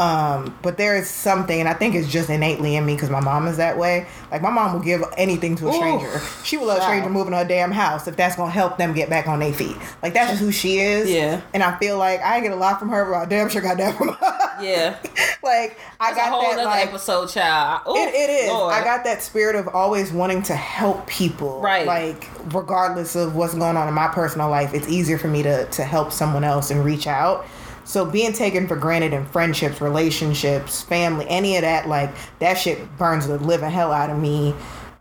Um, 0.00 0.56
but 0.62 0.78
there 0.78 0.96
is 0.96 1.10
something, 1.10 1.60
and 1.60 1.68
I 1.68 1.74
think 1.74 1.94
it's 1.94 2.10
just 2.10 2.30
innately 2.30 2.74
in 2.74 2.86
me 2.86 2.94
because 2.94 3.10
my 3.10 3.20
mom 3.20 3.46
is 3.46 3.58
that 3.58 3.76
way. 3.76 4.06
Like 4.30 4.40
my 4.40 4.48
mom 4.48 4.72
will 4.72 4.80
give 4.80 5.02
anything 5.18 5.56
to 5.56 5.68
a 5.68 5.72
stranger. 5.74 6.22
She 6.42 6.56
will 6.56 6.68
let 6.68 6.78
a 6.78 6.82
stranger 6.82 7.10
move 7.10 7.26
in 7.26 7.34
her 7.34 7.44
damn 7.44 7.70
house 7.70 8.08
if 8.08 8.16
that's 8.16 8.34
gonna 8.34 8.50
help 8.50 8.78
them 8.78 8.94
get 8.94 9.10
back 9.10 9.28
on 9.28 9.40
their 9.40 9.52
feet. 9.52 9.76
Like 10.02 10.14
that's 10.14 10.30
just 10.30 10.40
who 10.40 10.52
she 10.52 10.78
is. 10.78 11.10
Yeah. 11.10 11.42
And 11.52 11.62
I 11.62 11.78
feel 11.78 11.98
like 11.98 12.20
I 12.22 12.40
get 12.40 12.50
a 12.50 12.56
lot 12.56 12.78
from 12.78 12.88
her, 12.88 13.04
but 13.04 13.18
I 13.18 13.24
damn 13.26 13.50
sure 13.50 13.60
got 13.60 13.76
that 13.76 13.98
from 13.98 14.08
her. 14.08 14.62
Yeah. 14.62 14.98
like 15.42 15.78
I 16.00 16.14
got 16.14 16.28
a 16.28 16.30
whole 16.30 16.56
that 16.56 16.64
like 16.64 16.86
episode, 16.88 17.28
child. 17.28 17.82
Ooh, 17.86 17.96
it, 17.96 18.14
it 18.14 18.30
is. 18.30 18.48
Lord. 18.48 18.72
I 18.72 18.82
got 18.82 19.04
that 19.04 19.22
spirit 19.22 19.54
of 19.54 19.68
always 19.68 20.12
wanting 20.12 20.42
to 20.44 20.54
help 20.54 21.06
people. 21.08 21.60
Right. 21.60 21.86
Like 21.86 22.26
regardless 22.54 23.16
of 23.16 23.36
what's 23.36 23.52
going 23.52 23.76
on 23.76 23.86
in 23.86 23.92
my 23.92 24.08
personal 24.08 24.48
life, 24.48 24.72
it's 24.72 24.88
easier 24.88 25.18
for 25.18 25.28
me 25.28 25.42
to 25.42 25.66
to 25.66 25.84
help 25.84 26.10
someone 26.10 26.44
else 26.44 26.70
and 26.70 26.82
reach 26.86 27.06
out. 27.06 27.44
So 27.90 28.04
being 28.04 28.32
taken 28.32 28.68
for 28.68 28.76
granted 28.76 29.12
in 29.12 29.26
friendships, 29.26 29.80
relationships, 29.80 30.80
family, 30.82 31.26
any 31.28 31.56
of 31.56 31.62
that, 31.62 31.88
like 31.88 32.10
that 32.38 32.54
shit 32.54 32.96
burns 32.96 33.26
the 33.26 33.36
living 33.38 33.68
hell 33.68 33.90
out 33.92 34.10
of 34.10 34.16
me. 34.18 34.54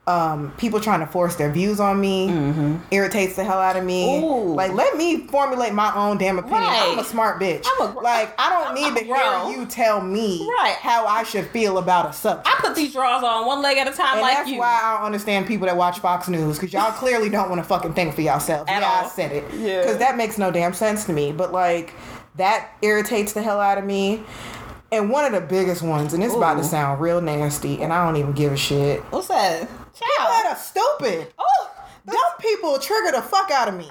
Um, 0.07 0.51
people 0.57 0.79
trying 0.79 1.01
to 1.01 1.05
force 1.05 1.35
their 1.35 1.51
views 1.51 1.79
on 1.79 2.01
me 2.01 2.79
irritates 2.89 3.35
the 3.35 3.43
hell 3.43 3.59
out 3.59 3.75
of 3.75 3.83
me. 3.83 4.07
Mm-hmm. 4.07 4.23
Ooh. 4.25 4.55
Like, 4.55 4.73
let 4.73 4.97
me 4.97 5.27
formulate 5.27 5.71
my 5.71 5.93
own 5.93 6.17
damn 6.17 6.39
opinion. 6.39 6.63
Right. 6.63 6.89
I'm 6.91 6.97
a 6.97 7.03
smart 7.03 7.39
bitch. 7.39 7.63
I'm 7.79 7.95
a 7.95 7.99
like, 7.99 8.33
I 8.41 8.49
don't 8.49 8.69
I'm 8.69 8.73
need 8.73 8.99
a 8.99 9.05
to 9.05 9.05
hear 9.05 9.59
you 9.59 9.67
tell 9.67 10.01
me 10.01 10.47
Right. 10.49 10.75
how 10.79 11.05
I 11.05 11.21
should 11.21 11.45
feel 11.49 11.77
about 11.77 12.09
a 12.09 12.13
subject. 12.13 12.47
I 12.47 12.55
put 12.59 12.73
these 12.75 12.91
drawers 12.91 13.21
on 13.23 13.45
one 13.45 13.61
leg 13.61 13.77
at 13.77 13.87
a 13.87 13.91
time, 13.91 14.13
And 14.13 14.21
like 14.21 14.37
that's 14.37 14.49
you. 14.49 14.57
why 14.57 14.79
I 14.83 14.97
don't 14.97 15.05
understand 15.05 15.45
people 15.45 15.67
that 15.67 15.77
watch 15.77 15.99
Fox 15.99 16.27
News 16.27 16.57
because 16.57 16.73
y'all 16.73 16.91
clearly 16.93 17.29
don't 17.29 17.49
want 17.51 17.61
to 17.61 17.67
fucking 17.67 17.93
think 17.93 18.15
for 18.15 18.21
yourselves. 18.21 18.67
At 18.67 18.81
yeah, 18.81 19.01
I 19.05 19.07
said 19.09 19.31
it. 19.31 19.43
Yeah. 19.53 19.81
Because 19.81 19.99
that 19.99 20.17
makes 20.17 20.39
no 20.39 20.49
damn 20.49 20.73
sense 20.73 21.05
to 21.05 21.13
me. 21.13 21.31
But 21.33 21.51
like, 21.53 21.93
that 22.35 22.69
irritates 22.81 23.33
the 23.33 23.41
hell 23.41 23.59
out 23.59 23.77
of 23.77 23.83
me. 23.85 24.23
And 24.91 25.11
one 25.11 25.23
of 25.25 25.31
the 25.33 25.41
biggest 25.41 25.83
ones, 25.83 26.13
and 26.15 26.23
it's 26.23 26.33
about 26.33 26.55
to 26.57 26.63
sound 26.63 26.99
real 26.99 27.21
nasty, 27.21 27.79
and 27.81 27.93
I 27.93 28.03
don't 28.05 28.15
even 28.15 28.31
give 28.31 28.51
a 28.51 28.57
shit. 28.57 29.01
What's 29.11 29.27
that? 29.27 29.61
People 29.67 30.07
that 30.19 30.45
are 30.47 30.55
stupid. 30.57 31.31
Oh, 31.37 31.69
Dumb 32.07 32.15
people 32.39 32.79
trigger 32.79 33.11
the 33.11 33.21
fuck 33.21 33.51
out 33.51 33.67
of 33.67 33.75
me. 33.75 33.87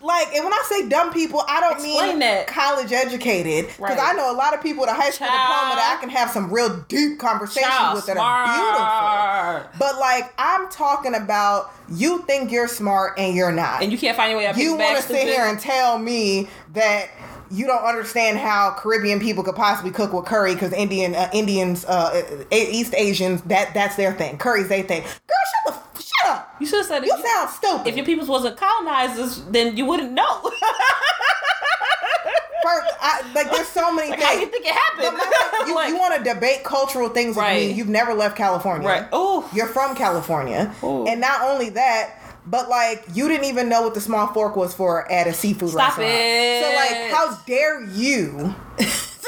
Like, 0.00 0.34
and 0.34 0.42
when 0.42 0.52
I 0.52 0.62
say 0.68 0.88
dumb 0.88 1.12
people, 1.12 1.44
I 1.46 1.60
don't 1.60 1.74
Explain 1.74 2.08
mean 2.10 2.18
that. 2.20 2.46
college 2.48 2.90
educated. 2.92 3.66
Because 3.66 3.78
Right. 3.78 3.98
I 4.00 4.12
know 4.14 4.32
a 4.32 4.34
lot 4.34 4.52
of 4.54 4.60
people 4.62 4.80
with 4.80 4.90
a 4.90 4.94
high 4.94 5.10
school 5.10 5.28
Child. 5.28 5.40
diploma 5.48 5.74
that 5.76 5.94
I 5.96 6.00
can 6.00 6.08
have 6.08 6.30
some 6.30 6.50
real 6.52 6.78
deep 6.88 7.18
conversations 7.20 7.70
Child, 7.70 7.94
with 7.96 8.06
that 8.06 8.16
are 8.16 9.60
beautiful. 9.60 9.78
But 9.78 10.00
like 10.00 10.32
I'm 10.38 10.68
talking 10.70 11.14
about 11.14 11.72
you 11.88 12.22
think 12.22 12.50
you're 12.50 12.66
smart 12.68 13.18
and 13.18 13.36
you're 13.36 13.52
not. 13.52 13.82
And 13.82 13.92
you 13.92 13.98
can't 13.98 14.16
find 14.16 14.30
your 14.30 14.38
way 14.40 14.46
up. 14.46 14.56
you 14.56 14.76
to 14.78 15.02
sit 15.02 15.24
here 15.28 15.44
and 15.44 15.60
tell 15.60 15.98
me 15.98 16.48
that 16.72 17.08
you 17.52 17.66
don't 17.66 17.84
understand 17.84 18.38
how 18.38 18.74
Caribbean 18.78 19.20
people 19.20 19.44
could 19.44 19.54
possibly 19.56 19.90
cook 19.90 20.12
with 20.12 20.24
curry 20.24 20.54
because 20.54 20.72
Indian 20.72 21.14
uh, 21.14 21.28
Indians, 21.32 21.84
uh, 21.84 22.44
East 22.50 22.94
Asians, 22.96 23.42
that 23.42 23.74
that's 23.74 23.96
their 23.96 24.12
thing. 24.14 24.38
Curry's 24.38 24.68
their 24.68 24.82
thing. 24.82 25.02
Girl, 25.02 25.10
shut 25.10 25.64
the 25.66 25.72
f- 25.72 26.02
shut 26.02 26.30
up. 26.30 26.54
You 26.60 26.66
should 26.66 26.78
have 26.78 26.86
said 26.86 27.04
You 27.04 27.10
sound 27.10 27.50
stupid. 27.50 27.86
if 27.88 27.96
your 27.96 28.06
peoples 28.06 28.28
wasn't 28.28 28.56
colonizers, 28.56 29.44
then 29.46 29.76
you 29.76 29.84
wouldn't 29.84 30.12
know. 30.12 30.50
First, 32.64 32.94
I, 33.00 33.32
like 33.34 33.50
there's 33.50 33.66
so 33.66 33.92
many 33.92 34.10
like, 34.10 34.20
things. 34.20 34.30
how 34.30 34.38
you 34.38 34.46
think 34.46 34.64
it 34.64 34.72
happened? 34.72 35.18
My- 35.18 35.64
you, 35.66 35.74
Like- 35.74 35.88
you 35.92 35.98
want 35.98 36.16
to 36.24 36.32
debate 36.32 36.62
cultural 36.62 37.08
things 37.08 37.34
with 37.36 37.44
me? 37.44 37.72
You've 37.72 37.88
never 37.88 38.14
left 38.14 38.36
California, 38.36 38.86
Right. 38.86 39.08
Ooh. 39.12 39.44
You're 39.52 39.66
from 39.66 39.96
California, 39.96 40.72
Ooh. 40.84 41.04
and 41.08 41.20
not 41.20 41.42
only 41.42 41.70
that, 41.70 42.14
but 42.46 42.68
like 42.68 43.04
you 43.14 43.28
didn't 43.28 43.46
even 43.46 43.68
know 43.68 43.82
what 43.82 43.94
the 43.94 44.00
small 44.00 44.26
fork 44.32 44.56
was 44.56 44.74
for 44.74 45.10
at 45.10 45.26
a 45.26 45.32
seafood 45.32 45.70
Stop 45.70 45.98
restaurant. 45.98 46.10
it. 46.12 46.62
So 46.62 46.74
like, 46.76 47.10
how 47.12 47.36
dare 47.46 47.84
you? 47.84 48.54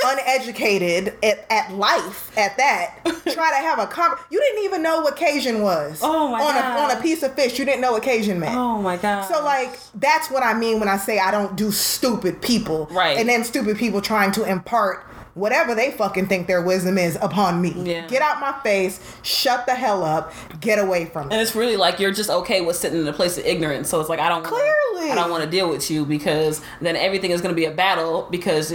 uneducated 0.07 1.15
at, 1.23 1.47
at 1.51 1.73
life 1.73 2.37
at 2.37 2.57
that 2.59 2.97
try 3.33 3.51
to 3.51 3.57
have 3.57 3.79
a 3.79 3.87
con 3.87 4.15
you 4.31 4.39
didn't 4.41 4.65
even 4.65 4.83
know 4.83 5.01
what 5.01 5.17
cajun 5.17 5.63
was 5.63 6.01
Oh 6.03 6.29
my 6.29 6.43
on 6.43 6.55
God. 6.55 6.91
a, 6.91 6.95
on 6.95 6.99
a 6.99 7.03
piece 7.03 7.23
of 7.23 7.35
fish 7.35 7.59
you 7.59 7.65
didn't 7.65 7.81
know 7.81 7.93
what 7.93 8.03
cajun 8.03 8.39
meant 8.39 8.55
oh 8.57 8.81
my 8.83 8.97
god. 8.97 9.23
so 9.23 9.43
like 9.43 9.79
that's 9.95 10.31
what 10.31 10.43
I 10.43 10.53
mean 10.55 10.79
when 10.81 10.89
I 10.89 10.97
say 10.99 11.19
I 11.19 11.31
don't 11.31 11.57
do 11.57 11.71
stupid 11.71 12.43
people. 12.43 12.87
Right. 12.91 13.17
And 13.19 13.29
then 13.29 13.45
stupid 13.45 13.77
people 13.79 14.01
trying 14.01 14.33
to 14.33 14.45
impart 14.45 15.07
whatever 15.35 15.75
they 15.75 15.91
fucking 15.91 16.27
think 16.27 16.47
their 16.47 16.63
wisdom 16.63 16.97
is 16.99 17.19
upon 17.21 17.61
me. 17.61 17.73
Yeah. 17.77 18.07
Get 18.07 18.23
out 18.23 18.41
my 18.41 18.53
face, 18.63 19.01
shut 19.23 19.67
the 19.67 19.75
hell 19.75 20.05
up, 20.05 20.33
get 20.61 20.79
away 20.79 21.07
from 21.07 21.29
me. 21.29 21.35
And 21.35 21.41
it. 21.41 21.45
it's 21.45 21.55
really 21.55 21.77
like 21.77 21.99
you're 22.01 22.13
just 22.13 22.31
okay 22.31 22.61
with 22.61 22.77
sitting 22.77 23.01
in 23.01 23.07
a 23.09 23.13
place 23.13 23.37
of 23.39 23.45
ignorance. 23.45 23.89
So 23.89 24.01
it's 24.01 24.09
like 24.09 24.21
I 24.21 24.29
don't 24.29 24.43
wanna- 24.43 24.57
Clearly. 24.57 25.11
I 25.11 25.15
don't 25.15 25.31
want 25.31 25.45
to 25.45 25.51
deal 25.51 25.69
with 25.69 25.91
you 25.91 26.05
because 26.07 26.61
then 26.81 26.97
everything 26.97 27.31
is 27.31 27.41
going 27.41 27.55
to 27.55 27.57
be 27.61 27.67
a 27.67 27.71
battle 27.71 28.27
because 28.31 28.73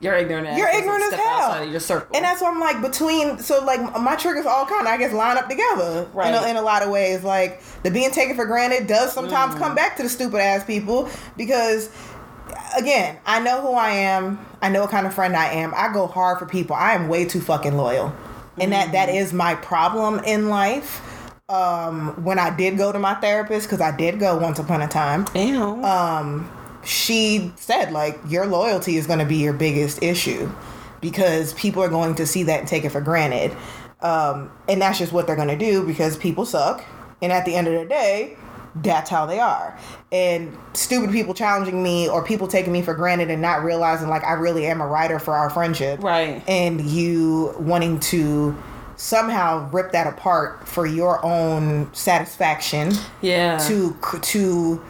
you're 0.00 0.14
ignorant. 0.14 0.56
You're 0.58 0.68
ignorant 0.68 1.02
as 1.04 1.14
hell. 1.14 1.26
Outside 1.26 1.62
of 1.64 1.70
your 1.70 1.80
circle. 1.80 2.14
And 2.14 2.24
that's 2.24 2.42
why 2.42 2.50
I'm 2.50 2.60
like 2.60 2.82
between 2.82 3.38
so 3.38 3.64
like 3.64 3.80
my 3.98 4.14
triggers 4.16 4.44
all 4.44 4.66
kind 4.66 4.82
of 4.86 4.92
I 4.92 4.98
guess 4.98 5.12
line 5.14 5.38
up 5.38 5.48
together 5.48 6.06
Right. 6.12 6.28
in, 6.28 6.34
a, 6.44 6.46
in 6.50 6.56
a 6.56 6.62
lot 6.62 6.82
of 6.82 6.90
ways. 6.90 7.24
Like 7.24 7.62
the 7.82 7.90
being 7.90 8.10
taken 8.10 8.36
for 8.36 8.44
granted 8.44 8.86
does 8.86 9.12
sometimes 9.12 9.54
Mm. 9.54 9.58
come 9.58 9.74
back 9.74 9.96
to 9.96 10.02
the 10.02 10.08
stupid 10.10 10.38
ass 10.40 10.64
people 10.64 11.08
because 11.38 11.88
again 12.76 13.18
I 13.26 13.40
know 13.40 13.60
who 13.60 13.72
I 13.72 13.90
am. 13.90 14.38
I 14.62 14.68
know 14.68 14.82
what 14.82 14.90
kind 14.90 15.06
of 15.06 15.14
friend 15.14 15.36
I 15.36 15.46
am. 15.52 15.72
I 15.76 15.92
go 15.92 16.06
hard 16.06 16.38
for 16.38 16.46
people. 16.46 16.74
I 16.76 16.94
am 16.94 17.08
way 17.08 17.24
too 17.24 17.40
fucking 17.40 17.76
loyal, 17.76 18.14
and 18.58 18.72
that 18.72 18.92
that 18.92 19.08
Mm. 19.08 19.32
my 19.32 19.54
problem 19.56 20.20
in 20.24 20.48
life. 20.48 21.00
Um, 21.48 22.24
when 22.24 22.40
I 22.40 22.50
did 22.50 22.76
go 22.76 22.90
to 22.90 22.98
my 22.98 23.14
therapist 23.14 23.68
because 23.68 23.80
I 23.80 23.96
did 23.96 24.18
go 24.18 24.36
once 24.36 24.58
upon 24.58 24.82
a 24.82 24.88
time 24.88 25.26
Damn. 25.32 25.84
um, 25.84 26.50
she 26.84 27.52
said 27.54 27.92
like 27.92 28.18
your 28.26 28.46
loyalty 28.46 28.96
is 28.96 29.06
going 29.06 29.20
to 29.20 29.24
be 29.24 29.36
your 29.36 29.52
biggest 29.52 30.02
issue 30.02 30.50
because 31.00 31.54
people 31.54 31.84
are 31.84 31.88
going 31.88 32.16
to 32.16 32.26
see 32.26 32.42
that 32.42 32.58
and 32.58 32.68
take 32.68 32.84
it 32.84 32.90
for 32.90 33.00
granted 33.00 33.56
um, 34.00 34.50
and 34.68 34.82
that's 34.82 34.98
just 34.98 35.12
what 35.12 35.28
they're 35.28 35.36
going 35.36 35.46
to 35.46 35.56
do 35.56 35.86
because 35.86 36.16
people 36.16 36.44
suck 36.44 36.84
and 37.22 37.30
at 37.30 37.44
the 37.44 37.54
end 37.54 37.68
of 37.68 37.74
the 37.80 37.86
day 37.86 38.36
that's 38.82 39.08
how 39.08 39.24
they 39.26 39.38
are 39.40 39.78
and 40.12 40.56
stupid 40.74 41.10
people 41.10 41.32
challenging 41.32 41.82
me 41.82 42.08
or 42.08 42.22
people 42.24 42.46
taking 42.46 42.72
me 42.72 42.82
for 42.82 42.94
granted 42.94 43.30
and 43.30 43.40
not 43.40 43.62
realizing 43.64 44.08
like 44.08 44.22
i 44.24 44.32
really 44.32 44.66
am 44.66 44.80
a 44.80 44.86
writer 44.86 45.18
for 45.18 45.34
our 45.34 45.48
friendship 45.50 46.02
Right. 46.02 46.42
and 46.46 46.80
you 46.80 47.54
wanting 47.58 48.00
to 48.00 48.56
somehow 48.96 49.68
rip 49.70 49.92
that 49.92 50.06
apart 50.06 50.66
for 50.68 50.86
your 50.86 51.24
own 51.24 51.88
satisfaction 51.94 52.92
yeah. 53.20 53.58
to 53.66 53.96
to 54.22 54.82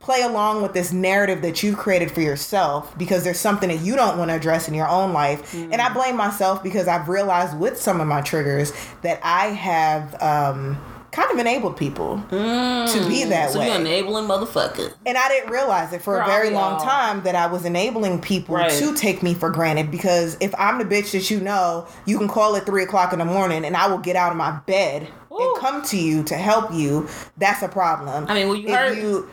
play 0.00 0.22
along 0.22 0.62
with 0.62 0.72
this 0.72 0.92
narrative 0.92 1.42
that 1.42 1.62
you've 1.62 1.76
created 1.78 2.10
for 2.10 2.20
yourself 2.22 2.96
because 2.98 3.22
there's 3.22 3.38
something 3.38 3.68
that 3.68 3.80
you 3.82 3.94
don't 3.94 4.18
want 4.18 4.30
to 4.30 4.34
address 4.34 4.66
in 4.66 4.74
your 4.74 4.88
own 4.88 5.12
life 5.12 5.54
and 5.54 5.72
Mm. 5.72 5.78
i 5.80 5.92
blame 5.92 6.16
myself 6.16 6.60
because 6.62 6.88
i've 6.88 7.08
realized 7.08 7.56
with 7.58 7.80
some 7.80 8.00
of 8.00 8.08
my 8.08 8.20
triggers 8.20 8.72
that 9.02 9.20
i 9.22 9.46
have 9.48 10.20
um, 10.20 10.76
kind 11.12 11.30
of 11.30 11.38
enabled 11.38 11.76
people 11.76 12.16
to 12.30 13.06
be 13.08 13.24
that 13.24 13.50
Mm. 13.50 13.52
so 13.52 13.58
way 13.60 13.66
you're 13.68 13.76
enabling 13.80 14.24
motherfucker. 14.26 14.92
and 15.06 15.16
I 15.18 15.28
didn't 15.28 15.50
realize 15.50 15.92
it 15.92 16.02
for 16.02 16.16
Girl, 16.16 16.24
a 16.24 16.26
very 16.26 16.48
we 16.48 16.54
long 16.54 16.74
all- 16.74 16.80
time 16.84 17.22
that 17.22 17.34
I 17.34 17.46
was 17.46 17.64
enabling 17.64 18.20
people 18.20 18.56
Right. 18.56 18.70
to 18.70 18.94
take 18.94 19.22
me 19.22 19.34
for 19.34 19.50
granted 19.50 19.90
because 19.90 20.36
if 20.40 20.54
I'm 20.58 20.78
the 20.78 20.84
bitch 20.84 21.12
that 21.12 21.30
you 21.30 21.38
know, 21.40 21.86
you 22.06 22.16
can 22.18 22.28
call 22.28 22.56
at 22.56 22.64
three 22.66 22.82
o'clock 22.82 23.12
in 23.12 23.18
the 23.18 23.24
morning 23.26 23.64
and 23.64 23.76
I 23.76 23.86
will 23.88 23.98
get 23.98 24.16
out 24.16 24.32
of 24.32 24.38
my 24.38 24.52
bed 24.66 25.06
Ooh. 25.30 25.38
and 25.38 25.60
come 25.60 25.82
to 25.82 25.96
you 25.98 26.22
to 26.24 26.34
help 26.34 26.72
you. 26.72 27.06
That's 27.36 27.62
a 27.62 27.68
problem. 27.68 28.26
I 28.28 28.34
mean, 28.34 28.48
well, 28.48 28.56
you 28.56 28.68
If 28.68 28.74
heard- 28.74 28.96
you- 28.98 29.28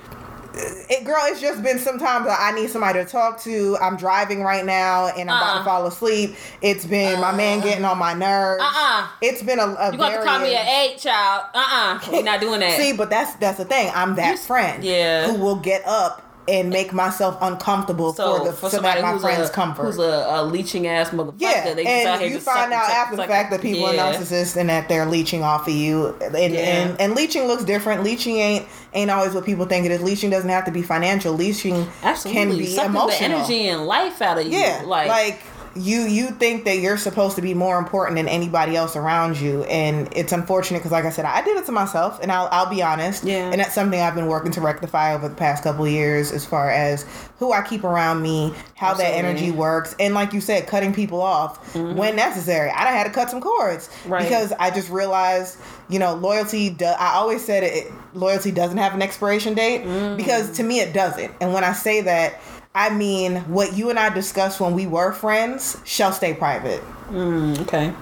it, 0.53 1.03
girl, 1.05 1.21
it's 1.23 1.41
just 1.41 1.61
been 1.61 1.79
sometimes 1.79 2.25
that 2.25 2.39
I 2.39 2.51
need 2.59 2.69
somebody 2.69 2.99
to 2.99 3.05
talk 3.05 3.39
to. 3.41 3.77
I'm 3.81 3.97
driving 3.97 4.41
right 4.41 4.65
now 4.65 5.07
and 5.07 5.29
I'm 5.29 5.37
about 5.37 5.49
Uh-uh. 5.49 5.57
to 5.59 5.63
fall 5.65 5.87
asleep. 5.87 6.35
It's 6.61 6.85
been 6.85 7.19
my 7.19 7.31
man 7.31 7.61
getting 7.61 7.85
on 7.85 7.97
my 7.97 8.13
nerves. 8.13 8.61
Uh-uh. 8.61 9.07
It's 9.21 9.43
been 9.43 9.59
a, 9.59 9.65
a 9.65 9.91
You 9.91 9.97
got 9.97 10.17
to 10.17 10.23
call 10.23 10.39
me 10.39 10.55
at 10.55 10.67
eight, 10.67 10.97
child. 10.97 11.45
Uh 11.53 11.57
uh-uh. 11.59 11.95
uh. 11.95 12.11
we 12.11 12.19
are 12.19 12.23
not 12.23 12.41
doing 12.41 12.59
that. 12.61 12.77
See, 12.79 12.93
but 12.93 13.09
that's 13.09 13.35
that's 13.35 13.57
the 13.57 13.65
thing. 13.65 13.91
I'm 13.93 14.15
that 14.15 14.39
friend, 14.39 14.83
yeah. 14.83 15.27
who 15.27 15.39
will 15.39 15.57
get 15.57 15.85
up 15.85 16.28
and 16.49 16.69
make 16.69 16.91
myself 16.91 17.37
uncomfortable 17.41 18.13
so 18.13 18.37
for 18.39 18.45
the 18.45 18.53
for 18.53 18.69
so 18.69 18.81
that 18.81 19.01
my 19.01 19.17
friend's 19.19 19.49
a, 19.49 19.53
comfort. 19.53 19.83
who's 19.83 19.99
a, 19.99 20.25
a 20.29 20.43
leeching 20.43 20.87
ass 20.87 21.11
motherfucker, 21.11 21.35
yeah, 21.39 21.73
they 21.73 21.85
and 21.85 22.31
you 22.31 22.39
find 22.39 22.73
out 22.73 22.89
after 22.89 23.15
the 23.15 23.25
fact 23.25 23.51
that 23.51 23.61
people 23.61 23.93
yeah. 23.93 24.09
are 24.09 24.13
narcissists 24.13 24.57
and 24.57 24.69
that 24.69 24.89
they're 24.89 25.05
leeching 25.05 25.43
off 25.43 25.67
of 25.67 25.73
you. 25.73 26.07
And, 26.19 26.53
Yeah. 26.53 26.59
and 26.59 27.01
and 27.01 27.15
leeching 27.15 27.43
looks 27.45 27.63
different. 27.63 28.03
Leeching 28.03 28.37
ain't 28.37 28.67
ain't 28.93 29.11
always 29.11 29.33
what 29.33 29.45
people 29.45 29.65
think 29.65 29.85
it 29.85 29.91
is. 29.91 30.01
Leeching 30.01 30.29
doesn't 30.29 30.49
have 30.49 30.65
to 30.65 30.71
be 30.71 30.81
financial. 30.81 31.33
Leeching 31.33 31.87
Absolutely, 32.03 32.41
can 32.41 32.57
be 32.57 32.65
sucking 32.65 32.91
emotional. 32.91 33.29
the 33.29 33.35
energy 33.35 33.67
and 33.67 33.85
life 33.85 34.21
out 34.21 34.39
of 34.39 34.45
you. 34.45 34.57
Yeah, 34.57 34.83
like, 34.85 35.07
like, 35.07 35.41
you 35.79 36.01
you 36.01 36.27
think 36.31 36.65
that 36.65 36.79
you're 36.79 36.97
supposed 36.97 37.35
to 37.37 37.41
be 37.41 37.53
more 37.53 37.79
important 37.79 38.17
than 38.17 38.27
anybody 38.27 38.75
else 38.75 38.95
around 38.95 39.39
you, 39.39 39.63
and 39.63 40.07
it's 40.15 40.31
unfortunate 40.33 40.79
because, 40.79 40.91
like 40.91 41.05
I 41.05 41.09
said, 41.09 41.25
I 41.25 41.41
did 41.41 41.57
it 41.57 41.65
to 41.67 41.71
myself, 41.71 42.19
and 42.21 42.31
I'll 42.31 42.49
I'll 42.51 42.69
be 42.69 42.81
honest. 42.83 43.23
Yeah. 43.23 43.49
and 43.51 43.59
that's 43.59 43.73
something 43.73 43.99
I've 43.99 44.15
been 44.15 44.27
working 44.27 44.51
to 44.53 44.61
rectify 44.61 45.13
over 45.15 45.29
the 45.29 45.35
past 45.35 45.63
couple 45.63 45.85
of 45.85 45.91
years, 45.91 46.31
as 46.31 46.45
far 46.45 46.69
as 46.69 47.05
who 47.39 47.53
I 47.53 47.61
keep 47.61 47.83
around 47.83 48.21
me, 48.21 48.53
how 48.75 48.93
that 48.95 49.11
energy 49.15 49.51
works, 49.51 49.95
and 49.99 50.13
like 50.13 50.33
you 50.33 50.41
said, 50.41 50.67
cutting 50.67 50.93
people 50.93 51.21
off 51.21 51.73
when 51.75 52.15
necessary. 52.15 52.69
I 52.69 52.87
had 52.91 53.05
to 53.05 53.11
cut 53.11 53.29
some 53.29 53.39
cords 53.41 53.87
Mm-hmm. 53.89 54.11
Right. 54.11 54.23
because 54.23 54.51
I 54.59 54.71
just 54.71 54.89
realized, 54.89 55.57
you 55.89 55.99
know, 55.99 56.15
loyalty. 56.15 56.69
Do, 56.71 56.85
I 56.85 57.13
always 57.15 57.43
said 57.43 57.63
it. 57.63 57.91
Loyalty 58.13 58.51
doesn't 58.51 58.77
have 58.77 58.93
an 58.93 59.01
expiration 59.01 59.53
date 59.53 59.83
Mm. 59.85 60.17
because 60.17 60.51
to 60.57 60.63
me 60.63 60.79
it 60.81 60.93
doesn't. 60.93 61.31
And 61.39 61.53
when 61.53 61.63
I 61.63 61.71
say 61.73 62.01
that, 62.01 62.39
I 62.75 62.89
mean 62.91 63.37
what 63.51 63.75
you 63.75 63.89
and 63.89 63.97
I 63.99 64.09
discussed 64.13 64.59
when 64.59 64.73
we 64.73 64.85
were 64.87 65.11
friends 65.11 65.77
shall 65.85 66.11
stay 66.11 66.33
private. 66.33 66.81
mm, 67.09 67.59
okay, 67.61 67.93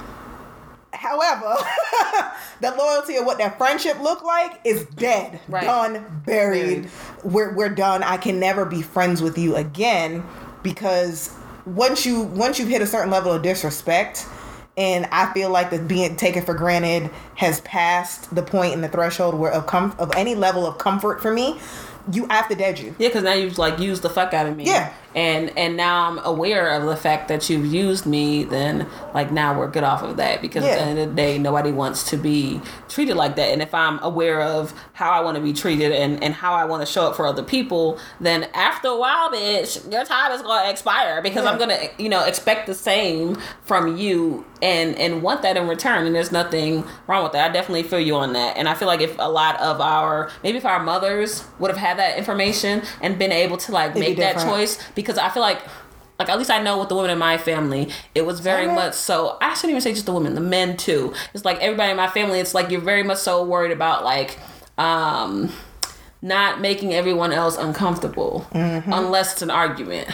However, 0.94 1.56
the 2.62 2.72
loyalty 2.76 3.18
of 3.18 3.26
what 3.26 3.38
that 3.38 3.58
friendship 3.58 4.00
looked 4.02 4.24
like 4.26 4.60
is 4.66 4.86
dead, 4.96 5.40
Right. 5.48 5.64
done, 5.64 6.22
buried. 6.26 6.84
Buried. 6.84 6.90
We're 7.24 7.54
we're 7.54 7.70
done. 7.70 8.02
I 8.04 8.18
can 8.18 8.40
never 8.40 8.66
be 8.66 8.82
friends 8.82 9.22
with 9.22 9.38
you 9.38 9.56
again 9.56 10.24
because 10.64 11.34
once 11.66 12.06
you 12.06 12.22
once 12.24 12.58
you've 12.60 12.70
hit 12.70 12.82
a 12.82 12.88
certain 12.88 13.12
level 13.12 13.32
of 13.32 13.42
disrespect 13.44 14.26
and 14.76 15.06
I 15.12 15.32
feel 15.34 15.50
like 15.50 15.70
the 15.70 15.80
being 15.80 16.16
taken 16.16 16.44
for 16.44 16.54
granted 16.54 17.10
has 17.36 17.62
passed 17.62 18.34
the 18.34 18.44
point 18.44 18.74
in 18.74 18.82
the 18.82 18.88
threshold 18.90 19.36
where 19.36 19.52
of 19.52 19.66
com- 19.68 19.96
of 20.00 20.12
any 20.16 20.34
level 20.36 20.66
of 20.66 20.78
comfort 20.78 21.22
for 21.22 21.32
me, 21.34 21.60
you 22.12 22.28
I 22.30 22.36
have 22.36 22.50
to 22.50 22.56
dead 22.56 22.80
you. 22.80 22.96
Yeah, 22.98 23.10
because 23.10 23.24
now 23.24 23.34
you've 23.34 23.58
like 23.58 23.80
used 23.80 24.02
the 24.02 24.10
fuck 24.10 24.34
out 24.34 24.46
of 24.48 24.56
me. 24.56 24.66
Yeah. 24.66 24.94
And 25.18 25.52
and 25.58 25.76
now 25.76 26.08
I'm 26.08 26.20
aware 26.20 26.70
of 26.70 26.86
the 26.86 26.96
fact 26.96 27.28
that 27.30 27.50
you've 27.50 27.66
used 27.66 28.06
me. 28.06 28.44
Then 28.44 28.88
like 29.16 29.32
now 29.32 29.58
we're 29.58 29.68
good 29.68 29.84
off 29.84 30.04
of 30.04 30.18
that 30.18 30.42
because 30.44 30.64
at 30.64 30.76
the 30.76 30.82
end 30.82 31.00
of 31.00 31.10
the 31.10 31.16
day, 31.16 31.40
nobody 31.40 31.72
wants 31.72 32.08
to 32.12 32.18
be 32.18 32.62
treated 32.88 33.16
like 33.18 33.36
that. 33.38 33.50
And 33.52 33.62
if 33.64 33.74
I'm 33.74 33.98
aware 34.04 34.42
of 34.44 34.74
how 34.94 35.10
I 35.10 35.22
want 35.22 35.36
to 35.36 35.42
be 35.42 35.54
treated 35.54 35.92
and 35.92 36.24
and 36.24 36.36
how 36.36 36.54
I 36.54 36.66
want 36.66 36.86
to 36.86 36.92
show 36.92 37.08
up 37.08 37.16
for 37.16 37.26
other 37.26 37.42
people, 37.42 37.98
then 38.22 38.44
after 38.54 38.90
a 38.90 38.96
while, 38.98 39.32
bitch, 39.32 39.92
your 39.92 40.06
time 40.06 40.32
is 40.34 40.44
going 40.44 40.64
to 40.66 40.70
expire 40.70 41.20
because 41.24 41.46
Yeah. 41.46 41.52
I'm 41.52 41.58
gonna 41.58 41.80
you 41.98 42.10
know 42.10 42.24
expect 42.24 42.68
the 42.68 42.76
same 42.76 43.38
from 43.64 43.98
you 43.98 44.46
and 44.62 44.96
and 44.98 45.24
want 45.24 45.42
that 45.42 45.58
in 45.58 45.68
return. 45.68 46.06
And 46.06 46.16
there's 46.16 46.32
nothing 46.32 46.84
wrong 47.08 47.24
with 47.24 47.32
that. 47.32 47.50
I 47.50 47.54
definitely 47.54 47.84
feel 47.84 48.00
you 48.00 48.16
on 48.16 48.34
that. 48.34 48.56
And 48.56 48.70
I 48.70 48.76
feel 48.76 48.88
like 48.88 49.02
if 49.02 49.16
a 49.18 49.30
lot 49.30 49.60
of 49.62 49.82
our 49.82 50.30
maybe 50.44 50.60
if 50.60 50.66
our 50.66 50.84
mothers 50.84 51.44
would 51.58 51.72
have 51.72 51.80
had 51.80 51.98
that 51.98 52.20
information 52.20 52.84
and 53.02 53.18
been 53.18 53.32
able 53.32 53.58
to 53.58 53.72
like 53.72 53.96
make 53.96 54.18
that 54.18 54.36
choice 54.36 54.78
because 54.94 55.07
I 55.18 55.30
feel 55.30 55.42
like 55.42 55.62
like 56.20 56.30
at 56.30 56.38
least 56.40 56.50
I 56.50 56.62
know 56.64 56.80
with 56.80 56.90
the 56.90 56.96
women 56.96 57.12
in 57.12 57.20
my 57.20 57.38
family, 57.38 57.90
it 58.16 58.26
was 58.26 58.40
very 58.40 58.66
Okay. 58.66 58.74
much 58.76 58.96
so. 58.96 59.38
I 59.40 59.54
shouldn't 59.54 59.70
even 59.72 59.82
say 59.82 59.94
just 59.94 60.08
the 60.08 60.14
women, 60.14 60.34
the 60.34 60.42
men 60.42 60.76
too. 60.76 61.14
It's 61.36 61.46
like 61.46 61.60
everybody 61.60 61.92
in 61.92 61.98
my 61.98 62.08
family. 62.08 62.40
It's 62.40 62.54
like 62.56 62.72
you're 62.72 62.82
very 62.82 63.04
much 63.04 63.20
so 63.20 63.44
worried 63.46 63.72
about 63.72 64.04
like 64.04 64.38
um 64.80 65.52
not 66.22 66.60
making 66.60 66.94
everyone 66.94 67.32
else 67.32 67.58
uncomfortable 67.58 68.48
Mm-hmm. 68.52 68.92
unless 68.92 69.34
it's 69.34 69.42
an 69.44 69.52
argument. 69.52 70.10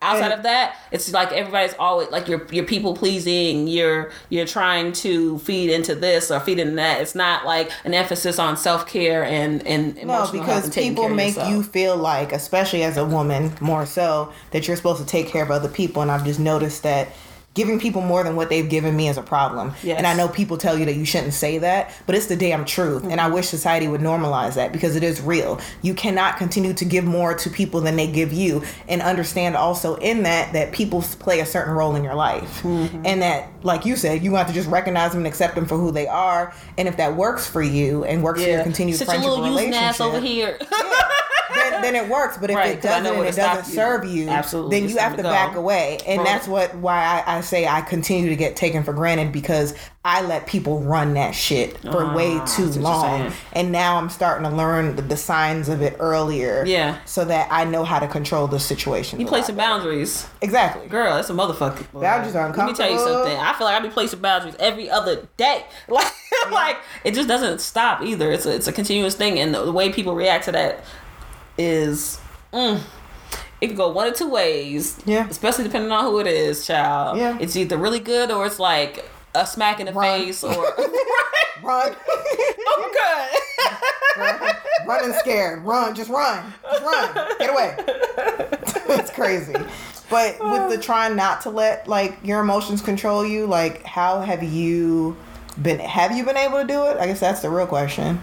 Outside 0.00 0.30
of 0.30 0.44
that, 0.44 0.76
it's 0.92 1.12
like 1.12 1.32
everybody's 1.32 1.74
always 1.74 2.08
like 2.10 2.28
you're 2.28 2.46
you're 2.52 2.64
people 2.64 2.94
pleasing. 2.94 3.66
You're 3.66 4.12
you're 4.28 4.46
trying 4.46 4.92
to 4.92 5.38
feed 5.40 5.70
into 5.70 5.96
this 5.96 6.30
or 6.30 6.38
feed 6.38 6.60
into 6.60 6.76
that. 6.76 7.00
It's 7.00 7.16
not 7.16 7.44
like 7.44 7.72
an 7.84 7.94
emphasis 7.94 8.38
on 8.38 8.56
self 8.56 8.86
care 8.86 9.24
and 9.24 9.66
and 9.66 9.96
No, 10.04 10.28
because 10.30 10.66
and 10.66 10.72
people 10.74 11.08
make 11.08 11.36
you 11.36 11.64
feel 11.64 11.96
like, 11.96 12.32
especially 12.32 12.84
as 12.84 12.96
a 12.96 13.04
woman, 13.04 13.52
more 13.60 13.86
so, 13.86 14.32
that 14.52 14.68
you're 14.68 14.76
supposed 14.76 15.00
to 15.00 15.06
take 15.06 15.26
care 15.26 15.42
of 15.42 15.50
other 15.50 15.68
people. 15.68 16.00
And 16.00 16.12
I've 16.12 16.24
just 16.24 16.38
noticed 16.38 16.84
that 16.84 17.08
giving 17.54 17.80
people 17.80 18.00
more 18.02 18.22
than 18.22 18.36
what 18.36 18.48
they've 18.48 18.68
given 18.68 18.96
me 18.96 19.08
is 19.08 19.16
a 19.16 19.22
problem. 19.22 19.74
Yes. 19.82 19.98
And 19.98 20.06
I 20.06 20.14
know 20.14 20.28
people 20.28 20.56
tell 20.56 20.78
you 20.78 20.84
that 20.84 20.94
you 20.94 21.04
shouldn't 21.04 21.34
say 21.34 21.58
that, 21.58 21.92
but 22.06 22.14
it's 22.14 22.26
the 22.26 22.36
damn 22.36 22.64
truth. 22.64 23.02
And 23.02 23.18
Mm-hmm. 23.18 23.32
I 23.32 23.34
wish 23.34 23.48
society 23.48 23.88
would 23.88 24.00
normalize 24.00 24.54
that 24.54 24.70
because 24.70 24.94
it 24.94 25.02
is 25.02 25.20
real. 25.20 25.60
You 25.82 25.92
cannot 25.92 26.36
continue 26.36 26.72
to 26.72 26.84
give 26.84 27.04
more 27.04 27.34
to 27.34 27.50
people 27.50 27.80
than 27.80 27.96
they 27.96 28.06
give 28.06 28.32
you. 28.32 28.62
And 28.86 29.02
understand 29.02 29.56
also 29.56 29.96
in 29.96 30.22
that 30.22 30.52
that 30.52 30.72
people 30.72 31.02
play 31.02 31.40
a 31.40 31.46
certain 31.46 31.74
role 31.74 31.96
in 31.96 32.04
your 32.04 32.14
life. 32.14 32.62
Mm-hmm. 32.62 33.02
And 33.04 33.22
that, 33.22 33.50
like 33.64 33.84
you 33.84 33.96
said, 33.96 34.22
you 34.22 34.36
have 34.36 34.46
to 34.46 34.52
just 34.52 34.68
recognize 34.68 35.10
them 35.10 35.20
and 35.20 35.26
accept 35.26 35.56
them 35.56 35.66
for 35.66 35.76
who 35.76 35.90
they 35.90 36.06
are. 36.06 36.54
And 36.76 36.86
if 36.86 36.96
that 36.98 37.16
works 37.16 37.48
for 37.48 37.62
you 37.62 38.04
and 38.04 38.22
works 38.22 38.40
for 38.40 38.48
your 38.48 38.62
continued 38.62 39.00
your 39.00 39.06
friendship 39.06 39.28
little 39.28 39.44
or 39.44 39.48
relationship 39.48 39.82
ass 39.82 40.00
over 40.00 40.20
here. 40.20 40.58
then, 41.54 41.82
then 41.82 41.94
it 41.96 42.08
works. 42.08 42.38
But 42.38 42.50
if 42.50 42.56
Right, 42.56 42.70
it 42.76 42.82
'cause 42.82 42.90
I 42.90 42.98
know 43.00 43.10
doesn't 43.14 43.18
and 43.26 43.28
it 43.28 43.36
doesn't 43.36 43.72
serve 43.74 44.04
you, 44.04 44.28
Absolutely, 44.28 44.80
then 44.80 44.88
you 44.88 44.96
have 44.98 45.12
to 45.12 45.18
to 45.18 45.22
back 45.24 45.56
away. 45.56 45.98
And 46.06 46.18
Right. 46.20 46.24
that's 46.26 46.46
what 46.48 46.74
why 46.76 47.22
I, 47.26 47.38
I 47.38 47.40
say 47.40 47.66
I 47.66 47.80
continue 47.80 48.28
to 48.30 48.36
get 48.36 48.56
taken 48.56 48.82
for 48.84 48.92
granted 48.92 49.32
because 49.32 49.74
I 50.04 50.22
let 50.22 50.46
people 50.46 50.80
run 50.80 51.14
that 51.14 51.32
shit 51.34 51.78
for 51.82 52.02
Ah, 52.04 52.14
way 52.14 52.38
too 52.40 52.46
see 52.46 52.60
what 52.62 52.74
you're 52.74 52.82
long. 52.82 53.32
And 53.52 53.72
now 53.72 53.96
I'm 53.98 54.08
starting 54.08 54.48
to 54.48 54.56
learn 54.56 54.96
the, 54.96 55.02
the 55.02 55.16
signs 55.18 55.68
of 55.68 55.82
it 55.82 55.96
earlier. 55.98 56.64
Yeah. 56.66 56.98
So 57.04 57.24
that 57.26 57.48
I 57.50 57.64
know 57.64 57.84
how 57.84 57.98
to 57.98 58.08
control 58.08 58.46
the 58.46 58.58
situation. 58.58 59.20
You 59.20 59.26
place 59.26 59.46
some 59.46 59.56
boundaries. 59.56 60.26
Exactly. 60.40 60.86
Girl, 60.88 61.14
that's 61.14 61.28
a 61.28 61.34
motherfucker. 61.34 61.84
Boundaries 61.92 62.34
are 62.34 62.46
uncomfortable. 62.46 62.64
Let 62.64 62.66
me 62.68 62.74
tell 62.74 62.90
you 62.90 62.98
something. 62.98 63.36
I 63.38 63.52
feel 63.54 63.66
like 63.66 63.80
I 63.80 63.80
be 63.86 63.90
placing 63.90 64.20
boundaries 64.20 64.54
every 64.58 64.88
other 64.90 65.28
day. 65.36 65.64
Like, 65.88 66.12
like 66.52 66.76
it 67.04 67.14
just 67.14 67.26
doesn't 67.26 67.60
stop 67.60 68.00
either. 68.02 68.30
It's 68.30 68.46
a, 68.46 68.54
it's 68.54 68.68
a 68.68 68.72
continuous 68.72 69.14
thing, 69.14 69.38
and 69.40 69.54
the, 69.54 69.64
the 69.64 69.72
way 69.72 69.90
people 69.90 70.14
react 70.14 70.44
to 70.44 70.52
that 70.52 70.84
is, 71.58 72.20
mm, 72.52 72.80
it 73.60 73.66
can 73.68 73.76
go 73.76 73.90
one 73.90 74.06
of 74.06 74.14
two 74.14 74.28
ways. 74.28 74.98
Yeah. 75.04 75.28
Especially 75.28 75.64
depending 75.64 75.92
on 75.92 76.04
who 76.04 76.20
it 76.20 76.26
is, 76.26 76.66
child. 76.66 77.18
Yeah. 77.18 77.36
It's 77.40 77.56
either 77.56 77.76
really 77.76 78.00
good 78.00 78.30
or 78.30 78.46
it's 78.46 78.58
like 78.58 79.04
a 79.34 79.46
smack 79.46 79.80
in 79.80 79.86
the 79.86 79.92
Run. 79.92 80.20
face 80.20 80.44
or. 80.44 80.52
Run. 81.62 81.94
oh, 82.08 82.90
good. 82.92 84.20
run. 84.20 84.56
Run 84.86 85.04
and 85.04 85.14
scared. 85.14 85.64
Run. 85.64 85.94
Just 85.94 86.08
run. 86.08 86.52
Just 86.62 86.82
run. 86.82 87.36
Get 87.38 87.50
away. 87.50 87.74
it's 88.96 89.10
crazy. 89.10 89.54
But 90.10 90.38
with 90.40 90.70
the 90.70 90.78
trying 90.80 91.16
not 91.16 91.42
to 91.42 91.50
let 91.50 91.86
like 91.88 92.18
your 92.22 92.40
emotions 92.40 92.80
control 92.80 93.26
you, 93.26 93.46
like 93.46 93.84
how 93.84 94.20
have 94.20 94.42
you 94.42 95.16
been 95.60 95.78
have 95.80 96.16
you 96.16 96.24
been 96.24 96.36
able 96.36 96.60
to 96.60 96.66
do 96.66 96.84
it? 96.84 96.96
I 96.96 97.06
guess 97.06 97.20
that's 97.20 97.40
the 97.42 97.50
real 97.50 97.66
question. 97.66 98.20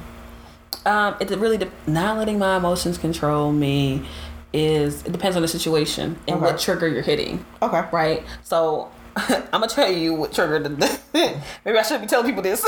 Um, 0.85 1.15
it 1.19 1.29
really 1.31 1.57
de- 1.57 1.71
not 1.87 2.17
letting 2.17 2.37
my 2.37 2.57
emotions 2.57 2.97
control 2.97 3.51
me 3.51 4.05
is 4.53 5.03
it 5.03 5.11
depends 5.11 5.35
on 5.35 5.41
the 5.41 5.47
situation 5.47 6.17
and 6.27 6.37
Okay. 6.37 6.45
what 6.45 6.59
trigger 6.59 6.87
you're 6.87 7.01
hitting. 7.01 7.43
Okay. 7.61 7.83
right? 7.91 8.23
So 8.43 8.89
I'm 9.15 9.41
gonna 9.51 9.67
tell 9.67 9.91
you 9.91 10.13
what 10.13 10.31
triggered 10.31 10.63
the. 10.63 10.99
Maybe 11.65 11.77
I 11.77 11.81
shouldn't 11.81 12.03
be 12.03 12.07
telling 12.07 12.25
people 12.27 12.43
this, 12.43 12.65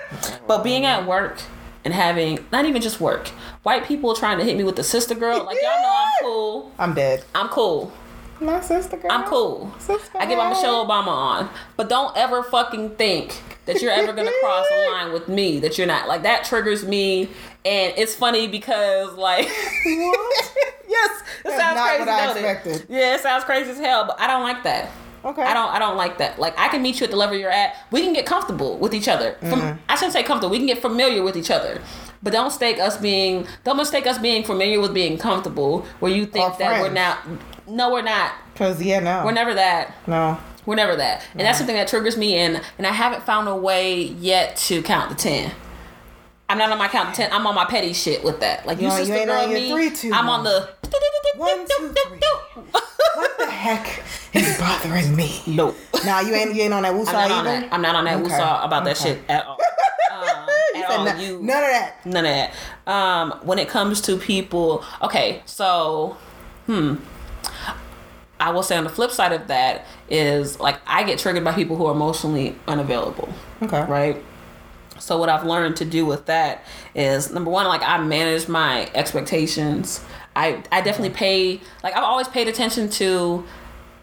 but 0.46 0.62
being 0.62 0.84
at 0.84 1.06
work 1.06 1.40
and 1.84 1.92
having 1.94 2.38
not 2.52 2.64
even 2.66 2.82
just 2.82 3.00
work, 3.00 3.28
white 3.62 3.84
people 3.84 4.14
trying 4.14 4.38
to 4.38 4.44
hit 4.44 4.56
me 4.56 4.64
with 4.64 4.76
the 4.76 4.84
sister 4.84 5.14
girl, 5.14 5.44
like 5.44 5.56
y'all 5.62 5.82
know 5.82 5.94
I'm 5.96 6.12
cool. 6.22 6.72
I'm 6.78 6.94
dead. 6.94 7.24
I'm 7.34 7.48
cool. 7.48 7.92
My 8.40 8.60
sister 8.60 8.96
girl. 8.96 9.10
I'm 9.12 9.24
cool. 9.24 9.72
Sister 9.78 10.18
I 10.18 10.26
get 10.26 10.36
my. 10.38 10.48
Michelle 10.50 10.84
Obama 10.86 11.08
on, 11.08 11.50
but 11.76 11.88
don't 11.88 12.16
ever 12.16 12.42
fucking 12.42 12.96
think 12.96 13.40
that 13.66 13.80
you're 13.80 13.92
ever 13.92 14.12
gonna 14.12 14.30
cross 14.42 14.66
a 14.72 14.90
line 14.90 15.12
with 15.12 15.28
me. 15.28 15.60
That 15.60 15.78
you're 15.78 15.86
not 15.86 16.08
like 16.08 16.22
that 16.24 16.44
triggers 16.44 16.84
me, 16.84 17.28
and 17.64 17.94
it's 17.96 18.14
funny 18.14 18.48
because 18.48 19.14
like. 19.14 19.46
What? 19.46 20.54
yes, 20.88 21.20
it 21.44 21.44
That's 21.44 21.56
sounds 21.62 21.80
crazy. 21.80 21.98
what 22.00 22.08
I 22.08 22.26
don't 22.34 22.66
it? 22.74 22.86
Yeah, 22.88 23.14
it 23.14 23.20
sounds 23.20 23.44
crazy 23.44 23.70
as 23.70 23.78
hell, 23.78 24.04
but 24.06 24.20
I 24.20 24.26
don't 24.26 24.42
like 24.42 24.62
that. 24.64 24.90
Okay. 25.24 25.42
I 25.42 25.54
don't 25.54 25.70
I 25.72 25.78
don't 25.78 25.96
like 25.96 26.18
that. 26.18 26.38
Like 26.38 26.58
I 26.58 26.68
can 26.68 26.82
meet 26.82 27.00
you 27.00 27.04
at 27.04 27.10
the 27.10 27.16
level 27.16 27.36
you're 27.36 27.50
at. 27.50 27.76
We 27.90 28.02
can 28.02 28.12
get 28.12 28.26
comfortable 28.26 28.76
with 28.78 28.92
each 28.94 29.08
other. 29.08 29.36
From, 29.40 29.60
Mm-hmm. 29.60 29.78
I 29.88 29.94
shouldn't 29.94 30.12
say 30.12 30.22
comfortable. 30.22 30.50
We 30.50 30.58
can 30.58 30.66
get 30.66 30.82
familiar 30.82 31.22
with 31.22 31.36
each 31.36 31.50
other. 31.50 31.80
But 32.22 32.32
don't 32.34 32.44
mistake 32.46 32.78
us 32.78 32.96
being 32.98 33.46
don't 33.64 33.76
mistake 33.78 34.06
us 34.06 34.18
being 34.18 34.44
familiar 34.44 34.80
with 34.80 34.92
being 34.92 35.16
comfortable 35.16 35.86
where 36.00 36.12
you 36.12 36.26
think 36.26 36.54
Or 36.54 36.58
that 36.58 36.72
we're 36.82 36.90
friends. 36.90 36.94
not 36.94 37.18
no 37.66 37.90
we're 37.92 38.02
not. 38.02 38.32
Cause 38.56 38.82
yeah, 38.82 39.00
no. 39.00 39.22
We're 39.24 39.32
never 39.32 39.54
that. 39.54 39.94
no. 40.06 40.38
We're 40.66 40.76
never 40.76 40.96
that. 40.96 41.22
And 41.32 41.40
that's 41.42 41.58
something 41.58 41.76
that 41.76 41.88
triggers 41.88 42.16
me 42.16 42.36
and 42.36 42.62
and 42.78 42.86
I 42.86 42.92
haven't 42.92 43.24
found 43.24 43.48
a 43.48 43.54
way 43.56 44.02
yet 44.02 44.56
to 44.68 44.82
count 44.82 45.10
the 45.10 45.14
10. 45.14 45.52
I'm 46.48 46.56
not 46.58 46.70
on 46.70 46.78
my 46.78 46.88
count 46.88 47.10
to 47.14 47.16
10. 47.22 47.32
I'm 47.32 47.46
on 47.46 47.54
my 47.54 47.64
petty 47.66 47.92
shit 47.92 48.24
with 48.24 48.40
that. 48.40 48.66
Like 48.66 48.80
you, 48.80 48.88
You 48.90 49.04
you 49.04 49.12
ain't 49.14 49.30
on 49.30 49.50
your 49.50 49.60
me. 49.60 49.70
three, 49.70 49.90
two, 49.90 50.10
I'm 50.12 50.28
on 50.28 50.42
the 50.44 50.70
One, 51.36 51.66
two, 51.66 51.88
three. 51.92 52.18
What 53.16 53.38
the 53.38 53.46
heck 53.46 54.02
is 54.32 54.58
bothering 54.58 55.14
me? 55.14 55.40
No. 55.46 55.74
Nah, 56.04 56.20
you 56.20 56.34
ain't 56.34 56.54
you 56.54 56.62
ain't 56.62 56.72
on 56.74 56.82
that 56.82 56.92
woosah 56.94 57.14
I'm 57.14 57.28
not 57.28 57.44
that. 57.44 57.72
I'm 57.72 57.82
not 57.82 57.94
on 57.94 58.04
that 58.06 58.18
Okay. 58.20 58.28
woosah 58.30 58.64
about 58.64 58.84
that 58.84 58.96
shit 58.96 59.18
at 59.28 59.44
all. 59.46 59.58
Um, 60.14 60.46
at 60.76 60.90
all. 60.90 61.04
no- 61.04 61.14
You 61.16 61.40
none 61.42 61.62
of 61.62 61.70
that. 61.70 62.06
none 62.06 62.24
of 62.24 62.32
that. 62.32 62.52
Um, 62.90 63.32
when 63.42 63.58
it 63.58 63.68
comes 63.68 64.00
to 64.02 64.16
people, 64.16 64.84
okay, 65.02 65.42
so 65.44 66.16
hmm. 66.66 66.96
I 68.40 68.50
will 68.50 68.62
say 68.62 68.76
on 68.76 68.84
the 68.84 68.90
flip 68.90 69.10
side 69.10 69.32
of 69.32 69.46
that 69.46 69.86
is 70.08 70.58
like 70.60 70.80
I 70.86 71.04
get 71.04 71.18
triggered 71.18 71.44
by 71.44 71.52
people 71.52 71.76
who 71.76 71.86
are 71.86 71.92
emotionally 71.92 72.56
unavailable. 72.66 73.28
Okay. 73.62 73.84
Right. 73.84 74.22
So 74.98 75.18
what 75.18 75.28
I've 75.28 75.44
learned 75.44 75.76
to 75.76 75.84
do 75.84 76.06
with 76.06 76.26
that 76.26 76.64
is 76.94 77.32
number 77.32 77.50
one, 77.50 77.66
like 77.66 77.82
I 77.82 77.98
manage 77.98 78.48
my 78.48 78.90
expectations. 78.94 80.04
I 80.36 80.62
I 80.72 80.80
definitely 80.80 81.14
pay 81.14 81.60
like 81.82 81.96
I've 81.96 82.04
always 82.04 82.28
paid 82.28 82.48
attention 82.48 82.88
to. 82.90 83.44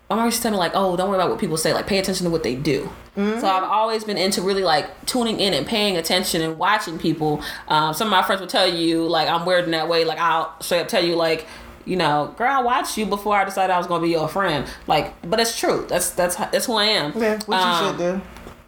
I'm 0.10 0.20
always 0.20 0.38
telling 0.42 0.56
me 0.56 0.60
like, 0.60 0.74
oh, 0.76 0.98
don't 0.98 1.08
worry 1.10 1.18
about 1.18 1.30
what 1.30 1.40
people 1.40 1.56
say. 1.56 1.74
Like, 1.74 1.88
pay 1.88 1.98
attention 1.98 2.26
to 2.26 2.30
what 2.30 2.44
they 2.44 2.54
do. 2.54 2.90
So 3.16 3.48
I've 3.48 3.64
always 3.64 4.04
been 4.06 4.18
into 4.18 4.42
really 4.42 4.64
like 4.64 5.06
tuning 5.06 5.40
in 5.40 5.54
and 5.54 5.68
paying 5.68 5.98
attention 5.98 6.42
and 6.42 6.58
watching 6.58 6.98
people. 6.98 7.42
Um, 7.68 7.94
some 7.94 8.08
of 8.08 8.12
my 8.12 8.22
friends 8.22 8.40
will 8.40 8.48
tell 8.48 8.68
you 8.68 9.06
like 9.08 9.28
I'm 9.28 9.46
weird 9.46 9.66
in 9.66 9.72
that 9.72 9.90
way. 9.90 10.06
Like 10.06 10.18
I'll 10.18 10.56
straight 10.62 10.82
up 10.82 10.88
tell 10.88 11.04
you 11.04 11.16
like, 11.16 11.46
you 11.86 11.96
know, 11.96 12.34
girl, 12.38 12.52
I 12.52 12.62
watched 12.62 12.98
you 12.98 13.06
before 13.06 13.36
I 13.36 13.44
decided 13.46 13.74
I 13.74 13.78
was 13.78 13.88
gonna 13.88 14.04
be 14.04 14.10
your 14.10 14.28
friend. 14.28 14.66
Like, 14.88 15.14
but 15.30 15.40
it's 15.40 15.58
true. 15.58 15.86
That's 15.90 16.12
that's 16.12 16.36
that's 16.36 16.66
who 16.66 16.74
I 16.76 16.86
am. 16.86 17.14
Yeah, 17.16 17.40
what 17.46 17.56
you 17.56 17.70
Um, 17.88 17.98
should 17.98 17.98
do. 17.98 18.22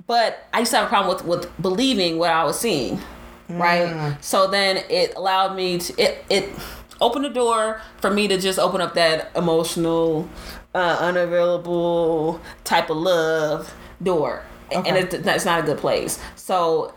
but 0.08 0.48
I 0.54 0.60
used 0.60 0.72
to 0.72 0.78
have 0.78 0.86
a 0.88 0.90
problem 0.90 1.16
with 1.16 1.26
with 1.26 1.62
believing 1.62 2.18
what 2.18 2.32
I 2.32 2.44
was 2.44 2.60
seeing, 2.60 3.00
right? 3.50 4.18
So 4.22 4.48
then 4.48 4.78
it 4.90 5.14
allowed 5.16 5.56
me 5.56 5.78
to 5.80 6.02
it 6.02 6.26
it 6.30 6.50
opened 7.02 7.26
the 7.26 7.30
door 7.30 7.82
for 8.02 8.10
me 8.12 8.28
to 8.28 8.38
just 8.40 8.58
open 8.60 8.80
up 8.80 8.94
that 8.94 9.30
emotional, 9.36 10.30
uh, 10.74 10.98
unavailable 11.00 12.40
type 12.64 12.90
of 12.90 12.98
love 12.98 13.74
door, 14.02 14.44
and 14.72 14.86
Okay. 14.88 15.00
it, 15.00 15.24
that's 15.24 15.46
not 15.46 15.60
a 15.60 15.64
good 15.64 15.78
place. 15.78 16.20
So 16.36 16.94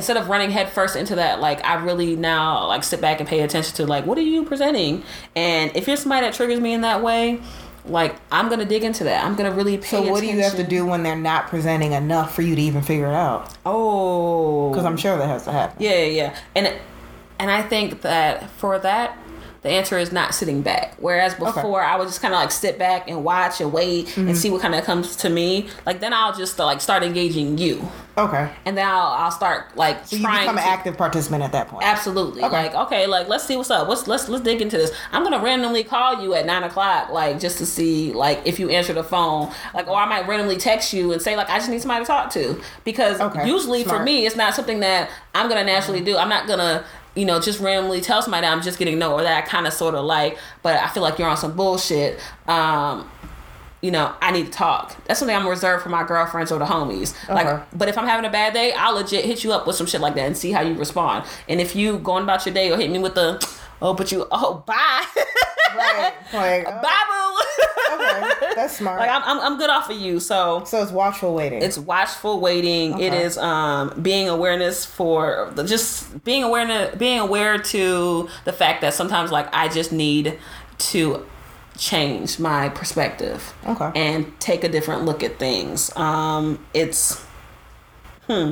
instead 0.00 0.16
of 0.16 0.30
running 0.30 0.50
headfirst 0.50 0.96
into 0.96 1.14
that, 1.16 1.40
like 1.40 1.62
I 1.62 1.74
really 1.84 2.16
now 2.16 2.66
like 2.66 2.82
sit 2.84 3.02
back 3.02 3.20
and 3.20 3.28
pay 3.28 3.40
attention 3.42 3.76
to 3.76 3.86
like 3.86 4.06
what 4.06 4.16
are 4.16 4.22
you 4.22 4.46
presenting, 4.46 5.02
and 5.36 5.70
if 5.76 5.86
you're 5.86 5.98
somebody 5.98 6.26
that 6.26 6.32
triggers 6.32 6.58
me 6.58 6.72
in 6.72 6.80
that 6.80 7.02
way, 7.02 7.38
like 7.84 8.16
I'm 8.32 8.48
gonna 8.48 8.64
dig 8.64 8.82
into 8.82 9.04
that. 9.04 9.22
I'm 9.22 9.36
gonna 9.36 9.52
really 9.52 9.76
pay 9.76 9.88
So 9.88 10.02
what 10.10 10.20
do 10.20 10.26
you 10.26 10.40
have 10.40 10.56
to 10.56 10.66
do 10.66 10.86
when 10.86 11.02
they're 11.02 11.16
not 11.16 11.48
presenting 11.48 11.92
enough 11.92 12.34
for 12.34 12.40
you 12.40 12.56
to 12.56 12.62
even 12.62 12.80
figure 12.80 13.08
it 13.08 13.14
out? 13.14 13.54
Oh, 13.66 14.70
Because 14.70 14.86
I'm 14.86 14.96
sure 14.96 15.18
that 15.18 15.26
has 15.26 15.44
to 15.44 15.52
happen. 15.52 15.76
Yeah, 15.82 15.96
yeah, 15.96 16.04
yeah. 16.04 16.36
And 16.56 16.80
and 17.38 17.50
I 17.50 17.62
think 17.62 18.00
that 18.00 18.48
for 18.52 18.78
that, 18.78 19.18
the 19.62 19.68
answer 19.68 19.98
is 19.98 20.10
not 20.12 20.34
sitting 20.34 20.62
back. 20.62 20.94
Whereas 20.98 21.34
before, 21.34 21.82
I 21.82 21.96
would 21.96 22.08
just 22.08 22.22
kind 22.22 22.32
of 22.32 22.40
like 22.40 22.50
sit 22.50 22.78
back 22.78 23.08
and 23.10 23.22
watch 23.24 23.60
and 23.60 23.72
wait 23.72 24.06
Mm-hmm. 24.08 24.28
and 24.28 24.36
see 24.38 24.48
what 24.50 24.62
kind 24.62 24.74
of 24.74 24.84
comes 24.84 25.16
to 25.16 25.28
me. 25.30 25.68
Like 25.86 26.00
then 26.00 26.12
I'll 26.14 26.34
just 26.34 26.58
uh, 26.58 26.64
like 26.64 26.80
start 26.80 27.02
engaging 27.02 27.58
you, 27.58 27.86
Okay. 28.16 28.50
and 28.64 28.76
then 28.76 28.86
I'll 28.88 29.08
I'll 29.08 29.30
start 29.30 29.76
like 29.76 30.06
So 30.06 30.16
you 30.16 30.22
trying 30.22 30.42
become 30.42 30.58
an 30.58 30.64
active 30.64 30.96
participant 30.96 31.42
at 31.42 31.52
that 31.52 31.68
point. 31.68 31.84
Absolutely. 31.84 32.42
Okay. 32.42 32.52
Like, 32.52 32.74
okay, 32.74 33.06
like 33.06 33.28
let's 33.28 33.44
see 33.44 33.56
what's 33.56 33.70
up. 33.70 33.86
Let's 33.88 34.06
let's 34.08 34.28
let's 34.28 34.42
dig 34.42 34.62
into 34.62 34.76
this. 34.78 34.92
I'm 35.12 35.22
gonna 35.22 35.40
randomly 35.42 35.84
call 35.84 36.22
you 36.22 36.34
at 36.34 36.46
nine 36.46 36.62
o'clock, 36.62 37.10
like 37.10 37.38
just 37.38 37.58
to 37.58 37.66
see 37.66 38.12
like 38.12 38.40
if 38.46 38.58
you 38.58 38.70
answer 38.70 38.92
the 38.94 39.04
phone. 39.04 39.52
Like 39.74 39.88
or 39.88 39.96
I 39.96 40.06
might 40.06 40.26
randomly 40.26 40.56
text 40.56 40.92
you 40.92 41.12
and 41.12 41.20
say, 41.20 41.36
like, 41.36 41.50
I 41.50 41.58
just 41.58 41.68
need 41.70 41.80
somebody 41.82 42.04
to 42.04 42.06
talk 42.06 42.30
to. 42.32 42.60
Because 42.84 43.20
Okay. 43.20 43.46
usually 43.46 43.84
for 43.84 44.02
me 44.02 44.26
it's 44.26 44.36
not 44.36 44.54
something 44.54 44.80
that 44.80 45.10
I'm 45.34 45.48
gonna 45.48 45.64
naturally 45.64 46.00
do. 46.00 46.16
I'm 46.16 46.28
not 46.30 46.46
gonna 46.48 46.84
you 47.20 47.26
know, 47.26 47.38
just 47.38 47.60
randomly 47.60 48.00
tell 48.00 48.22
somebody 48.22 48.46
that 48.46 48.50
I'm 48.50 48.62
just 48.62 48.78
getting 48.78 48.98
no 48.98 49.12
or 49.12 49.22
that 49.22 49.44
I 49.44 49.46
kind 49.46 49.66
of 49.66 49.74
sort 49.74 49.94
of 49.94 50.06
like, 50.06 50.38
but 50.62 50.82
I 50.82 50.88
feel 50.88 51.02
like 51.02 51.18
you're 51.18 51.28
on 51.28 51.36
some 51.36 51.54
bullshit. 51.54 52.18
Um, 52.48 53.10
you 53.82 53.90
know, 53.90 54.14
I 54.22 54.30
need 54.30 54.46
to 54.46 54.50
talk. 54.50 54.96
That's 55.04 55.20
something 55.20 55.36
I'm 55.36 55.46
reserved 55.46 55.82
for 55.82 55.90
my 55.90 56.02
girlfriends 56.02 56.50
or 56.50 56.58
the 56.58 56.64
homies. 56.64 57.14
Okay. 57.24 57.34
Like, 57.34 57.78
but 57.78 57.88
if 57.88 57.98
I'm 57.98 58.06
having 58.06 58.24
a 58.24 58.30
bad 58.32 58.54
day, 58.54 58.72
I'll 58.72 58.94
legit 58.94 59.26
hit 59.26 59.44
you 59.44 59.52
up 59.52 59.66
with 59.66 59.76
some 59.76 59.86
shit 59.86 60.00
like 60.00 60.14
that 60.14 60.26
and 60.26 60.36
see 60.36 60.50
how 60.50 60.62
you 60.62 60.72
respond. 60.72 61.26
And 61.46 61.60
if 61.60 61.76
you 61.76 61.98
going 61.98 62.22
about 62.22 62.46
your 62.46 62.54
day 62.54 62.72
or 62.72 62.78
hit 62.78 62.90
me 62.90 62.98
with 62.98 63.14
the, 63.14 63.46
oh, 63.82 63.92
but 63.92 64.10
you, 64.10 64.26
oh, 64.30 64.64
bye, 64.66 65.04
right. 65.76 66.14
Like, 66.32 66.66
uh, 66.66 66.80
bye. 66.80 67.19
Okay. 67.94 68.52
That's 68.54 68.76
smart. 68.76 68.98
like 69.00 69.10
I'm, 69.10 69.22
I'm, 69.24 69.40
I'm 69.40 69.58
good 69.58 69.70
off 69.70 69.90
of 69.90 69.96
you. 69.98 70.20
So 70.20 70.64
so 70.64 70.82
it's 70.82 70.92
watchful 70.92 71.34
waiting. 71.34 71.62
it's 71.62 71.78
watchful 71.78 72.40
waiting. 72.40 72.98
It 73.00 73.12
Okay. 73.12 73.22
is 73.24 73.38
um 73.38 73.98
being 74.00 74.28
awareness 74.28 74.84
for 74.84 75.50
the, 75.54 75.64
just 75.64 76.22
being 76.24 76.42
aware 76.42 76.94
being 76.96 77.18
aware 77.18 77.58
to 77.58 78.28
the 78.44 78.52
fact 78.52 78.80
that 78.82 78.94
sometimes 78.94 79.30
like 79.30 79.48
I 79.54 79.68
just 79.68 79.92
need 79.92 80.38
to 80.78 81.26
change 81.78 82.38
my 82.38 82.68
perspective 82.68 83.54
Okay. 83.66 83.90
and 83.94 84.38
take 84.40 84.64
a 84.64 84.68
different 84.68 85.04
look 85.04 85.22
at 85.22 85.38
things. 85.38 85.94
Um 85.96 86.64
it's 86.74 87.22
hmm 88.26 88.50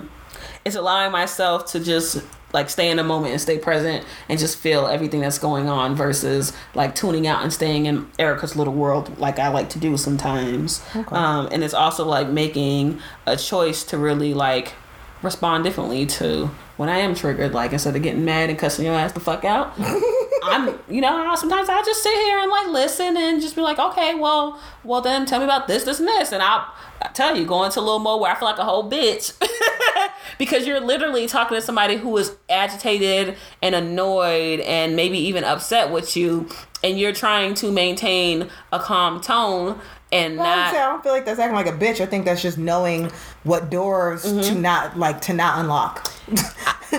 it's 0.65 0.77
allowing 0.77 1.13
myself 1.13 1.67
to 1.73 1.81
just 1.81 2.23
like 2.53 2.71
stay 2.71 2.91
in 2.91 2.97
the 2.97 3.05
moment 3.05 3.33
and 3.33 3.41
stay 3.41 3.59
present 3.59 4.05
and 4.29 4.39
just 4.39 4.57
feel 4.59 4.87
everything 4.87 5.21
that's 5.21 5.39
going 5.39 5.69
on 5.69 5.95
versus 5.95 6.53
like 6.75 6.95
tuning 6.95 7.27
out 7.27 7.43
and 7.43 7.53
staying 7.53 7.87
in 7.87 8.11
Erica's 8.19 8.57
little 8.57 8.75
world 8.75 9.19
like 9.19 9.39
I 9.39 9.49
like 9.49 9.69
to 9.71 9.79
do 9.79 9.97
sometimes. 9.97 10.83
Um, 11.17 11.49
and 11.53 11.63
it's 11.63 11.75
also 11.75 12.05
like 12.05 12.29
making 12.29 13.01
a 13.27 13.37
choice 13.37 13.85
to 13.85 13.99
really 13.99 14.35
like 14.35 14.73
respond 15.23 15.65
differently 15.65 16.07
to 16.07 16.51
when 16.77 16.89
I 16.89 16.99
am 16.99 17.15
triggered. 17.15 17.53
Like 17.53 17.73
instead 17.73 17.97
of 17.97 18.03
getting 18.03 18.25
mad 18.25 18.51
and 18.51 18.59
cussing 18.59 18.87
your 18.87 18.95
ass 18.95 19.13
the 19.13 19.21
fuck 19.21 19.45
out, 19.45 19.75
I'm 20.45 20.79
you 20.89 21.01
know 21.01 21.35
sometimes 21.37 21.69
I'll 21.69 21.85
just 21.85 22.03
sit 22.03 22.15
here 22.15 22.39
and 22.39 22.51
like 22.51 22.69
listen 22.69 23.17
and 23.17 23.43
just 23.43 23.55
be 23.55 23.61
like, 23.61 23.79
okay, 23.79 24.15
well, 24.15 24.61
well 24.85 25.01
then 25.01 25.27
tell 25.27 25.41
me 25.41 25.45
about 25.45 25.69
this, 25.69 25.85
this, 25.85 25.99
and 25.99 26.09
this, 26.09 26.33
and 26.33 26.43
I'll. 26.43 26.73
I 27.01 27.09
tell 27.09 27.37
you, 27.37 27.45
going 27.45 27.71
to 27.73 27.81
a 27.81 27.83
little 27.83 27.99
more 27.99 28.19
where 28.19 28.33
I 28.33 28.39
feel 28.39 28.49
like 28.49 28.59
a 28.59 28.65
whole 28.65 28.91
bitch. 28.91 29.33
because 30.39 30.67
you're 30.67 30.81
literally 30.81 31.27
talking 31.27 31.57
to 31.57 31.63
somebody 31.63 31.97
who 31.97 32.17
is 32.17 32.37
agitated 32.49 33.37
and 33.63 33.75
annoyed 33.75 34.61
and 34.61 34.97
maybe 34.97 35.19
even 35.19 35.45
upset 35.45 35.91
with 35.91 36.17
you, 36.17 36.49
and 36.83 36.99
you're 36.99 37.13
trying 37.13 37.55
to 37.55 37.73
maintain 37.73 38.49
a 38.73 38.79
calm 38.79 39.21
tone 39.21 39.81
and 40.13 40.41
I 40.41 40.65
don't, 40.65 40.75
say, 40.75 40.81
I 40.81 40.87
don't 40.87 41.03
feel 41.03 41.13
like 41.13 41.25
that's 41.25 41.39
acting 41.39 41.55
like 41.55 41.67
a 41.67 41.73
bitch. 41.73 42.01
I 42.01 42.07
think 42.07 42.25
that's 42.25 42.41
just 42.43 42.57
knowing 42.59 43.11
what 43.45 43.71
doors 43.71 44.25
Mm-hmm. 44.25 44.41
to 44.41 44.55
not 44.55 44.99
like 44.99 45.21
to 45.23 45.33
not 45.35 45.59
unlock. 45.61 46.11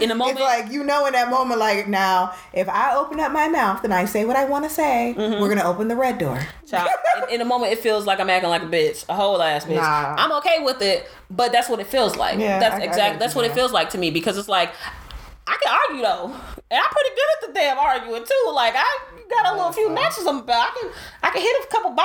In 0.02 0.12
a 0.12 0.16
moment, 0.16 0.40
It's 0.40 0.46
like 0.46 0.72
you 0.72 0.84
know 0.84 1.06
in 1.08 1.14
that 1.14 1.30
moment, 1.30 1.60
like 1.60 1.88
now, 1.88 2.34
if 2.54 2.70
I 2.70 2.96
open 2.96 3.20
up 3.20 3.32
my 3.32 3.48
mouth 3.48 3.84
and 3.84 3.94
I 3.94 4.06
say 4.06 4.26
what 4.26 4.36
I 4.36 4.46
want 4.46 4.66
to 4.66 4.70
say, 4.70 5.16
Mm-hmm. 5.18 5.42
we're 5.42 5.50
gonna 5.50 5.68
open 5.70 5.88
the 5.88 5.96
red 5.96 6.18
door. 6.20 6.40
Child, 6.68 6.90
in, 7.30 7.36
in 7.36 7.42
a 7.42 7.46
moment, 7.46 7.72
it 7.74 7.80
feels 7.80 8.06
like 8.06 8.20
I'm 8.20 8.30
acting 8.30 8.50
like 8.52 8.62
a 8.64 8.68
bitch, 8.68 9.06
a 9.10 9.16
whole 9.16 9.42
ass 9.42 9.66
bitch. 9.66 9.76
Nah. 9.76 10.16
I'm 10.18 10.32
okay 10.34 10.60
with 10.64 10.82
it, 10.82 11.10
but 11.32 11.52
that's 11.52 11.68
what 11.70 11.80
it 11.80 11.88
feels 11.88 12.16
like. 12.16 12.38
Yeah, 12.40 12.60
that's 12.60 12.76
I- 12.76 12.84
exactly 12.84 13.20
that's 13.20 13.34
what 13.36 13.46
it 13.46 13.54
feels 13.54 13.72
like 13.72 13.90
to 13.92 13.98
me 13.98 14.12
because 14.12 14.38
it's 14.38 14.50
like 14.50 14.72
I 15.48 15.58
can 15.64 15.74
argue 15.90 16.04
though, 16.04 16.26
and 16.70 16.80
I'm 16.80 16.90
pretty 16.92 17.10
good 17.10 17.30
at 17.42 17.48
the 17.48 17.54
damn 17.60 17.78
arguing 17.80 18.24
too. 18.24 18.52
Like 18.54 18.74
I 18.78 19.00
got 19.32 19.54
a 19.54 19.56
little 19.56 19.72
few 19.72 19.90
matches 19.90 20.28
on 20.28 20.36
my 20.38 20.42
belt. 20.42 20.68
I 20.70 20.80
can 20.80 20.92
I 21.24 21.30
can 21.32 21.42
hit 21.42 21.56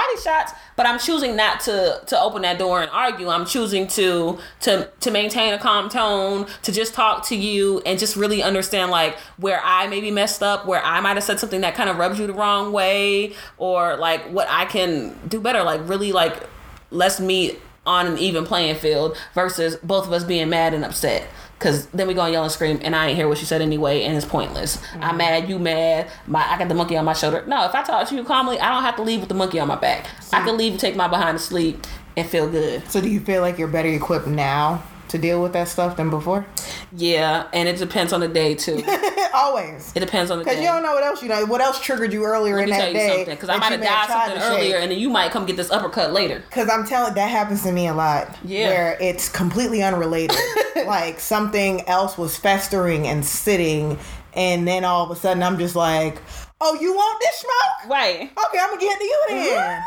body 0.05 0.21
shots, 0.21 0.53
but 0.77 0.87
I'm 0.87 0.99
choosing 0.99 1.37
not 1.37 1.61
to 1.61 2.03
to 2.07 2.21
open 2.21 2.43
that 2.43 2.59
door 2.59 2.83
and 2.83 2.91
argue. 2.91 3.29
I'm 3.29 3.47
choosing 3.47 3.87
to 3.89 4.39
to 4.61 4.91
to 5.01 5.11
maintain 5.11 5.55
a 5.55 5.59
calm 5.59 5.89
tone, 5.89 6.47
to 6.63 6.73
just 6.73 6.95
talk 6.95 7.27
to 7.29 7.37
you 7.37 7.81
and 7.87 7.99
just 7.99 8.17
really 8.17 8.43
understand 8.43 8.91
like 8.91 9.19
where 9.37 9.61
I 9.63 9.87
maybe 9.87 10.11
messed 10.11 10.43
up, 10.43 10.67
where 10.67 10.83
I 10.85 11.01
might 11.01 11.15
have 11.15 11.25
said 11.25 11.41
something 11.41 11.61
that 11.63 11.75
kind 11.75 11.91
of 11.91 11.97
rubs 11.97 12.19
you 12.19 12.27
the 12.27 12.35
wrong 12.35 12.73
way, 12.73 13.35
or 13.59 13.97
like 13.97 14.25
what 14.31 14.49
I 14.51 14.65
can 14.67 15.19
do 15.29 15.41
better. 15.41 15.63
Like 15.63 15.81
really 15.89 16.13
like 16.13 16.49
let's 16.91 17.21
meet 17.21 17.61
on 17.87 18.07
an 18.07 18.19
even 18.19 18.47
playing 18.47 18.77
field 18.77 19.17
versus 19.35 19.77
both 19.77 20.07
of 20.07 20.13
us 20.13 20.25
being 20.25 20.49
mad 20.49 20.73
and 20.73 20.85
upset. 20.85 21.27
Cause 21.65 21.87
then 21.87 22.07
we 22.07 22.12
go 22.12 22.21
and 22.21 22.31
yell 22.31 22.43
and 22.43 22.53
scream, 22.53 22.79
and 22.83 22.95
I 22.95 23.07
ain't 23.07 23.17
hear 23.17 23.27
what 23.27 23.41
you 23.41 23.47
said 23.47 23.62
anyway, 23.62 24.03
and 24.03 24.15
it's 24.15 24.27
pointless. 24.27 24.77
I'm 24.97 25.01
mm-hmm. 25.01 25.17
mad, 25.17 25.49
you 25.49 25.59
mad. 25.59 26.11
My 26.27 26.47
I 26.47 26.59
got 26.59 26.69
the 26.69 26.75
monkey 26.75 26.95
on 26.95 27.07
my 27.07 27.15
shoulder. 27.15 27.43
No, 27.47 27.65
if 27.65 27.75
I 27.75 27.83
talk 27.83 28.07
to 28.11 28.15
you 28.15 28.23
calmly, 28.23 28.61
I 28.61 28.69
don't 28.69 28.83
have 28.83 28.97
to 28.97 29.03
leave 29.03 29.21
with 29.21 29.31
the 29.31 29.35
monkey 29.35 29.59
on 29.59 29.69
my 29.69 29.77
back. 29.77 30.07
I 30.31 30.45
can 30.45 30.59
leave 30.59 30.73
and 30.73 30.81
take 30.81 30.95
my 30.95 31.09
behind 31.09 31.39
to 31.39 31.43
sleep 31.43 31.87
and 32.19 32.29
feel 32.29 32.51
good. 32.51 32.87
So 32.91 33.01
do 33.01 33.09
you 33.09 33.19
feel 33.19 33.41
like 33.41 33.59
you're 33.59 33.69
better 33.69 33.89
equipped 33.89 34.27
now 34.27 34.83
to 35.15 35.19
deal 35.21 35.41
with 35.41 35.53
that 35.53 35.69
stuff 35.69 35.97
than 35.97 36.11
before? 36.11 36.45
Yeah, 36.93 37.47
and 37.53 37.69
it 37.69 37.79
depends 37.79 38.12
on 38.12 38.19
the 38.19 38.27
day 38.27 38.57
too. 38.57 38.83
Always. 39.35 39.93
It 39.95 40.01
depends 40.01 40.31
on 40.31 40.39
the 40.39 40.45
Because 40.45 40.59
you 40.59 40.67
don't 40.67 40.83
know 40.83 40.93
what 40.93 41.05
else 41.05 41.23
you 41.23 41.29
know. 41.29 41.47
What 41.47 41.61
else 41.61 41.81
triggered 41.81 42.12
you 42.12 42.25
earlier 42.25 42.57
Let 42.57 42.65
in 42.65 42.71
that 42.71 42.93
day? 42.93 43.09
something, 43.17 43.35
because 43.35 43.49
I 43.49 43.59
might 43.59 43.73
have 43.73 43.81
died 43.81 44.09
something 44.09 44.41
shake? 44.41 44.51
earlier, 44.51 44.77
and 44.79 44.91
then 44.91 44.99
you 44.99 45.09
might 45.09 45.31
come 45.31 45.47
get 45.47 45.57
this 45.57 45.71
uppercut 45.71 46.12
later. 46.12 46.43
Cause 46.51 46.69
I'm 46.69 46.85
telling 46.85 47.15
that 47.15 47.31
happens 47.31 47.62
to 47.62 47.71
me 47.73 47.87
a 47.87 47.95
lot. 47.95 48.37
Yeah. 48.45 48.69
Where 48.69 48.99
it's 49.01 49.29
completely 49.29 49.83
unrelated. 49.83 50.37
like 50.87 51.21
something 51.21 51.87
else 51.89 52.19
was 52.19 52.37
festering 52.37 53.07
and 53.07 53.25
sitting, 53.25 53.97
and 54.35 54.67
then 54.67 54.85
all 54.85 55.05
of 55.05 55.11
a 55.12 55.17
sudden 55.17 55.45
I'm 55.45 55.59
just 55.59 55.77
like, 55.77 56.19
"Oh, 56.65 56.75
you 56.81 56.93
want 56.95 57.21
this 57.21 57.37
smoke? 57.37 57.91
Right. 57.91 58.23
Okay, 58.47 58.59
I'm 58.59 58.71
gonna 58.71 58.81
get 58.81 58.99
to 58.99 59.05
you 59.05 59.25
then." 59.29 59.83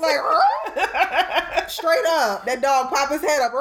like, 0.00 0.16
"Huh?" 0.20 1.66
straight 1.68 2.04
up, 2.06 2.44
that 2.44 2.60
dog 2.60 2.90
pop 2.90 3.10
his 3.10 3.22
head 3.22 3.40
up. 3.40 3.52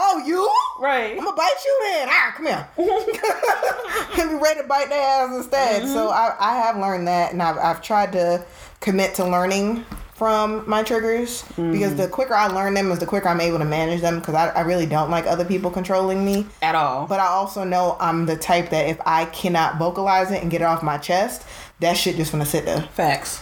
Oh, 0.00 0.22
you? 0.24 0.48
Right. 0.80 1.18
I'm 1.18 1.24
gonna 1.24 1.36
bite 1.36 1.54
you 1.64 1.78
then. 1.82 2.08
Ah, 2.10 2.32
come 2.36 2.46
here. 2.46 2.68
and 4.20 4.30
be 4.30 4.36
ready 4.36 4.60
to 4.62 4.66
bite 4.68 4.88
their 4.88 5.00
ass 5.02 5.34
instead. 5.34 5.88
So 5.88 6.10
I, 6.10 6.36
I 6.38 6.54
have 6.56 6.76
learned 6.78 7.08
that, 7.08 7.32
and 7.32 7.42
I've, 7.42 7.58
I've 7.58 7.82
tried 7.82 8.12
to 8.12 8.44
commit 8.80 9.14
to 9.16 9.24
learning 9.24 9.84
from 10.18 10.68
my 10.68 10.82
triggers 10.82 11.44
because 11.56 11.94
the 11.94 12.08
quicker 12.08 12.34
I 12.34 12.48
learn 12.48 12.74
them 12.74 12.90
is 12.90 12.98
the 12.98 13.06
quicker 13.06 13.28
I'm 13.28 13.40
able 13.40 13.58
to 13.58 13.64
manage 13.64 14.00
them 14.00 14.18
because 14.18 14.34
I, 14.34 14.48
I 14.48 14.60
really 14.62 14.84
don't 14.84 15.10
like 15.10 15.26
other 15.26 15.44
people 15.44 15.70
controlling 15.70 16.24
me. 16.24 16.44
At 16.60 16.74
all. 16.74 17.06
But 17.06 17.20
I 17.20 17.26
also 17.26 17.62
know 17.62 17.96
I'm 18.00 18.26
the 18.26 18.36
type 18.36 18.70
that 18.70 18.88
if 18.88 19.00
I 19.06 19.26
cannot 19.26 19.78
vocalize 19.78 20.32
it 20.32 20.42
and 20.42 20.50
get 20.50 20.60
it 20.60 20.64
off 20.64 20.82
my 20.82 20.98
chest, 20.98 21.46
that 21.78 21.96
shit 21.96 22.16
just 22.16 22.32
gonna 22.32 22.44
sit 22.44 22.64
there. 22.64 22.82
Facts. 22.82 23.40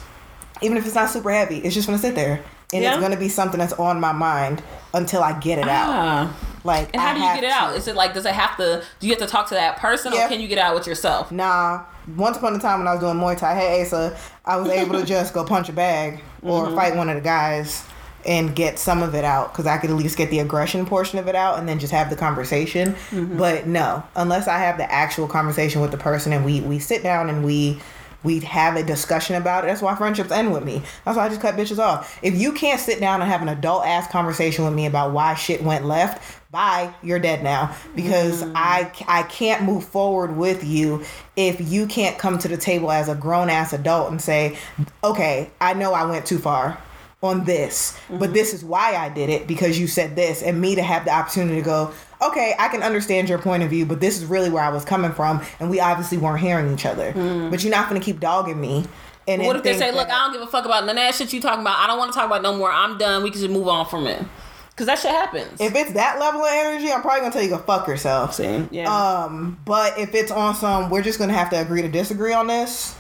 Even 0.60 0.76
if 0.76 0.84
it's 0.84 0.94
not 0.94 1.08
super 1.08 1.30
heavy, 1.30 1.58
it's 1.58 1.74
just 1.74 1.88
gonna 1.88 1.98
sit 1.98 2.14
there. 2.14 2.44
And 2.72 2.82
Yeah. 2.82 2.92
it's 2.94 3.00
gonna 3.00 3.16
be 3.16 3.28
something 3.28 3.60
that's 3.60 3.72
on 3.74 4.00
my 4.00 4.12
mind 4.12 4.62
until 4.92 5.22
I 5.22 5.32
get 5.34 5.58
it 5.58 5.68
out. 5.68 5.88
Ah. 5.88 6.28
Like, 6.64 6.90
And 6.92 7.00
how 7.00 7.10
I 7.10 7.14
do 7.14 7.20
you 7.20 7.26
get 7.34 7.44
it 7.44 7.48
to. 7.48 7.52
out? 7.54 7.76
Is 7.76 7.86
it 7.86 7.94
like 7.94 8.12
does 8.12 8.26
it 8.26 8.34
have 8.34 8.56
to? 8.56 8.82
Do 8.98 9.06
you 9.06 9.12
have 9.14 9.20
to 9.22 9.28
talk 9.28 9.46
to 9.48 9.54
that 9.54 9.76
person, 9.76 10.12
Yeah. 10.12 10.26
or 10.26 10.28
can 10.28 10.40
you 10.40 10.48
get 10.48 10.58
out 10.58 10.74
with 10.74 10.86
yourself? 10.86 11.30
Nah. 11.30 11.80
Once 12.16 12.36
upon 12.36 12.54
a 12.54 12.58
time 12.58 12.78
when 12.80 12.88
I 12.88 12.92
was 12.92 13.00
doing 13.00 13.16
Muay 13.16 13.36
Thai, 13.38 13.54
hey 13.54 13.82
Asa, 13.82 14.16
I 14.44 14.56
was 14.56 14.68
able 14.70 14.98
to 14.98 15.04
just 15.06 15.32
go 15.32 15.44
punch 15.44 15.68
a 15.68 15.72
bag 15.72 16.22
or 16.42 16.64
Mm-hmm. 16.66 16.74
fight 16.76 16.96
one 16.96 17.08
of 17.08 17.14
the 17.14 17.20
guys 17.20 17.82
and 18.24 18.56
get 18.56 18.78
some 18.80 19.02
of 19.04 19.14
it 19.14 19.24
out 19.24 19.52
because 19.52 19.66
I 19.66 19.76
could 19.78 19.90
at 19.90 19.96
least 19.96 20.16
get 20.16 20.30
the 20.30 20.40
aggression 20.40 20.84
portion 20.86 21.20
of 21.20 21.28
it 21.28 21.36
out 21.36 21.60
and 21.60 21.68
then 21.68 21.78
just 21.78 21.92
have 21.92 22.10
the 22.10 22.16
conversation. 22.16 22.94
Mm-hmm. 23.12 23.38
But 23.38 23.68
no, 23.68 24.02
unless 24.16 24.48
I 24.48 24.58
have 24.58 24.76
the 24.78 24.90
actual 24.92 25.28
conversation 25.28 25.80
with 25.80 25.92
the 25.92 25.96
person 25.98 26.32
and 26.32 26.44
we 26.44 26.60
we 26.62 26.80
sit 26.80 27.04
down 27.04 27.28
and 27.28 27.44
we 27.44 27.80
we 28.22 28.40
have 28.40 28.76
a 28.76 28.82
discussion 28.82 29.36
about 29.36 29.64
it. 29.64 29.68
That's 29.68 29.82
why 29.82 29.94
friendships 29.94 30.30
end 30.30 30.52
with 30.52 30.64
me. 30.64 30.82
That's 31.04 31.16
why 31.16 31.26
I 31.26 31.28
just 31.28 31.40
cut 31.40 31.56
bitches 31.56 31.78
off. 31.78 32.18
If 32.22 32.34
you 32.34 32.52
can't 32.52 32.80
sit 32.80 33.00
down 33.00 33.20
and 33.20 33.30
have 33.30 33.42
an 33.42 33.48
adult 33.48 33.86
ass 33.86 34.10
conversation 34.10 34.64
with 34.64 34.74
me 34.74 34.86
about 34.86 35.12
why 35.12 35.34
shit 35.34 35.62
went 35.62 35.84
left, 35.84 36.22
bye, 36.50 36.92
you're 37.02 37.18
dead 37.18 37.42
now. 37.42 37.74
Because 37.94 38.42
mm. 38.42 38.52
I 38.54 38.90
I 39.06 39.22
can't 39.24 39.62
move 39.62 39.84
forward 39.84 40.36
with 40.36 40.64
you 40.64 41.04
if 41.36 41.60
you 41.60 41.86
can't 41.86 42.18
come 42.18 42.38
to 42.38 42.48
the 42.48 42.56
table 42.56 42.90
as 42.90 43.08
a 43.08 43.14
grown 43.14 43.50
ass 43.50 43.72
adult 43.72 44.10
and 44.10 44.20
say, 44.20 44.58
okay, 45.04 45.50
I 45.60 45.74
know 45.74 45.92
I 45.92 46.04
went 46.06 46.26
too 46.26 46.38
far 46.38 46.80
on 47.22 47.44
this, 47.44 47.98
but 48.08 48.16
mm-hmm. 48.16 48.32
this 48.32 48.52
is 48.52 48.64
why 48.64 48.94
I 48.94 49.08
did 49.08 49.30
it 49.30 49.46
because 49.46 49.78
you 49.78 49.86
said 49.86 50.16
this, 50.16 50.42
and 50.42 50.60
me 50.60 50.74
to 50.74 50.82
have 50.82 51.04
the 51.04 51.12
opportunity 51.12 51.56
to 51.56 51.64
go, 51.64 51.92
okay, 52.22 52.54
I 52.58 52.68
can 52.68 52.82
understand 52.82 53.28
your 53.28 53.38
point 53.38 53.62
of 53.62 53.70
view, 53.70 53.86
but 53.86 54.00
this 54.00 54.16
is 54.18 54.24
really 54.24 54.50
where 54.50 54.62
I 54.62 54.68
was 54.70 54.84
coming 54.84 55.12
from, 55.12 55.42
and 55.60 55.70
we 55.70 55.80
obviously 55.80 56.18
weren't 56.18 56.40
hearing 56.40 56.72
each 56.72 56.86
other. 56.86 57.12
But 57.50 57.62
you're 57.62 57.70
not 57.72 57.88
gonna 57.88 58.00
keep 58.00 58.20
dogging 58.20 58.60
me 58.60 58.86
And 59.28 59.42
what 59.42 59.56
if 59.56 59.64
they 59.64 59.76
say, 59.76 59.90
"Look, 59.90 60.06
that- 60.06 60.16
I 60.16 60.24
don't 60.26 60.34
give 60.34 60.42
a 60.42 60.46
fuck 60.46 60.64
about 60.66 60.86
none 60.86 60.96
of 60.96 61.02
that 61.02 61.12
shit 61.14 61.32
you 61.32 61.40
talking 61.40 61.60
about. 61.62 61.78
I 61.80 61.88
don't 61.88 61.98
want 61.98 62.12
to 62.12 62.16
talk 62.16 62.26
about 62.26 62.42
no 62.42 62.56
more. 62.56 62.70
I'm 62.70 62.96
done. 62.96 63.24
We 63.24 63.30
can 63.32 63.40
just 63.40 63.52
move 63.52 63.66
on 63.66 63.84
from 63.86 64.06
it." 64.06 64.22
Because 64.70 64.86
that 64.86 64.98
shit 65.00 65.10
happens. 65.10 65.60
If 65.60 65.74
it's 65.74 65.92
that 65.94 66.20
level 66.20 66.42
of 66.42 66.48
energy, 66.52 66.92
I'm 66.92 67.00
probably 67.00 67.20
gonna 67.22 67.32
tell 67.32 67.42
you 67.42 67.48
to 67.48 67.56
go 67.56 67.62
fuck 67.62 67.88
yourself. 67.88 68.34
See, 68.34 68.66
yeah. 68.70 68.84
Um, 68.94 69.56
but 69.64 69.98
if 69.98 70.14
it's 70.14 70.30
on 70.30 70.54
some, 70.54 70.90
we're 70.90 71.02
just 71.02 71.18
gonna 71.18 71.32
have 71.32 71.50
to 71.50 71.60
agree 71.60 71.82
to 71.82 71.88
disagree 71.88 72.34
on 72.34 72.46
this. 72.46 72.94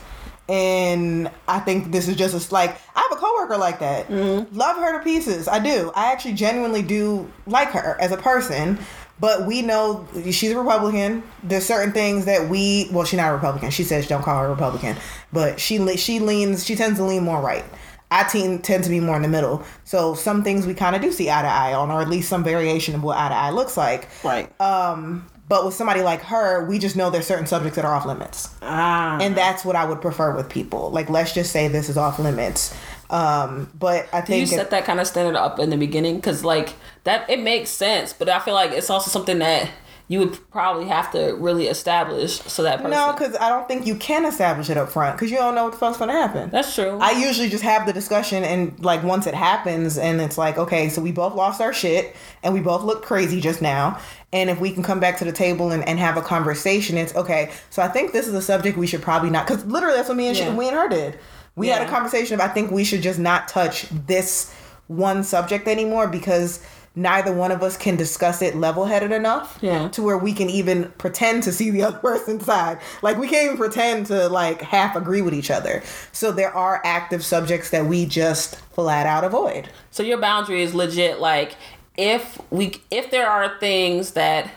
And 0.48 1.28
I 1.48 1.58
think 1.58 1.90
this 1.92 2.08
is 2.08 2.16
just 2.16 2.50
a, 2.50 2.54
like 2.54 2.76
I 2.94 3.00
have 3.08 3.12
a 3.12 3.20
coworker 3.20 3.56
like 3.56 3.80
that. 3.80 4.08
Mm-hmm. 4.08 4.56
Love 4.56 4.76
her 4.78 4.98
to 4.98 5.04
pieces. 5.04 5.48
I 5.48 5.58
do. 5.58 5.92
I 5.94 6.12
actually 6.12 6.34
genuinely 6.34 6.82
do 6.82 7.30
like 7.46 7.70
her 7.72 7.96
as 8.00 8.10
a 8.12 8.16
person. 8.16 8.78
But 9.18 9.46
we 9.46 9.62
know 9.62 10.06
she's 10.30 10.50
a 10.50 10.58
Republican. 10.58 11.22
There's 11.42 11.64
certain 11.64 11.92
things 11.92 12.26
that 12.26 12.48
we 12.50 12.88
well, 12.92 13.04
she's 13.04 13.16
not 13.16 13.30
a 13.30 13.34
Republican. 13.34 13.70
She 13.70 13.84
says 13.84 14.06
don't 14.06 14.22
call 14.22 14.38
her 14.38 14.46
a 14.46 14.50
Republican, 14.50 14.96
but 15.32 15.58
she 15.58 15.96
she 15.96 16.18
leans 16.18 16.64
she 16.64 16.76
tends 16.76 16.98
to 16.98 17.04
lean 17.04 17.22
more 17.24 17.40
right. 17.40 17.64
I 18.10 18.24
tend 18.24 18.62
tend 18.62 18.84
to 18.84 18.90
be 18.90 19.00
more 19.00 19.16
in 19.16 19.22
the 19.22 19.28
middle. 19.28 19.64
So 19.84 20.14
some 20.14 20.44
things 20.44 20.66
we 20.66 20.74
kind 20.74 20.94
of 20.94 21.02
do 21.02 21.10
see 21.12 21.30
eye 21.30 21.42
to 21.42 21.48
eye 21.48 21.72
on, 21.74 21.90
or 21.90 22.02
at 22.02 22.08
least 22.08 22.28
some 22.28 22.44
variation 22.44 22.94
of 22.94 23.02
what 23.02 23.16
eye 23.16 23.28
to 23.28 23.34
eye 23.34 23.50
looks 23.50 23.76
like. 23.76 24.08
right. 24.22 24.60
Um, 24.60 25.26
but 25.48 25.64
with 25.64 25.74
somebody 25.74 26.02
like 26.02 26.22
her, 26.22 26.64
we 26.66 26.78
just 26.78 26.96
know 26.96 27.08
there's 27.08 27.26
certain 27.26 27.46
subjects 27.46 27.76
that 27.76 27.84
are 27.84 27.94
off 27.94 28.04
limits. 28.04 28.48
ah. 28.62 29.18
And 29.20 29.36
that's 29.36 29.64
what 29.64 29.76
I 29.76 29.84
would 29.84 30.00
prefer 30.00 30.34
with 30.34 30.48
people. 30.48 30.90
Like, 30.90 31.08
let's 31.08 31.32
just 31.32 31.52
say 31.52 31.68
this 31.68 31.88
is 31.88 31.96
off 31.96 32.18
limits. 32.18 32.74
Um, 33.10 33.70
but 33.78 34.08
I 34.12 34.20
Do 34.20 34.34
you 34.36 34.46
think 34.46 34.60
set 34.60 34.70
that 34.70 34.84
kind 34.84 35.00
of 35.00 35.06
standard 35.06 35.36
up 35.36 35.58
in 35.58 35.70
the 35.70 35.76
beginning? 35.76 36.16
Because 36.16 36.44
like 36.44 36.74
that, 37.04 37.28
it 37.30 37.40
makes 37.40 37.70
sense. 37.70 38.12
But 38.12 38.28
I 38.28 38.40
feel 38.40 38.54
like 38.54 38.72
it's 38.72 38.90
also 38.90 39.10
something 39.10 39.38
that 39.38 39.70
you 40.08 40.20
would 40.20 40.50
probably 40.52 40.86
have 40.86 41.10
to 41.10 41.34
really 41.34 41.66
establish 41.66 42.34
so 42.42 42.62
that 42.62 42.76
person. 42.76 42.92
no, 42.92 43.12
because 43.12 43.34
I 43.36 43.48
don't 43.48 43.66
think 43.66 43.86
you 43.88 43.96
can 43.96 44.24
establish 44.24 44.70
it 44.70 44.76
up 44.76 44.88
front 44.88 45.16
because 45.16 45.32
you 45.32 45.36
don't 45.36 45.56
know 45.56 45.64
what 45.64 45.72
the 45.72 45.78
fuck's 45.78 45.98
gonna 45.98 46.12
happen. 46.12 46.48
that's 46.50 46.72
true. 46.76 46.96
I 47.00 47.10
usually 47.10 47.48
just 47.48 47.64
have 47.64 47.86
the 47.86 47.92
discussion 47.92 48.44
and 48.44 48.78
like 48.84 49.02
once 49.02 49.26
it 49.26 49.34
happens 49.34 49.98
and 49.98 50.20
it's 50.20 50.38
like, 50.38 50.58
okay, 50.58 50.90
so 50.90 51.02
we 51.02 51.10
both 51.10 51.34
lost 51.34 51.60
our 51.60 51.72
shit 51.72 52.14
and 52.44 52.54
we 52.54 52.60
both 52.60 52.84
look 52.84 53.02
crazy 53.04 53.40
just 53.40 53.60
now. 53.60 53.98
And 54.32 54.48
if 54.48 54.60
we 54.60 54.70
can 54.70 54.84
come 54.84 55.00
back 55.00 55.18
to 55.18 55.24
the 55.24 55.32
table 55.32 55.72
and, 55.72 55.82
and 55.88 55.98
have 55.98 56.16
a 56.16 56.22
conversation, 56.22 56.96
it's 56.98 57.14
okay. 57.16 57.50
So 57.70 57.82
I 57.82 57.88
think 57.88 58.12
this 58.12 58.28
is 58.28 58.34
a 58.34 58.42
subject 58.42 58.78
we 58.78 58.86
should 58.86 59.02
probably 59.02 59.30
not 59.30 59.48
because 59.48 59.64
literally 59.64 59.96
that's 59.96 60.08
what 60.08 60.16
me 60.18 60.28
and 60.28 60.36
Yeah. 60.38 60.50
she, 60.52 60.56
we 60.56 60.68
and 60.68 60.76
her 60.76 60.88
did. 60.88 61.18
We 61.56 61.68
had 61.68 61.82
a 61.82 61.90
conversation 61.90 62.34
of 62.34 62.40
I 62.40 62.48
think 62.48 62.70
we 62.70 62.84
should 62.84 63.02
just 63.02 63.18
not 63.18 63.48
touch 63.48 63.86
this 63.90 64.54
one 64.86 65.24
subject 65.24 65.66
anymore 65.66 66.06
because 66.06 66.62
neither 66.94 67.32
one 67.32 67.50
of 67.52 67.62
us 67.62 67.76
can 67.76 67.96
discuss 67.96 68.40
it 68.40 68.56
level 68.56 68.84
headed 68.86 69.12
enough 69.12 69.58
Yeah. 69.60 69.88
to 69.88 70.02
where 70.02 70.16
we 70.16 70.32
can 70.32 70.48
even 70.48 70.90
pretend 70.96 71.42
to 71.42 71.52
see 71.52 71.70
the 71.70 71.82
other 71.82 71.98
person's 72.10 72.44
side. 72.46 72.78
Like 73.02 73.18
we 73.18 73.28
can't 73.28 73.44
even 73.46 73.56
pretend 73.56 74.06
to 74.06 74.28
like 74.28 74.62
half 74.62 74.96
agree 74.96 75.22
with 75.22 75.34
each 75.34 75.50
other. 75.50 75.82
So 76.12 76.30
there 76.32 76.54
are 76.54 76.80
active 76.84 77.24
subjects 77.24 77.70
that 77.70 77.86
we 77.86 78.06
just 78.06 78.56
flat 78.72 79.06
out 79.06 79.24
avoid. 79.24 79.68
So 79.90 80.02
your 80.02 80.18
boundary 80.18 80.62
is 80.62 80.74
legit 80.74 81.20
like 81.20 81.56
if 81.98 82.38
we 82.50 82.80
if 82.90 83.10
there 83.10 83.28
are 83.28 83.58
things 83.58 84.12
that 84.12 84.50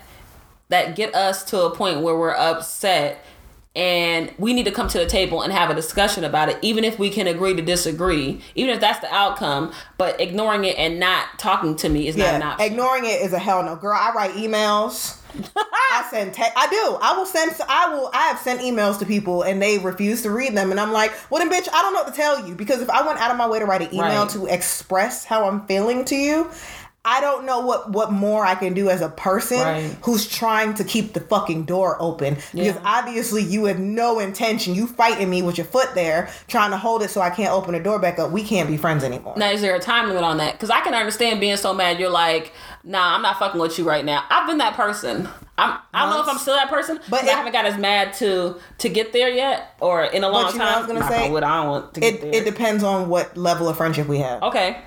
that 0.70 0.95
get 0.95 1.16
us 1.16 1.43
to 1.45 1.62
a 1.64 1.76
point 1.76 2.02
where 2.02 2.16
we're 2.16 2.36
upset 2.36 3.24
and 3.80 4.30
we 4.38 4.53
need 4.53 4.65
to 4.65 4.71
come 4.71 4.89
to 4.89 4.99
the 4.99 5.05
table 5.05 5.41
and 5.41 5.53
have 5.53 5.69
a 5.69 5.73
discussion 5.73 6.25
about 6.25 6.49
it 6.49 6.57
even 6.61 6.84
if 6.84 6.99
we 6.99 7.09
can 7.09 7.27
agree 7.27 7.53
to 7.55 7.61
disagree 7.61 8.41
even 8.53 8.73
if 8.73 8.82
that's 8.82 8.99
the 8.99 9.13
outcome 9.13 9.71
but 9.97 10.19
ignoring 10.19 10.65
it 10.65 10.77
and 10.77 10.99
not 10.99 11.25
talking 11.39 11.77
to 11.77 11.88
me 11.88 12.05
is 12.07 12.17
not 12.17 12.34
an 12.36 12.41
option 12.43 12.65
ignoring 12.71 13.05
it 13.05 13.21
is 13.21 13.32
a 13.32 13.39
hell 13.39 13.63
no. 13.63 13.75
Girl, 13.77 13.97
I 13.97 14.11
write 14.13 14.32
emails. 14.32 15.15
I 15.55 16.07
send 16.09 16.34
te- 16.34 16.41
I 16.55 16.67
do. 16.67 16.97
I 17.01 17.15
will 17.15 17.25
send 17.25 17.53
I 17.69 17.93
will 17.93 18.09
I 18.13 18.23
have 18.27 18.39
sent 18.39 18.61
emails 18.61 18.97
to 18.99 19.05
people 19.05 19.43
and 19.43 19.61
they 19.61 19.77
refuse 19.77 20.23
to 20.23 20.32
read 20.32 20.55
them 20.57 20.71
and 20.71 20.80
I'm 20.80 20.91
like, 20.91 21.13
"Well 21.30 21.39
then 21.39 21.49
bitch, 21.51 21.69
I 21.71 21.82
don't 21.82 21.93
know 21.93 22.01
what 22.01 22.13
to 22.13 22.15
tell 22.19 22.47
you 22.47 22.55
because 22.55 22.82
if 22.82 22.89
I 22.89 23.05
went 23.05 23.19
out 23.19 23.32
of 23.32 23.38
my 23.38 23.47
way 23.47 23.59
to 23.59 23.65
write 23.65 23.82
an 23.82 23.93
email 23.93 24.23
Right. 24.23 24.30
to 24.32 24.47
express 24.47 25.23
how 25.25 25.47
I'm 25.47 25.65
feeling 25.67 26.03
to 26.05 26.15
you, 26.15 26.49
I 27.06 27.22
don't 27.22 27.45
know 27.45 27.62
what 27.62 27.91
what 27.91 28.12
more 28.12 28.45
I 28.45 28.56
can 28.56 28.74
do 28.74 28.89
as 28.89 29.00
a 29.02 29.08
person 29.10 29.60
Right. 29.60 29.95
who's 30.04 30.28
trying 30.28 30.74
to 30.76 30.84
keep 30.84 31.14
the 31.14 31.22
fucking 31.22 31.64
door 31.64 31.95
open 32.00 32.36
because 32.54 32.76
obviously 32.84 33.41
you 33.41 33.66
have 33.66 33.80
no 33.80 34.20
intention. 34.20 34.76
You 34.76 34.86
fighting 34.86 35.30
me 35.30 35.41
with 35.41 35.58
your 35.58 35.66
foot 35.66 35.95
there, 35.95 36.30
trying 36.47 36.72
to 36.72 36.78
hold 36.78 37.02
it 37.02 37.10
so 37.10 37.22
I 37.22 37.30
can't 37.30 37.54
open 37.54 37.74
the 37.74 37.80
door 37.80 38.00
back 38.00 38.20
up. 38.20 38.32
We 38.32 38.43
can't 38.43 38.68
be 38.68 38.76
friends 38.76 39.04
anymore. 39.06 39.34
now 39.38 39.50
is 39.50 39.62
there 39.62 39.76
a 39.76 39.80
time 39.80 40.10
limit 40.10 40.24
on 40.24 40.38
that 40.38 40.54
because 40.54 40.70
i 40.70 40.82
can 40.82 40.93
understand 40.93 41.39
being 41.39 41.56
so 41.58 41.74
mad 41.74 42.00
you're 42.00 42.10
like 42.10 42.52
nah 42.84 43.16
i'm 43.16 43.22
not 43.22 43.39
fucking 43.39 43.60
with 43.62 43.78
you 43.80 43.86
right 43.86 44.04
now 44.06 44.24
i've 44.30 44.45
been 44.47 44.58
that 44.58 44.76
person 44.76 45.28
I'm, 45.58 45.78
I 45.93 46.06
don't 46.06 46.14
know 46.16 46.22
if 46.24 46.30
I'm 46.30 46.38
still 46.38 46.56
that 46.56 46.70
person, 46.70 46.95
But 47.10 47.10
but 47.10 47.24
it- 47.26 47.30
I 47.32 47.34
haven't 47.34 47.52
got 47.52 47.66
as 47.66 47.78
mad 47.78 48.14
to 48.14 48.56
to 48.78 48.88
get 48.88 49.12
there 49.12 49.28
yet, 49.28 49.76
or 49.82 50.06
in 50.06 50.24
a 50.24 50.30
long 50.30 50.54
you 50.54 50.58
know 50.58 50.64
what 50.64 50.70
I 50.70 50.72
time. 50.72 50.78
was 50.80 50.88
gonna 50.88 51.00
Knock 51.02 51.10
say? 51.12 51.26
on 51.26 51.32
wood, 51.34 51.43
I 51.43 51.58
don't 51.58 51.68
want 51.70 51.93
to 51.95 52.00
get 52.00 52.14
It, 52.14 52.22
there. 52.22 52.34
it 52.34 52.45
depends 52.45 52.82
on 52.82 53.10
what 53.10 53.36
level 53.36 53.68
of 53.68 53.76
friendship 53.76 54.08
we 54.08 54.20
have. 54.20 54.41
okay, 54.41 54.78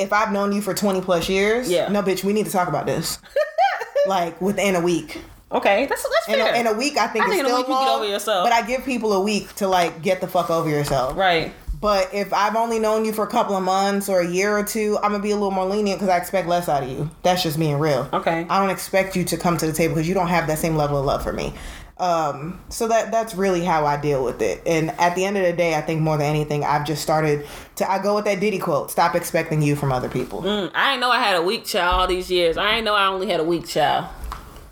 If 0.00 0.12
I've 0.12 0.32
known 0.32 0.52
you 0.52 0.60
for 0.62 0.74
20 0.74 1.00
plus 1.02 1.28
years, 1.28 1.70
Yeah. 1.70 1.88
no, 1.88 2.02
bitch, 2.02 2.24
we 2.24 2.32
need 2.32 2.46
to 2.46 2.52
talk 2.52 2.68
about 2.68 2.86
this. 2.86 3.18
like 4.06 4.40
within 4.40 4.76
a 4.76 4.80
week. 4.80 5.20
okay, 5.52 5.86
that's 5.86 6.02
that's 6.02 6.28
In 6.28 6.34
fair. 6.34 6.54
a, 6.54 6.58
in 6.60 6.66
a 6.66 6.72
week, 6.72 6.96
I 6.96 7.06
think 7.08 7.24
I 7.24 7.28
it's 7.28 7.36
think 7.36 7.40
in 7.40 7.46
a 7.46 7.48
still 7.48 7.58
week 7.58 7.68
you 7.68 7.74
long, 7.74 7.88
over 8.00 8.08
yourself. 8.08 8.44
But 8.44 8.52
I 8.52 8.62
give 8.66 8.84
people 8.84 9.12
a 9.12 9.20
week 9.20 9.54
to 9.56 9.68
like 9.68 10.02
get 10.02 10.20
the 10.20 10.28
fuck 10.28 10.50
over 10.50 10.68
yourself. 10.68 11.16
right. 11.16 11.52
But 11.80 12.12
if 12.12 12.30
I've 12.34 12.56
only 12.56 12.78
known 12.78 13.06
you 13.06 13.12
for 13.14 13.24
a 13.24 13.26
couple 13.26 13.56
of 13.56 13.62
months 13.62 14.10
or 14.10 14.20
a 14.20 14.26
year 14.28 14.54
or 14.54 14.62
two, 14.62 14.98
I'm 15.02 15.12
gonna 15.12 15.22
be 15.22 15.30
a 15.30 15.34
little 15.34 15.50
more 15.50 15.64
lenient 15.64 15.98
because 15.98 16.12
I 16.12 16.18
expect 16.18 16.46
less 16.46 16.68
out 16.68 16.82
of 16.82 16.90
you. 16.90 17.10
That's 17.22 17.42
just 17.42 17.58
being 17.58 17.78
real. 17.78 18.06
Okay. 18.12 18.46
I 18.50 18.60
don't 18.60 18.68
expect 18.68 19.16
you 19.16 19.24
to 19.24 19.38
come 19.38 19.56
to 19.56 19.66
the 19.66 19.72
table 19.72 19.94
because 19.94 20.06
you 20.06 20.12
don't 20.12 20.28
have 20.28 20.46
that 20.48 20.58
same 20.58 20.76
level 20.76 20.98
of 20.98 21.06
love 21.06 21.22
for 21.22 21.32
me. 21.32 21.54
Um, 22.00 22.58
so 22.70 22.88
that 22.88 23.10
that's 23.10 23.34
really 23.34 23.62
how 23.64 23.84
I 23.84 23.96
deal 24.00 24.24
with 24.24 24.40
it. 24.40 24.62
And 24.66 24.90
at 24.98 25.14
the 25.14 25.24
end 25.24 25.36
of 25.36 25.44
the 25.44 25.52
day, 25.52 25.74
I 25.74 25.82
think 25.82 26.00
more 26.00 26.16
than 26.16 26.26
anything, 26.26 26.64
I've 26.64 26.86
just 26.86 27.02
started 27.02 27.46
to 27.76 27.90
I 27.90 28.02
go 28.02 28.14
with 28.14 28.24
that 28.24 28.40
Diddy 28.40 28.58
quote: 28.58 28.90
"Stop 28.90 29.14
expecting 29.14 29.60
you 29.62 29.76
from 29.76 29.92
other 29.92 30.08
people." 30.08 30.42
Mm, 30.42 30.70
I 30.74 30.90
didn't 30.92 31.00
know 31.02 31.10
I 31.10 31.18
had 31.20 31.36
a 31.36 31.42
weak 31.42 31.64
child 31.66 31.94
all 32.00 32.06
these 32.06 32.30
years. 32.30 32.56
I 32.56 32.70
didn't 32.72 32.86
know 32.86 32.94
I 32.94 33.06
only 33.06 33.28
had 33.28 33.38
a 33.40 33.44
weak 33.44 33.66
child. 33.68 34.06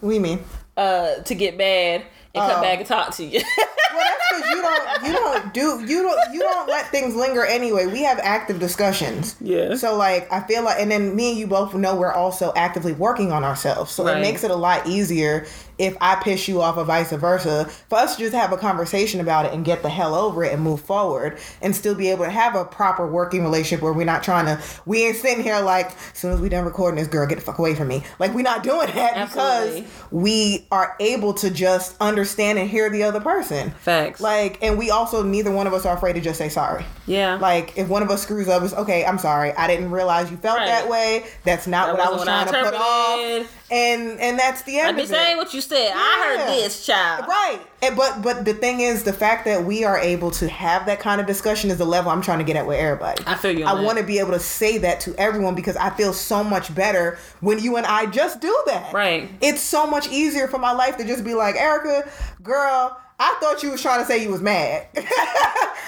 What 0.01 0.11
do 0.11 0.15
you 0.15 0.21
mean? 0.21 0.41
Uh, 0.77 1.17
to 1.17 1.35
get 1.35 1.59
bad 1.59 2.03
and 2.35 2.45
Oh. 2.45 2.49
come 2.55 2.63
back 2.63 2.79
and 2.79 2.87
talk 2.87 3.15
to 3.17 3.25
you. 3.25 3.43
Well, 3.91 4.07
that's 4.07 4.29
because 4.29 4.51
you 4.55 4.63
don't 4.63 5.07
you 5.07 5.13
don't 5.15 5.55
do 5.55 5.93
you 5.93 6.03
don't 6.03 6.35
you 6.35 6.41
don't 6.41 6.69
let 6.69 6.89
things 6.91 7.17
linger 7.17 7.43
anyway. 7.45 7.87
We 7.87 8.03
have 8.03 8.19
active 8.23 8.61
discussions. 8.61 9.35
Yeah. 9.41 9.75
So 9.77 9.97
like 9.97 10.31
I 10.31 10.41
feel 10.47 10.63
like, 10.63 10.79
and 10.79 10.91
then 10.91 11.17
me 11.17 11.31
and 11.31 11.39
you 11.39 11.47
both 11.47 11.75
know 11.75 11.97
we're 11.97 12.13
also 12.13 12.53
actively 12.55 12.93
working 12.93 13.33
on 13.33 13.45
ourselves. 13.45 13.91
So 13.91 14.05
Right. 14.05 14.19
it 14.19 14.21
makes 14.21 14.45
it 14.45 14.51
a 14.51 14.57
lot 14.57 14.87
easier 14.87 15.47
if 15.79 15.97
I 16.01 16.17
piss 16.17 16.49
you 16.49 16.61
off 16.61 16.77
or 16.77 16.85
vice 16.85 17.13
versa 17.13 17.67
for 17.89 17.99
us 17.99 18.17
to 18.17 18.23
just 18.23 18.35
have 18.35 18.53
a 18.53 18.57
conversation 18.57 19.21
about 19.21 19.47
it 19.47 19.53
and 19.53 19.65
get 19.65 19.83
the 19.83 19.89
hell 19.89 20.15
over 20.15 20.45
it 20.45 20.53
and 20.53 20.63
move 20.63 20.81
forward 20.81 21.39
and 21.63 21.75
still 21.75 21.95
be 21.95 22.09
able 22.11 22.25
to 22.25 22.31
have 22.31 22.55
a 22.55 22.65
proper 22.65 23.07
working 23.07 23.43
relationship 23.43 23.83
where 23.83 23.93
we're 23.93 24.05
not 24.05 24.23
trying 24.23 24.47
to 24.47 24.61
we 24.87 25.05
ain't 25.07 25.17
sitting 25.17 25.43
here 25.43 25.61
like 25.61 25.87
as 25.87 26.19
soon 26.19 26.33
as 26.33 26.41
we 26.41 26.49
done 26.49 26.65
recording 26.65 26.99
this 26.99 27.09
girl 27.09 27.27
get 27.27 27.37
the 27.37 27.41
fuck 27.41 27.59
away 27.59 27.75
from 27.75 27.89
me 27.89 28.03
like 28.19 28.35
we're 28.35 28.43
not 28.43 28.63
doing 28.63 28.87
that 28.95 29.17
Absolutely. 29.17 29.81
because 29.83 30.13
we 30.13 30.67
are 30.71 30.97
able 31.01 31.33
to 31.35 31.51
just 31.51 31.97
understand 32.01 32.59
and 32.59 32.69
hear 32.69 32.91
the 32.91 33.03
other 33.03 33.21
person 33.21 33.71
Facts. 33.71 34.21
like, 34.21 34.63
and 34.63 34.77
we 34.79 34.91
also 34.91 35.23
neither 35.23 35.51
one 35.51 35.67
of 35.67 35.73
us 35.73 35.87
are 35.87 35.97
afraid 35.97 36.15
to 36.15 36.21
just 36.21 36.39
say 36.39 36.49
sorry. 36.49 36.85
yeah. 37.07 37.35
Like, 37.37 37.77
if 37.79 37.89
one 37.89 38.03
of 38.03 38.11
us 38.11 38.23
screws 38.23 38.49
up, 38.49 38.63
it's 38.63 38.75
okay. 38.75 39.05
I'm 39.05 39.19
sorry. 39.19 39.53
I 39.53 39.67
didn't 39.67 39.91
realize 39.91 40.31
you 40.31 40.37
felt 40.37 40.59
Right. 40.59 40.67
that 40.67 40.89
way. 40.89 41.25
That's 41.45 41.67
not 41.67 41.87
That 41.87 41.93
what 41.99 42.01
I 42.07 42.11
was 42.11 42.19
wasn't 42.21 42.37
I 42.37 42.45
trying 42.51 42.65
to 42.65 42.71
put 42.71 42.81
off. 42.81 43.58
And 43.71 44.19
and 44.19 44.39
that's 44.39 44.63
the 44.63 44.79
end 44.79 44.97
be 44.97 45.03
of 45.03 45.09
saying 45.09 45.37
what 45.37 45.53
you 45.53 45.61
said. 45.61 45.93
I 45.95 46.37
heard 46.39 46.49
this, 46.49 46.87
child. 46.87 47.27
Right. 47.29 47.61
And, 47.83 47.97
but 47.97 48.23
but 48.23 48.45
the 48.45 48.55
thing 48.55 48.81
is, 48.81 49.03
the 49.03 49.13
fact 49.13 49.45
that 49.45 49.65
we 49.65 49.85
are 49.85 49.99
able 49.99 50.31
to 50.33 50.49
have 50.49 50.87
that 50.87 51.01
kind 51.01 51.21
of 51.21 51.27
discussion 51.27 51.71
is 51.71 51.77
the 51.77 51.85
level 51.85 52.11
I'm 52.11 52.23
trying 52.23 52.39
to 52.39 52.45
get 52.45 52.57
at 52.57 52.67
with 52.67 52.79
everybody. 52.79 53.23
I 53.27 53.35
feel 53.35 53.53
you 53.53 53.67
I 53.67 53.81
want 53.83 53.99
to 53.99 54.05
be 54.05 54.19
able 54.21 54.33
to 54.33 54.41
say 54.41 54.79
that 54.79 55.01
to 55.01 55.15
everyone 55.17 55.55
because 55.55 55.77
I 55.77 55.91
feel 55.91 56.15
so 56.15 56.43
much 56.43 56.75
better 56.75 57.19
when 57.41 57.59
you 57.59 57.77
and 57.77 57.85
I 57.85 58.07
just 58.07 58.41
do 58.41 58.63
that. 58.67 58.93
Right. 58.93 59.29
It's 59.43 59.61
so 59.61 59.87
much 59.87 60.09
easier 60.09 60.49
for 60.49 60.59
my 60.59 60.73
life 60.73 60.97
to 60.97 61.05
just 61.05 61.25
be 61.25 61.35
like, 61.35 61.57
Erica, 61.57 62.11
girl, 62.43 62.99
I 63.19 63.37
thought 63.41 63.63
you 63.63 63.71
was 63.71 63.83
trying 63.83 64.01
to 64.01 64.07
say 64.07 64.23
you 64.23 64.31
was 64.31 64.41
mad. 64.41 64.87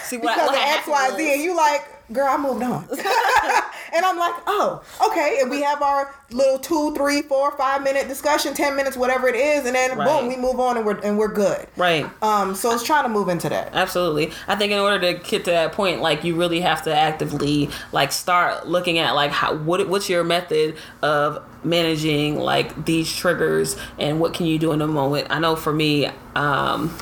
See 0.05 0.17
what, 0.17 0.35
because 0.35 0.49
what 0.49 0.57
of 0.57 0.79
X, 0.79 0.87
Y, 0.87 1.11
Z, 1.17 1.33
and 1.35 1.43
you 1.43 1.57
like, 1.57 2.13
girl, 2.13 2.27
I 2.29 2.37
moved 2.37 2.63
on. 2.63 2.89
and 3.95 4.05
I'm 4.05 4.19
like, 4.19 4.35
oh, 4.47 4.83
okay. 5.09 5.39
And 5.41 5.51
we 5.51 5.63
have 5.63 5.83
our 5.83 6.15
little 6.31 6.59
two, 6.59 6.95
three, 6.95 7.23
four, 7.23 7.51
five 7.59 7.83
minute 7.83 8.07
discussion, 8.09 8.55
ten 8.55 8.77
minutes, 8.77 8.97
whatever 8.97 9.29
it 9.29 9.35
is, 9.35 9.67
and 9.67 9.75
then 9.75 9.97
Right. 9.99 10.07
boom, 10.07 10.29
we 10.29 10.37
move 10.37 10.61
on 10.61 10.77
and 10.77 10.87
we're 10.87 10.99
and 11.01 11.19
we're 11.19 11.33
good. 11.33 11.67
Right. 11.77 12.07
Um, 12.23 12.55
so 12.55 12.73
it's 12.73 12.85
trying 12.85 13.03
to 13.05 13.09
move 13.09 13.29
into 13.29 13.49
that. 13.49 13.71
Absolutely. 13.75 14.33
I 14.49 14.57
think 14.57 14.73
in 14.73 14.79
order 14.79 15.01
to 15.01 15.15
get 15.29 15.45
to 15.45 15.51
that 15.51 15.73
point, 15.73 16.01
like 16.01 16.25
you 16.25 16.37
really 16.37 16.61
have 16.61 16.83
to 16.85 16.95
actively 16.97 17.71
like 17.93 18.13
start 18.13 18.67
looking 18.69 18.99
at 18.99 19.15
like 19.15 19.31
how 19.33 19.55
what 19.55 19.87
what's 19.89 20.09
your 20.09 20.25
method 20.25 20.77
of 21.03 21.43
managing 21.65 22.39
like 22.39 22.85
these 22.87 23.15
triggers 23.15 23.77
and 23.99 24.21
what 24.21 24.33
can 24.35 24.47
you 24.47 24.59
do 24.59 24.73
in 24.73 24.81
a 24.81 24.87
moment. 24.87 25.27
I 25.31 25.39
know 25.39 25.57
for 25.57 25.73
me, 25.73 26.07
um, 26.35 26.97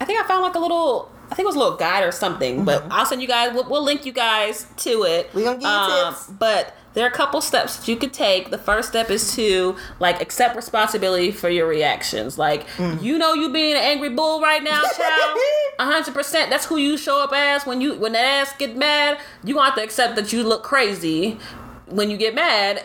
I 0.00 0.04
think 0.04 0.20
I 0.20 0.26
found 0.26 0.42
like 0.42 0.54
a 0.54 0.58
little. 0.60 1.10
I 1.30 1.34
think 1.34 1.44
it 1.44 1.46
was 1.46 1.56
a 1.56 1.58
little 1.58 1.76
guide 1.76 2.04
or 2.04 2.12
something, 2.12 2.64
but 2.64 2.84
I'll 2.90 3.04
send 3.06 3.20
you 3.22 3.28
guys. 3.28 3.52
We'll, 3.54 3.68
we'll 3.68 3.82
link 3.84 4.06
you 4.06 4.12
guys 4.12 4.66
to 4.78 5.02
it. 5.04 5.30
We 5.34 5.42
gonna 5.44 5.56
give 5.56 5.62
you 5.62 5.68
Um, 5.68 6.14
tips. 6.14 6.26
But 6.28 6.74
there 6.94 7.04
are 7.04 7.08
a 7.08 7.12
couple 7.12 7.40
steps 7.40 7.76
that 7.76 7.86
you 7.88 7.96
could 7.96 8.12
take. 8.14 8.50
The 8.50 8.58
first 8.58 8.88
step 8.88 9.10
is 9.10 9.34
to 9.36 9.76
like 10.00 10.22
accept 10.22 10.56
responsibility 10.56 11.30
for 11.30 11.48
your 11.50 11.66
reactions. 11.66 12.38
Like 12.38 12.66
Mm. 12.78 13.02
you 13.02 13.18
know 13.18 13.34
you 13.34 13.50
being 13.50 13.72
an 13.72 13.78
angry 13.82 14.08
bull 14.08 14.40
right 14.40 14.62
now, 14.62 14.80
child. 14.82 15.38
hundred 15.78 16.14
percent. 16.14 16.50
That's 16.50 16.64
who 16.66 16.76
you 16.76 16.96
show 16.96 17.22
up 17.22 17.32
as 17.32 17.66
when 17.66 17.80
you 17.80 17.94
when 17.94 18.12
that 18.12 18.24
ass 18.24 18.52
get 18.58 18.76
mad. 18.76 19.18
You 19.44 19.54
want 19.56 19.76
to 19.76 19.82
accept 19.82 20.16
that 20.16 20.32
you 20.32 20.42
look 20.42 20.62
crazy 20.62 21.38
when 21.86 22.10
you 22.10 22.16
get 22.16 22.34
mad, 22.34 22.82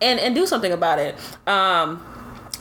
and 0.00 0.18
and 0.18 0.34
do 0.34 0.46
something 0.46 0.72
about 0.72 0.98
it. 0.98 1.14
Um, 1.46 2.02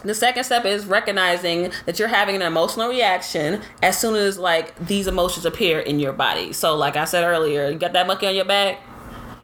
the 0.04 0.14
second 0.14 0.44
step 0.44 0.66
is 0.66 0.86
recognizing 0.86 1.72
that 1.86 2.00
you're 2.00 2.08
having 2.08 2.36
an 2.36 2.42
emotional 2.42 2.90
reaction 2.90 3.62
as 3.82 3.98
soon 3.98 4.16
as 4.16 4.38
like 4.38 4.76
these 4.86 5.08
emotions 5.08 5.46
appear 5.46 5.80
in 5.80 6.00
your 6.00 6.14
body. 6.14 6.54
So 6.54 6.76
like 6.76 6.96
I 6.96 7.06
said 7.06 7.24
earlier, 7.24 7.70
you 7.70 7.78
got 7.78 7.94
that 7.94 8.08
monkey 8.08 8.28
on 8.28 8.36
your 8.36 8.46
back. 8.46 8.82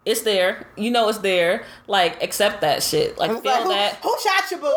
It's 0.05 0.21
there. 0.21 0.67
You 0.75 0.91
know 0.91 1.09
it's 1.09 1.19
there. 1.19 1.65
Like 1.87 2.21
accept 2.23 2.61
that 2.61 2.83
shit. 2.83 3.17
Like 3.17 3.31
feel 3.31 3.41
like, 3.43 3.63
who, 3.63 3.69
that. 3.69 3.95
who 4.01 4.15
shot 4.21 4.51
you, 4.51 4.57
boo? 4.57 4.73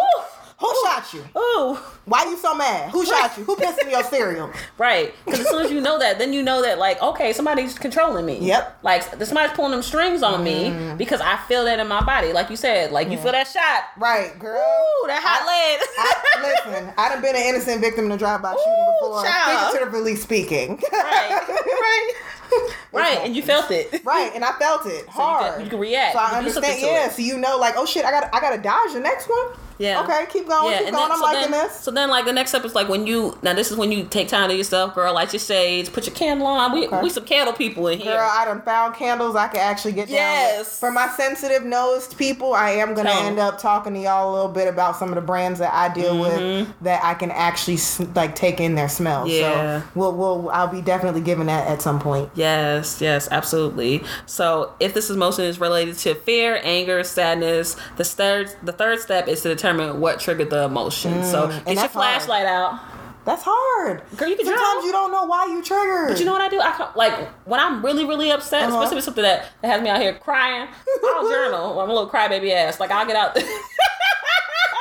Who 0.62 0.74
shot 0.86 1.12
you? 1.12 1.24
Ooh, 1.36 1.74
Why 2.04 2.24
you 2.24 2.36
so 2.36 2.54
mad? 2.54 2.90
Who 2.92 3.04
shot 3.04 3.36
you? 3.36 3.44
Who 3.44 3.56
pissed 3.56 3.82
in 3.82 3.90
your 3.90 4.02
cereal? 4.04 4.50
right. 4.78 5.12
Because 5.24 5.40
as 5.40 5.48
soon 5.48 5.62
as 5.66 5.70
you 5.72 5.80
know 5.80 5.98
that, 5.98 6.18
then 6.18 6.32
you 6.32 6.42
know 6.42 6.62
that 6.62 6.78
like 6.78 7.02
okay, 7.02 7.32
somebody's 7.32 7.78
controlling 7.78 8.24
me. 8.24 8.38
Yep. 8.40 8.80
Mm. 8.80 8.84
Like 8.84 9.02
somebody's 9.26 9.52
pulling 9.56 9.72
them 9.72 9.82
strings 9.82 10.22
on 10.22 10.42
me 10.44 10.94
because 10.96 11.20
I 11.20 11.36
feel 11.48 11.64
that 11.64 11.80
in 11.80 11.88
my 11.88 12.02
body. 12.04 12.32
Like 12.32 12.48
you 12.48 12.56
said, 12.56 12.92
like 12.92 13.10
you 13.10 13.18
feel 13.18 13.32
that 13.32 13.48
shot. 13.48 13.84
Right, 13.98 14.38
girl. 14.38 14.56
Ooh, 14.58 15.06
that 15.08 15.20
hot 15.22 15.44
lead. 15.46 15.80
I, 15.98 16.74
listen, 16.74 16.94
I 16.96 17.08
done 17.08 17.22
been 17.22 17.34
an 17.36 17.42
innocent 17.42 17.80
victim 17.80 18.06
in 18.06 18.12
a 18.12 18.16
drive-by 18.18 18.52
shooting 18.52 18.72
Ooh, 18.72 18.94
before, 19.00 19.24
child. 19.24 19.72
figuratively 19.72 20.16
speaking. 20.16 20.80
Right. 20.92 21.40
right. 21.48 22.12
right, 22.92 23.18
and 23.22 23.34
you 23.34 23.42
felt 23.42 23.70
it. 23.70 24.02
Right, 24.04 24.30
and 24.34 24.44
I 24.44 24.52
felt 24.58 24.84
it 24.86 25.04
you 25.06 25.10
hard. 25.10 25.54
can- 25.54 25.64
you 25.64 25.70
can 25.70 25.78
react. 25.78 26.12
So 26.12 26.18
I 26.18 26.22
You 26.26 26.34
can 26.36 26.44
do 26.44 26.50
something 26.50 26.70
understand. 26.70 26.94
Yeah, 26.96 27.06
it. 27.06 27.12
so 27.12 27.22
you 27.22 27.38
know, 27.38 27.56
like, 27.58 27.74
oh 27.76 27.86
shit, 27.86 28.04
I 28.04 28.10
got, 28.10 28.28
I 28.34 28.40
got 28.40 28.54
to 28.54 28.60
dodge 28.62 28.92
the 28.92 29.00
next 29.00 29.28
one. 29.28 29.46
Yeah. 29.82 30.02
Okay, 30.02 30.26
keep 30.32 30.46
going, 30.46 30.78
keep 30.78 30.86
and 30.86 30.94
going. 30.96 31.02
then- 31.02 31.10
I'm 31.12 31.18
so 31.18 31.24
liking 31.24 31.50
then, 31.50 31.66
this. 31.68 31.80
So 31.80 31.90
then, 31.90 32.08
like 32.08 32.24
the 32.24 32.32
next 32.32 32.50
step 32.50 32.64
is 32.64 32.74
like 32.74 32.88
when 32.88 33.06
you 33.06 33.36
now 33.42 33.52
this 33.54 33.70
is 33.70 33.76
when 33.76 33.90
you 33.90 34.04
take 34.04 34.28
time 34.28 34.48
to 34.48 34.56
yourself, 34.56 34.94
girl. 34.94 35.12
Light 35.14 35.32
your 35.32 35.40
shades, 35.40 35.88
put 35.88 36.06
your 36.06 36.14
candle 36.14 36.46
on. 36.46 36.72
We 36.72 36.86
Okay. 36.86 37.02
we 37.02 37.10
some 37.10 37.24
candle 37.24 37.52
people 37.52 37.86
in 37.88 37.98
here. 37.98 38.12
Girl, 38.12 38.30
I 38.30 38.44
done 38.44 38.62
found 38.62 38.94
candles 38.94 39.34
I 39.36 39.48
can 39.48 39.60
actually 39.60 39.92
get 39.92 40.06
down 40.08 40.16
Yes. 40.16 40.78
For 40.78 40.90
my 40.90 41.08
sensitive 41.08 41.64
nosed 41.64 42.16
people, 42.16 42.54
I 42.54 42.70
am 42.70 42.94
gonna 42.94 43.10
Tell 43.10 43.22
end 43.26 43.38
up 43.38 43.58
talking 43.58 43.94
to 43.94 44.00
y'all 44.00 44.30
a 44.30 44.34
little 44.34 44.50
bit 44.52 44.68
about 44.68 44.96
some 44.96 45.08
of 45.08 45.16
the 45.16 45.20
brands 45.20 45.58
that 45.58 45.72
I 45.74 45.92
deal 45.92 46.18
with 46.18 46.68
that 46.82 47.04
I 47.04 47.14
can 47.14 47.30
actually 47.30 47.78
like 48.14 48.34
take 48.36 48.60
in 48.60 48.74
their 48.76 48.88
smell. 48.88 49.26
Mm-hmm. 49.26 49.30
Yeah. 49.34 49.80
So 49.80 49.86
we'll, 49.94 50.12
we'll 50.14 50.50
I'll 50.50 50.68
be 50.68 50.80
definitely 50.80 51.20
giving 51.22 51.46
that 51.46 51.66
at 51.66 51.82
some 51.82 51.98
point. 51.98 52.30
Yes, 52.34 53.00
yes, 53.00 53.28
absolutely. 53.30 54.02
So 54.26 54.72
if 54.80 54.94
this 54.94 55.10
emotion 55.10 55.44
is 55.44 55.58
related 55.58 55.98
to 55.98 56.14
fear, 56.14 56.60
anger, 56.62 57.02
sadness, 57.02 57.76
the 57.96 58.04
third 58.04 58.54
the 58.62 58.72
third 58.72 59.00
step 59.00 59.26
is 59.28 59.42
to 59.42 59.48
determine 59.48 59.71
what 60.00 60.20
triggered 60.20 60.50
the 60.50 60.64
emotion. 60.64 61.22
so 61.24 61.46
get 61.48 61.54
your 61.54 61.60
Mm, 61.60 61.64
that's 61.76 61.80
hard. 61.80 61.90
flashlight 61.92 62.46
out. 62.46 62.80
That's 63.24 63.42
hard. 63.46 64.02
Girl, 64.16 64.28
you 64.28 64.34
can 64.36 64.46
Sometimes 64.46 64.84
you 64.84 64.90
don't 64.90 65.12
know 65.12 65.22
why 65.24 65.46
you 65.46 65.62
triggered. 65.62 66.08
But 66.08 66.18
you 66.18 66.24
know 66.26 66.32
what 66.32 66.40
I 66.42 66.48
do? 66.48 66.58
I 66.60 66.90
like 66.96 67.28
when 67.46 67.60
I'm 67.60 67.84
really, 67.84 68.04
really 68.04 68.32
upset, 68.32 68.64
Uh-huh. 68.64 68.78
especially 68.78 68.96
with 68.96 69.04
something 69.04 69.22
that, 69.22 69.46
that 69.62 69.68
has 69.68 69.80
me 69.80 69.88
out 69.90 70.00
here 70.00 70.14
crying. 70.14 70.66
I'll 71.04 71.28
journal. 71.28 71.78
I'm 71.80 71.88
a 71.88 71.92
little 71.92 72.10
crybaby 72.10 72.50
ass. 72.52 72.80
Like 72.80 72.90
I'll 72.90 73.06
get 73.06 73.14
out. 73.14 73.36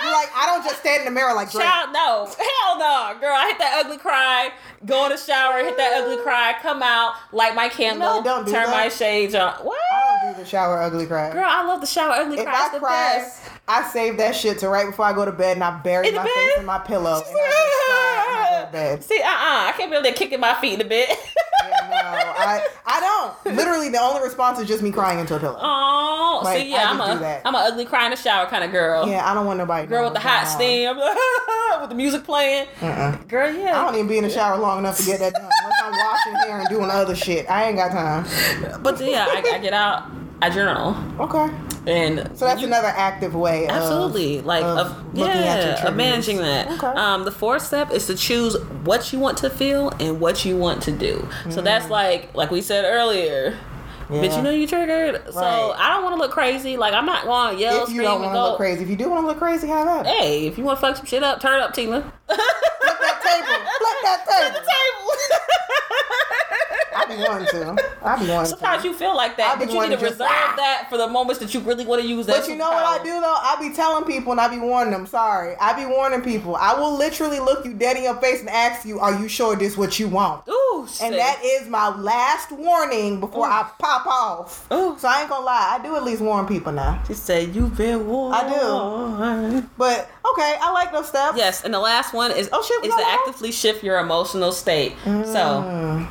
Like, 0.10 0.30
I 0.36 0.46
don't 0.48 0.64
just 0.64 0.80
stand 0.80 1.02
in 1.02 1.06
the 1.06 1.12
mirror 1.12 1.34
like 1.34 1.52
Drake. 1.52 1.66
Child, 1.66 1.94
no, 1.94 2.26
hell 2.26 2.80
no, 2.80 3.20
girl. 3.20 3.36
I 3.36 3.48
hit 3.50 3.60
that 3.60 3.84
ugly 3.84 3.98
cry. 3.98 4.52
Go 4.86 5.06
in 5.06 5.12
the 5.12 5.18
shower, 5.18 5.64
hit 5.64 5.78
that 5.78 6.02
ugly 6.02 6.18
cry. 6.24 6.56
Come 6.62 6.82
out, 6.82 7.16
light 7.32 7.56
my 7.56 7.70
candle, 7.70 8.22
don't 8.22 8.46
do 8.46 8.52
turn 8.52 8.66
that. 8.66 8.72
my 8.72 8.90
shades 8.90 9.36
on. 9.36 9.54
What? 9.56 9.78
I 9.94 10.24
don't 10.24 10.36
do 10.36 10.44
the 10.44 10.48
shower 10.48 10.82
ugly 10.82 11.06
cry. 11.06 11.32
Girl, 11.32 11.46
I 11.46 11.64
love 11.64 11.82
the 11.82 11.88
shower 11.88 12.14
ugly 12.14 12.38
if 12.38 12.46
cry. 12.46 12.66
It's 12.66 12.74
I 12.74 12.78
the 12.78 12.80
cry, 12.80 13.18
best. 13.18 13.50
I 13.68 13.90
save 13.90 14.18
that 14.18 14.36
shit 14.36 14.60
to 14.60 14.70
right 14.70 14.88
before 14.88 15.06
I 15.06 15.14
go 15.14 15.26
to 15.26 15.32
bed 15.32 15.58
and 15.58 15.64
I 15.64 15.80
bury 15.82 16.08
In 16.08 16.16
my 16.16 16.26
face 16.26 16.58
in 16.58 16.66
my 16.66 16.80
pillow 16.80 17.16
and 17.16 17.38
I 17.38 17.52
just 17.52 17.86
cry 17.86 18.26
and 18.28 18.38
I 18.38 18.60
go 18.60 18.66
to 18.66 18.72
bed. 18.72 19.04
See, 19.04 19.22
uh, 19.22 19.26
uh 19.26 19.70
I 19.70 19.74
can't 19.78 19.92
be 19.92 19.98
able 19.98 20.10
to 20.10 20.14
kicking 20.14 20.40
my 20.40 20.56
feet 20.56 20.74
in 20.74 20.80
the 20.80 20.86
bed. 20.86 21.10
Yeah, 21.70 21.88
no, 21.90 22.34
I 22.44 22.66
I 22.86 23.00
don't. 23.46 23.56
Literally, 23.56 23.90
the 23.90 24.00
only 24.00 24.22
response 24.22 24.60
is 24.60 24.68
just 24.68 24.82
me 24.82 24.92
crying 24.92 25.20
into 25.20 25.36
a 25.36 25.40
pillow. 25.40 25.58
Oh, 25.62 26.42
Like, 26.44 26.60
see, 26.62 26.72
yeah, 26.72 26.90
I'm 26.90 27.00
a. 27.00 27.42
I'm 27.46 27.56
a 27.56 27.58
ugly 27.60 27.86
cry 27.86 28.06
in 28.06 28.12
the 28.12 28.18
shower 28.18 28.48
kind 28.48 28.64
of 28.64 28.72
girl. 28.72 29.08
Yeah, 29.08 29.30
I 29.30 29.34
don't 29.34 29.46
want 29.46 29.58
nobody. 29.60 29.88
Girl 29.88 30.06
with 30.06 30.14
the 30.14 30.20
hot 30.20 30.46
steam, 30.48 30.96
with 31.82 31.90
the 31.90 31.96
music 31.96 32.24
playing. 32.24 32.68
Girl, 33.28 33.54
yeah. 33.54 33.80
I 33.80 33.86
don't 33.86 33.96
even 33.96 34.08
be 34.08 34.18
in 34.18 34.24
the 34.24 34.30
shower 34.30 34.58
long 34.58 34.80
enough 34.80 34.98
to 34.98 35.06
get 35.06 35.20
that 35.20 35.34
done. 35.34 35.50
Unless 35.64 35.82
I'm 35.84 35.92
washing 35.92 36.34
hair 36.50 36.60
and 36.60 36.70
doing 36.70 36.90
other 36.90 37.16
shit. 37.16 37.50
I 37.50 37.66
ain't 37.66 37.78
got 37.78 37.92
time. 37.92 38.82
But 38.82 39.00
yeah, 39.02 39.26
I, 39.30 39.42
I 39.54 39.60
get 39.60 39.74
out, 39.74 40.10
I 40.42 40.50
journal, 40.50 40.96
Okay. 41.20 41.50
And 41.88 42.30
So 42.38 42.46
that's 42.46 42.62
you- 42.62 42.68
another 42.68 42.88
active 42.96 43.34
way. 43.36 43.66
of- 43.66 43.72
Absolutely, 43.72 44.42
like 44.42 44.64
of 44.64 44.78
of, 44.78 45.16
looking 45.18 45.32
at 45.38 45.64
your 45.64 45.74
yeah, 45.76 45.88
of 45.88 45.96
managing 45.96 46.38
that. 46.38 46.68
Okay. 46.72 46.88
Um, 46.88 47.24
the 47.26 47.32
fourth 47.32 47.64
step 47.64 47.92
is 47.92 48.06
to 48.08 48.16
choose 48.16 48.56
what 48.84 49.12
you 49.12 49.20
want 49.20 49.38
to 49.40 49.50
feel 49.50 49.90
and 50.00 50.20
what 50.20 50.46
you 50.46 50.58
want 50.58 50.84
to 50.84 50.92
do. 50.92 51.28
So 51.50 51.62
that's 51.62 51.90
like, 51.90 52.34
like 52.36 52.52
we 52.52 52.62
said 52.62 52.86
earlier. 52.86 53.58
But 54.10 54.18
Mm. 54.30 54.36
You 54.36 54.42
know 54.44 54.50
you 54.50 54.68
triggered, 54.68 55.22
so 55.34 55.40
I 55.78 55.88
don't 55.94 56.04
want 56.04 56.16
to 56.18 56.20
look 56.22 56.32
crazy. 56.32 56.76
Like 56.76 56.94
I'm 56.94 57.06
not 57.06 57.24
going 57.24 57.56
to 57.56 57.62
yell, 57.62 57.84
if 57.86 57.92
you 57.92 58.02
don't 58.02 58.22
want 58.22 58.34
to 58.36 58.42
look 58.44 58.58
crazy, 58.58 58.84
if 58.84 58.90
you 58.90 58.98
do 58.98 59.10
want 59.10 59.24
to 59.24 59.28
look 59.28 59.38
crazy, 59.38 59.68
have 59.70 59.88
at 59.88 60.06
it. 60.06 60.10
Hey, 60.10 60.48
if 60.48 60.58
you 60.58 60.66
want 60.66 60.78
to 60.80 60.82
fuck 60.86 60.98
some 60.98 61.06
shit 61.06 61.24
up, 61.24 61.40
turn 61.40 61.56
it 61.60 61.64
up, 61.64 61.74
Tina. 61.74 62.02
Flip 62.28 62.38
that 62.38 63.22
table. 63.24 63.48
Flip 63.80 64.00
that 64.04 64.26
table. 64.28 64.60
I 66.96 67.06
be 67.06 67.16
wanting 67.18 67.48
to. 67.48 67.78
I 68.04 68.20
be 68.20 68.30
wanting 68.30 68.44
to. 68.44 68.46
Sometimes 68.48 68.84
to. 68.84 68.90
you 68.90 68.94
feel 68.94 69.16
like 69.16 69.38
that, 69.38 69.58
but 69.60 69.72
you 69.72 69.80
need 69.82 69.88
to 69.88 69.92
just- 69.98 70.04
reserve 70.20 70.20
that 70.58 70.88
for 70.90 70.98
the 70.98 71.08
moments 71.08 71.40
that 71.40 71.54
you 71.54 71.60
really 71.62 71.86
want 71.86 72.02
to 72.02 72.08
use 72.08 72.26
that. 72.26 72.42
But 72.42 72.50
you 72.50 72.56
know 72.56 72.70
what 72.70 72.86
I 73.02 73.04
do 73.04 73.12
though? 73.12 73.36
I 73.36 73.58
be 73.60 73.74
telling 73.76 74.04
people 74.06 74.32
and 74.32 74.42
I 74.42 74.48
be 74.48 74.60
warning 74.60 74.92
them. 74.92 75.06
Sorry, 75.08 75.56
I 75.60 75.74
be 75.74 75.86
warning 75.86 76.22
people. 76.22 76.56
I 76.56 76.74
will 76.74 76.96
literally 76.96 77.40
look 77.40 77.66
you 77.66 77.74
dead 77.74 77.98
in 77.98 78.04
your 78.04 78.16
face 78.16 78.40
and 78.42 78.50
ask 78.50 78.86
you, 78.86 79.00
"Are 79.00 79.14
you 79.20 79.28
sure 79.28 79.56
this 79.56 79.78
what 79.78 80.00
you 80.00 80.08
want?" 80.08 80.48
Ooh, 80.50 80.88
And 81.02 81.14
that 81.16 81.40
is 81.44 81.68
my 81.68 81.90
last 81.96 82.52
warning 82.52 83.20
before 83.20 83.46
I 83.46 83.70
pop 83.80 84.06
off. 84.08 84.66
Ooh. 84.72 84.96
So 84.98 85.08
I 85.08 85.22
ain't 85.22 85.30
gonna 85.30 85.46
lie, 85.46 85.78
I 85.80 85.84
do 85.84 85.96
at 85.96 86.04
least 86.04 86.22
warn 86.22 86.48
people 86.48 86.72
now. 86.72 87.02
She 87.08 87.14
said 87.14 87.56
you've 87.56 87.78
been 87.78 88.08
warned. 88.08 88.36
I 88.36 88.50
do. 88.50 89.68
But 89.78 90.10
okay, 90.34 90.58
I 90.62 90.72
like 90.72 90.92
those 90.92 91.08
steps. 91.08 91.38
Yes, 91.38 91.64
and 91.64 91.74
the 91.74 91.80
last 91.80 92.14
one 92.14 92.32
is 92.32 92.50
Oh, 92.52 92.62
shit, 92.64 92.84
is 92.86 92.96
to 92.96 93.08
actively 93.08 93.52
shift 93.52 93.84
your 93.84 94.00
emotional 94.00 94.52
state. 94.52 94.94
So, 95.04 95.12
mm. 95.12 96.08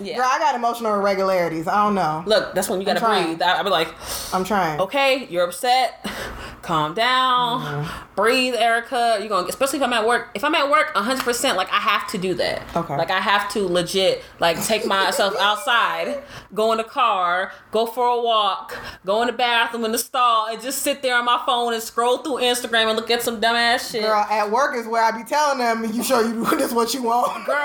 Yeah. 0.00 0.16
Girl, 0.16 0.26
I 0.28 0.38
got 0.38 0.54
emotional 0.54 0.94
irregularities. 0.94 1.66
I 1.68 1.84
don't 1.84 1.94
know. 1.94 2.22
Look, 2.26 2.54
that's 2.54 2.68
when 2.68 2.80
you 2.80 2.86
gotta 2.86 3.00
breathe. 3.00 3.40
I, 3.42 3.56
I'll 3.58 3.64
be 3.64 3.70
like, 3.70 3.88
I'm 4.34 4.44
trying. 4.44 4.80
okay, 4.80 5.26
you're 5.30 5.44
upset. 5.44 6.04
Calm 6.62 6.92
down. 6.94 7.62
Mm-hmm. 7.62 8.14
Breathe, 8.16 8.54
Erica. 8.54 9.16
You're 9.18 9.30
gonna, 9.30 9.48
especially 9.48 9.78
if 9.78 9.82
I'm 9.82 9.92
at 9.94 10.06
work. 10.06 10.28
If 10.34 10.44
I'm 10.44 10.54
at 10.54 10.70
work, 10.70 10.94
100, 10.94 11.24
percent 11.24 11.56
like 11.56 11.72
I 11.72 11.78
have 11.78 12.06
to 12.10 12.18
do 12.18 12.34
that. 12.34 12.62
Okay. 12.76 12.96
Like 12.96 13.10
I 13.10 13.18
have 13.18 13.50
to 13.52 13.66
legit, 13.66 14.22
like 14.40 14.62
take 14.64 14.84
myself 14.86 15.34
outside, 15.40 16.22
go 16.52 16.72
in 16.72 16.78
the 16.78 16.84
car, 16.84 17.52
go 17.70 17.86
for 17.86 18.06
a 18.06 18.20
walk, 18.20 18.76
go 19.06 19.22
in 19.22 19.28
the 19.28 19.32
bathroom 19.32 19.84
in 19.86 19.92
the 19.92 19.98
stall, 19.98 20.48
and 20.48 20.60
just 20.60 20.80
sit 20.80 21.00
there 21.00 21.16
on 21.16 21.24
my 21.24 21.42
phone 21.46 21.72
and 21.72 21.82
scroll 21.82 22.18
through 22.18 22.36
Instagram 22.36 22.88
and 22.88 22.96
look 22.96 23.10
at 23.10 23.22
some 23.22 23.40
dumbass 23.40 23.90
shit. 23.90 24.02
Girl, 24.02 24.26
at 24.30 24.50
work 24.50 24.76
is 24.76 24.86
where 24.86 25.02
I 25.02 25.10
be 25.16 25.24
telling 25.24 25.58
them, 25.58 25.82
"You 25.94 26.02
sure 26.02 26.22
you 26.26 26.44
do 26.44 26.56
this 26.58 26.72
what 26.72 26.92
you 26.92 27.02
want?" 27.02 27.46
girl. 27.46 27.56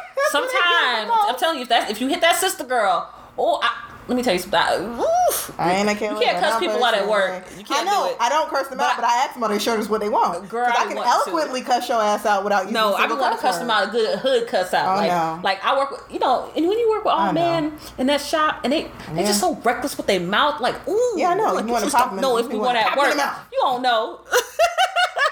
sometimes 0.30 1.10
I'm 1.12 1.36
telling 1.36 1.56
you, 1.58 1.62
if 1.62 1.68
that 1.68 1.90
if 1.90 2.00
you 2.00 2.08
hit 2.08 2.20
that 2.20 2.36
sister 2.36 2.64
girl, 2.64 3.12
oh, 3.38 3.60
I, 3.62 3.88
let 4.08 4.16
me 4.16 4.22
tell 4.22 4.32
you 4.32 4.40
something. 4.40 4.98
Oof. 5.00 5.54
I 5.58 5.74
ain't 5.74 5.88
a 5.88 5.92
You 5.92 5.98
can't 5.98 6.18
but 6.18 6.40
cuss 6.40 6.54
I'm 6.54 6.60
people 6.60 6.84
out 6.84 6.94
at 6.94 7.08
work. 7.08 7.44
You 7.56 7.64
can't 7.64 7.86
I 7.86 7.90
know. 7.90 8.04
do 8.08 8.10
it. 8.10 8.16
I 8.20 8.28
don't 8.28 8.48
curse 8.50 8.68
them 8.68 8.78
But 8.78 8.90
out, 8.90 8.96
but 8.96 9.04
I 9.04 9.24
ask 9.24 9.34
them, 9.34 9.44
"Are 9.44 9.48
they 9.48 9.58
sure 9.58 9.76
this 9.76 9.88
what 9.88 10.00
they 10.00 10.08
want?" 10.08 10.48
Girl, 10.48 10.66
'Cause 10.66 10.74
I 10.76 10.82
I 10.82 10.86
can 10.86 10.96
want 10.96 11.06
to. 11.08 11.12
eloquently 11.30 11.62
cuss 11.62 11.88
your 11.88 12.02
ass 12.02 12.26
out 12.26 12.42
without 12.44 12.62
using 12.62 12.74
No, 12.74 12.90
a 12.92 12.94
I 12.94 13.00
single 13.00 13.16
be 13.16 13.22
want 13.22 13.36
to 13.36 13.40
cuss 13.40 13.58
them 13.58 13.70
out, 13.70 13.88
a 13.88 13.90
good 13.90 14.18
hood 14.18 14.48
cuss 14.48 14.74
out. 14.74 14.96
Oh, 14.96 15.00
like, 15.00 15.10
no. 15.10 15.40
like 15.44 15.64
I 15.64 15.76
work 15.78 15.90
with, 15.92 16.02
you 16.10 16.18
know, 16.18 16.50
and 16.56 16.66
when 16.68 16.78
you 16.78 16.90
work 16.90 17.04
with 17.04 17.14
all 17.14 17.32
know. 17.32 17.40
men 17.40 17.78
in 17.98 18.06
that 18.08 18.20
shop, 18.20 18.60
and 18.64 18.72
they 18.72 18.90
they 19.14 19.22
just 19.22 19.40
so 19.40 19.54
reckless 19.64 19.96
with 19.96 20.06
their 20.06 20.20
mouth, 20.20 20.60
like, 20.60 20.76
ooh, 20.88 21.14
Yeah, 21.16 21.30
I 21.30 21.34
know. 21.34 21.52
Like, 21.54 21.66
You 21.66 21.72
wanna 21.72 21.90
pop 21.90 22.10
them 22.10 22.20
know 22.20 22.36
if 22.38 22.44
you 22.46 22.50
we 22.52 22.56
wanna 22.58 22.74
want 22.74 22.78
at 22.78 22.84
pop 22.94 22.94
them 23.08 23.12
in 23.12 23.18
work. 23.18 23.36
You 23.52 23.58
don't 23.62 23.82
know. 23.82 24.20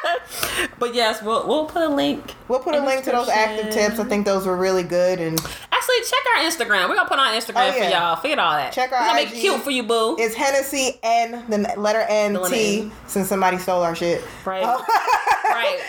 but 0.78 0.94
yes, 0.94 1.22
we'll 1.22 1.46
we'll 1.46 1.66
put 1.66 1.82
a 1.82 1.88
link. 1.88 2.34
We'll 2.48 2.60
put 2.60 2.74
a 2.74 2.84
link 2.84 3.04
to 3.04 3.10
those 3.10 3.28
active 3.28 3.72
tips. 3.72 3.98
I 3.98 4.04
think 4.04 4.26
those 4.26 4.46
were 4.46 4.56
really 4.56 4.82
good. 4.82 5.20
And 5.20 5.38
Actually, 5.72 6.00
check 6.04 6.20
our 6.36 6.42
Instagram. 6.44 6.88
We're 6.88 6.96
gonna 6.96 7.08
put 7.08 7.18
on 7.18 7.34
Instagram 7.34 7.70
Oh, 7.70 7.72
for 7.72 7.84
y'all. 7.88 8.16
Forget 8.16 8.38
all 8.38 8.52
that. 8.52 8.72
Check 8.72 8.92
our 8.92 9.00
We're 9.00 9.06
gonna 9.06 9.20
make 9.20 9.28
IG. 9.30 9.36
it 9.38 9.40
cute 9.40 9.62
for 9.62 9.70
you, 9.70 9.82
boo. 9.82 10.16
it's 10.18 10.34
Hennessy 10.34 10.98
and 11.02 11.46
the 11.50 11.74
letter 11.78 12.04
N 12.08 12.34
The 12.34 12.48
T 12.48 12.80
N. 12.82 12.92
since 13.06 13.28
somebody 13.28 13.58
stole 13.58 13.82
our 13.82 13.94
shit. 13.96 14.22
Right. 14.44 14.62
Oh. 14.64 14.84
right. 15.50 15.80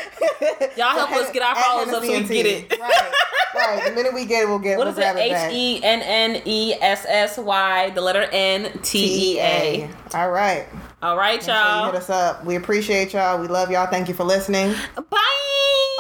Y'all 0.78 0.90
help 0.90 1.12
us 1.12 1.32
get 1.32 1.42
our 1.44 1.56
followers 1.56 1.90
up 1.90 2.04
so 2.04 2.10
we 2.10 2.20
can 2.20 2.28
get 2.28 2.46
it. 2.46 2.80
Right. 2.80 3.12
Right. 3.54 3.84
The 3.86 3.92
minute 3.92 4.14
we 4.14 4.26
get 4.26 4.44
it, 4.44 4.48
we'll 4.48 4.60
get 4.60 4.78
What 4.78 4.88
we'll 4.88 4.98
is 4.98 5.04
it. 5.04 5.18
H 5.18 5.54
E 5.54 5.84
N 5.84 6.02
N 6.02 6.42
E 6.46 6.74
S 6.80 7.06
S 7.08 7.38
Y, 7.38 7.90
the 7.92 8.02
letter 8.02 8.28
N 8.32 8.72
T 8.82 9.34
E 9.36 9.40
A. 9.40 9.90
All 10.14 10.32
right. 10.32 10.68
All 11.02 11.18
right, 11.18 11.42
So 11.42 11.52
you 11.52 11.58
y'all. 11.58 11.86
hit 11.88 11.96
us 11.96 12.10
up. 12.10 12.46
We 12.46 12.56
appreciate 12.56 13.14
y'all. 13.14 13.40
We 13.40 13.48
love 13.48 13.72
y'all. 13.72 13.88
Thank 13.88 14.08
you 14.08 14.14
for 14.14 14.24
listening. 14.24 14.74
Bye. 15.10 15.18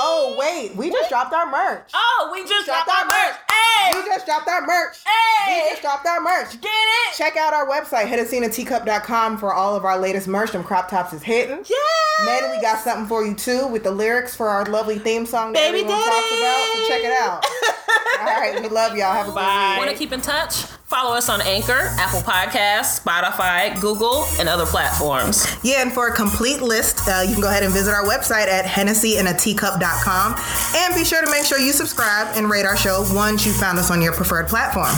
Oh 0.03 0.35
wait, 0.37 0.75
we 0.75 0.89
just 0.91 1.09
dropped 1.09 1.33
our 1.33 1.45
merch. 1.49 1.89
Oh, 1.93 2.29
we 2.31 2.43
just 2.47 2.65
dropped 2.65 2.89
our 2.89 3.05
merch. 3.05 3.35
Hey, 3.49 3.91
Hey! 3.91 3.99
We 3.99 4.05
just 4.05 4.25
dropped 4.25 4.47
our 4.47 4.61
merch. 4.61 4.97
Hey! 5.05 5.61
We 5.63 5.69
just 5.71 5.81
dropped 5.81 6.05
our 6.05 6.21
merch. 6.21 6.59
Get 6.61 6.69
it? 6.71 7.15
Check 7.17 7.35
out 7.37 7.53
our 7.53 7.67
website, 7.67 8.05
hennessyinateacup.com 8.07 9.37
for 9.37 9.53
all 9.53 9.75
of 9.75 9.85
our 9.85 9.97
latest 9.97 10.27
merch. 10.27 10.51
Them 10.51 10.63
crop 10.63 10.89
tops 10.89 11.13
is 11.13 11.23
hitting. 11.23 11.63
Yeah. 11.67 12.25
Men, 12.25 12.51
we 12.51 12.61
got 12.61 12.79
something 12.79 13.07
for 13.07 13.25
you 13.25 13.33
too 13.33 13.67
with 13.67 13.83
the 13.83 13.91
lyrics 13.91 14.35
for 14.35 14.49
our 14.49 14.65
lovely 14.65 14.99
theme 14.99 15.25
song 15.25 15.53
that 15.53 15.59
Baby 15.71 15.79
everyone 15.79 16.03
talks 16.03 16.31
about. 16.39 16.73
So 16.75 16.87
check 16.87 17.03
it 17.03 17.13
out. 17.21 17.45
all 18.19 18.25
right, 18.39 18.61
we 18.61 18.69
love 18.69 18.95
y'all. 18.95 19.13
Have 19.13 19.29
a 19.29 19.31
Bye. 19.33 19.75
good 19.75 19.85
Want 19.85 19.91
to 19.91 19.97
keep 19.97 20.11
in 20.13 20.21
touch? 20.21 20.63
Follow 20.91 21.15
us 21.15 21.29
on 21.29 21.39
Anchor, 21.39 21.87
Apple 21.97 22.19
Podcasts, 22.19 22.99
Spotify, 22.99 23.79
Google, 23.79 24.25
and 24.37 24.49
other 24.49 24.65
platforms. 24.65 25.47
Yeah, 25.63 25.83
and 25.83 25.93
for 25.93 26.09
a 26.09 26.13
complete 26.13 26.61
list, 26.61 27.07
uh, 27.07 27.21
you 27.25 27.31
can 27.31 27.41
go 27.41 27.47
ahead 27.47 27.63
and 27.63 27.71
visit 27.71 27.93
our 27.93 28.03
website 28.03 28.47
at 28.47 28.65
hennessyinateacup.com. 28.65 30.35
And 30.75 30.93
be 30.93 31.05
sure 31.05 31.23
to 31.23 31.31
make 31.31 31.45
sure 31.45 31.59
you 31.59 31.71
subscribe 31.71 32.35
and 32.35 32.49
rate 32.49 32.65
our 32.65 32.75
show 32.75 33.05
once 33.13 33.45
you 33.45 33.53
found 33.53 33.79
us 33.79 33.89
on 33.89 34.01
your 34.01 34.11
preferred 34.11 34.49
platform. 34.49 34.91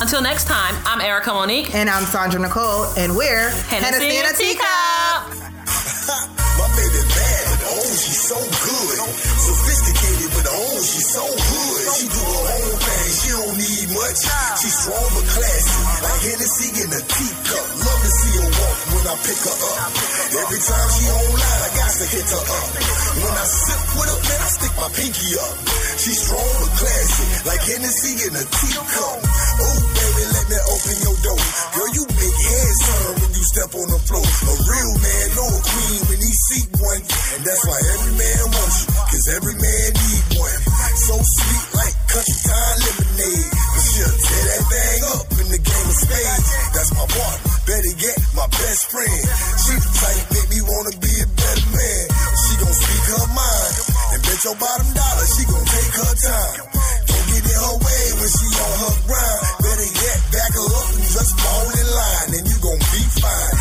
Until 0.00 0.20
next 0.20 0.48
time, 0.48 0.74
I'm 0.84 1.00
Erica 1.00 1.30
Monique. 1.30 1.72
And 1.76 1.88
I'm 1.88 2.06
Sandra 2.06 2.40
Nicole, 2.40 2.86
and 2.98 3.14
we're 3.14 3.50
Hennessy 3.68 4.16
in 4.16 4.26
a 4.26 4.32
teacup. 4.32 5.44
My 5.64 6.68
baby 6.76 7.02
bad, 7.08 7.42
but 7.50 7.62
oh, 7.72 7.90
she's 7.96 8.22
so 8.30 8.38
good. 8.38 8.96
Sophisticated, 9.24 10.30
but 10.36 10.46
oh, 10.52 10.76
she's 10.84 11.08
so 11.08 11.24
good. 11.24 11.82
She 11.98 12.04
do 12.06 12.20
her 12.20 12.44
own 12.52 12.76
thing, 12.78 13.08
she 13.10 13.28
don't 13.32 13.56
need 13.58 13.88
much. 13.96 14.20
She's 14.60 14.76
strong 14.76 15.08
but 15.18 15.26
classy, 15.34 15.80
like 16.04 16.20
Hennessy 16.20 16.68
in 16.84 16.90
a 16.94 17.02
teacup. 17.02 17.66
Love 17.80 18.00
to 18.04 18.10
see 18.12 18.32
her 18.38 18.50
walk 18.54 18.78
when 18.92 19.04
I 19.08 19.14
pick 19.24 19.40
her 19.40 19.56
up. 19.56 19.92
Every 20.34 20.60
time 20.62 20.88
she 20.94 21.04
online, 21.10 21.60
I 21.64 21.70
got 21.74 21.90
to 21.90 22.06
hit 22.12 22.28
her 22.28 22.44
up. 22.44 22.68
When 23.24 23.34
I 23.34 23.46
sip 23.48 23.82
with 23.98 24.10
her, 24.14 24.20
man, 24.20 24.40
I 24.44 24.48
stick 24.52 24.74
my 24.78 24.90
pinky 24.94 25.28
up. 25.40 25.56
She's 25.98 26.18
strong 26.22 26.52
but 26.60 26.72
classy, 26.76 27.26
like 27.48 27.62
Hennessy 27.66 28.12
in 28.28 28.32
a 28.36 28.44
teacup. 28.44 29.18
Oh, 29.58 29.78
baby, 29.90 30.24
let 30.28 30.46
me 30.50 30.58
open 30.70 30.96
your 31.02 31.16
door. 31.24 31.42
Girl, 31.72 31.90
you 31.98 32.04
big 32.14 32.34
head, 32.36 32.72
son, 32.78 33.10
when 33.24 33.30
you 33.32 33.44
step 33.48 33.70
on 33.74 33.86
the 33.90 34.00
floor. 34.06 34.22
A 34.24 34.54
real 34.70 34.92
man 35.02 35.28
queen 35.62 36.00
when 36.10 36.18
he 36.18 36.32
see 36.32 36.64
one. 36.80 37.02
And 37.34 37.42
that's 37.44 37.62
why 37.66 37.78
every 37.78 38.14
man 38.18 38.42
wants 38.54 38.76
you, 38.82 38.88
cause 38.94 39.26
every 39.34 39.56
man 39.58 39.88
need 39.94 40.24
one. 40.38 40.60
So 40.94 41.14
sweet 41.18 41.66
like 41.74 41.94
country 42.10 42.38
time 42.46 42.76
lemonade. 42.82 43.48
But 43.50 43.84
she'll 43.84 44.14
tear 44.14 44.44
that 44.50 44.62
thing 44.70 45.00
up 45.14 45.26
in 45.42 45.46
the 45.54 45.60
game 45.60 45.86
of 45.90 45.96
spades. 45.98 46.46
That's 46.74 46.90
my 46.94 47.06
partner, 47.06 47.50
better 47.66 47.94
get 47.98 48.16
my 48.34 48.48
best 48.50 48.82
friend. 48.90 49.22
She 49.62 49.74
the 49.78 49.90
type 49.98 50.24
make 50.34 50.48
me 50.50 50.60
wanna 50.62 50.94
be 50.98 51.12
a 51.22 51.28
better 51.34 51.68
man. 51.74 52.04
She 52.34 52.52
gon' 52.62 52.74
speak 52.74 53.04
her 53.14 53.26
mind. 53.34 53.74
And 54.14 54.20
bet 54.22 54.38
your 54.46 54.56
bottom 54.58 54.90
dollar, 54.94 55.26
she 55.26 55.42
gon' 55.50 55.66
take 55.66 55.94
her 55.98 56.14
time. 56.14 56.58
Don't 57.10 57.26
get 57.34 57.42
in 57.42 57.58
her 57.58 57.76
way 57.82 58.02
when 58.22 58.30
she 58.30 58.46
on 58.54 58.74
her 58.78 58.94
grind. 59.10 59.42
Better 59.58 59.90
yet, 59.90 60.18
back 60.30 60.52
her 60.54 60.68
up 60.70 60.88
and 60.94 61.08
just 61.10 61.32
fall 61.34 61.66
in 61.74 61.88
line. 61.90 62.28
And 62.38 62.44
you 62.46 62.56
gon' 62.62 62.82
be 62.94 63.02
fine. 63.18 63.52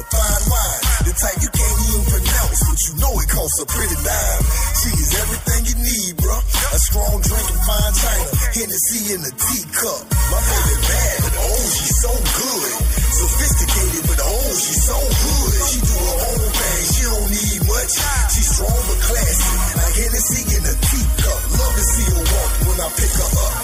A 0.00 0.02
fine 0.08 0.44
wine. 0.48 0.80
The 1.04 1.12
type 1.12 1.38
you 1.44 1.50
can't 1.52 1.78
even 1.92 2.04
pronounce, 2.08 2.60
but 2.64 2.78
you 2.88 2.92
know 3.04 3.12
it 3.20 3.28
costs 3.28 3.60
a 3.60 3.66
pretty 3.68 3.98
dime. 4.00 4.44
She 4.80 4.90
is 4.96 5.12
everything 5.12 5.60
you 5.68 5.76
need, 5.76 6.12
bruh. 6.16 6.40
A 6.40 6.78
strong 6.80 7.20
drink 7.20 7.44
and 7.52 7.62
fine 7.68 7.92
china. 8.00 8.32
Hennessy 8.48 9.00
in 9.12 9.20
a 9.28 9.32
teacup. 9.36 10.00
My 10.08 10.40
baby 10.40 10.76
bad, 10.88 11.16
but 11.20 11.34
oh, 11.36 11.64
she's 11.68 11.96
so 12.00 12.12
good. 12.16 12.72
Sophisticated, 13.12 14.02
but 14.08 14.20
oh, 14.24 14.48
she's 14.56 14.82
so 14.88 14.96
good. 14.96 15.52
She 15.68 15.78
do 15.84 15.96
her 16.00 16.16
own 16.32 16.48
thing, 16.48 16.80
she 16.96 17.02
don't 17.04 17.28
need 17.36 17.60
much. 17.68 17.92
She's 18.32 18.48
strong 18.56 18.80
but 18.88 19.00
classy, 19.04 19.52
like 19.84 19.94
Hennessy 20.00 20.42
in 20.48 20.62
a 20.64 20.74
teacup. 20.80 21.40
Love 21.60 21.74
to 21.76 21.84
see 21.84 22.06
her 22.08 22.24
walk 22.24 22.52
when 22.72 22.78
I 22.80 22.88
pick 22.96 23.12
her 23.20 23.30
up. 23.36 23.54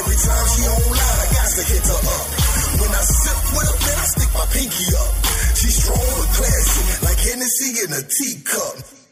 Every 0.00 0.16
time 0.16 0.46
she 0.48 0.62
online, 0.64 1.18
I 1.20 1.26
got 1.28 1.48
to 1.52 1.62
hit 1.68 1.84
her 1.92 2.00
up. 2.08 2.43
I 2.94 3.02
sip 3.02 3.38
with 3.54 3.68
her, 3.68 3.78
man, 3.84 3.98
I 3.98 4.06
stick 4.06 4.30
my 4.34 4.46
pinky 4.54 4.86
up. 4.94 5.14
She's 5.58 5.76
strong 5.82 5.98
but 5.98 6.30
classy, 6.38 6.84
like 7.04 7.18
Hennessy 7.18 7.70
in 7.84 7.90
a 7.92 8.02
teacup. 8.06 9.03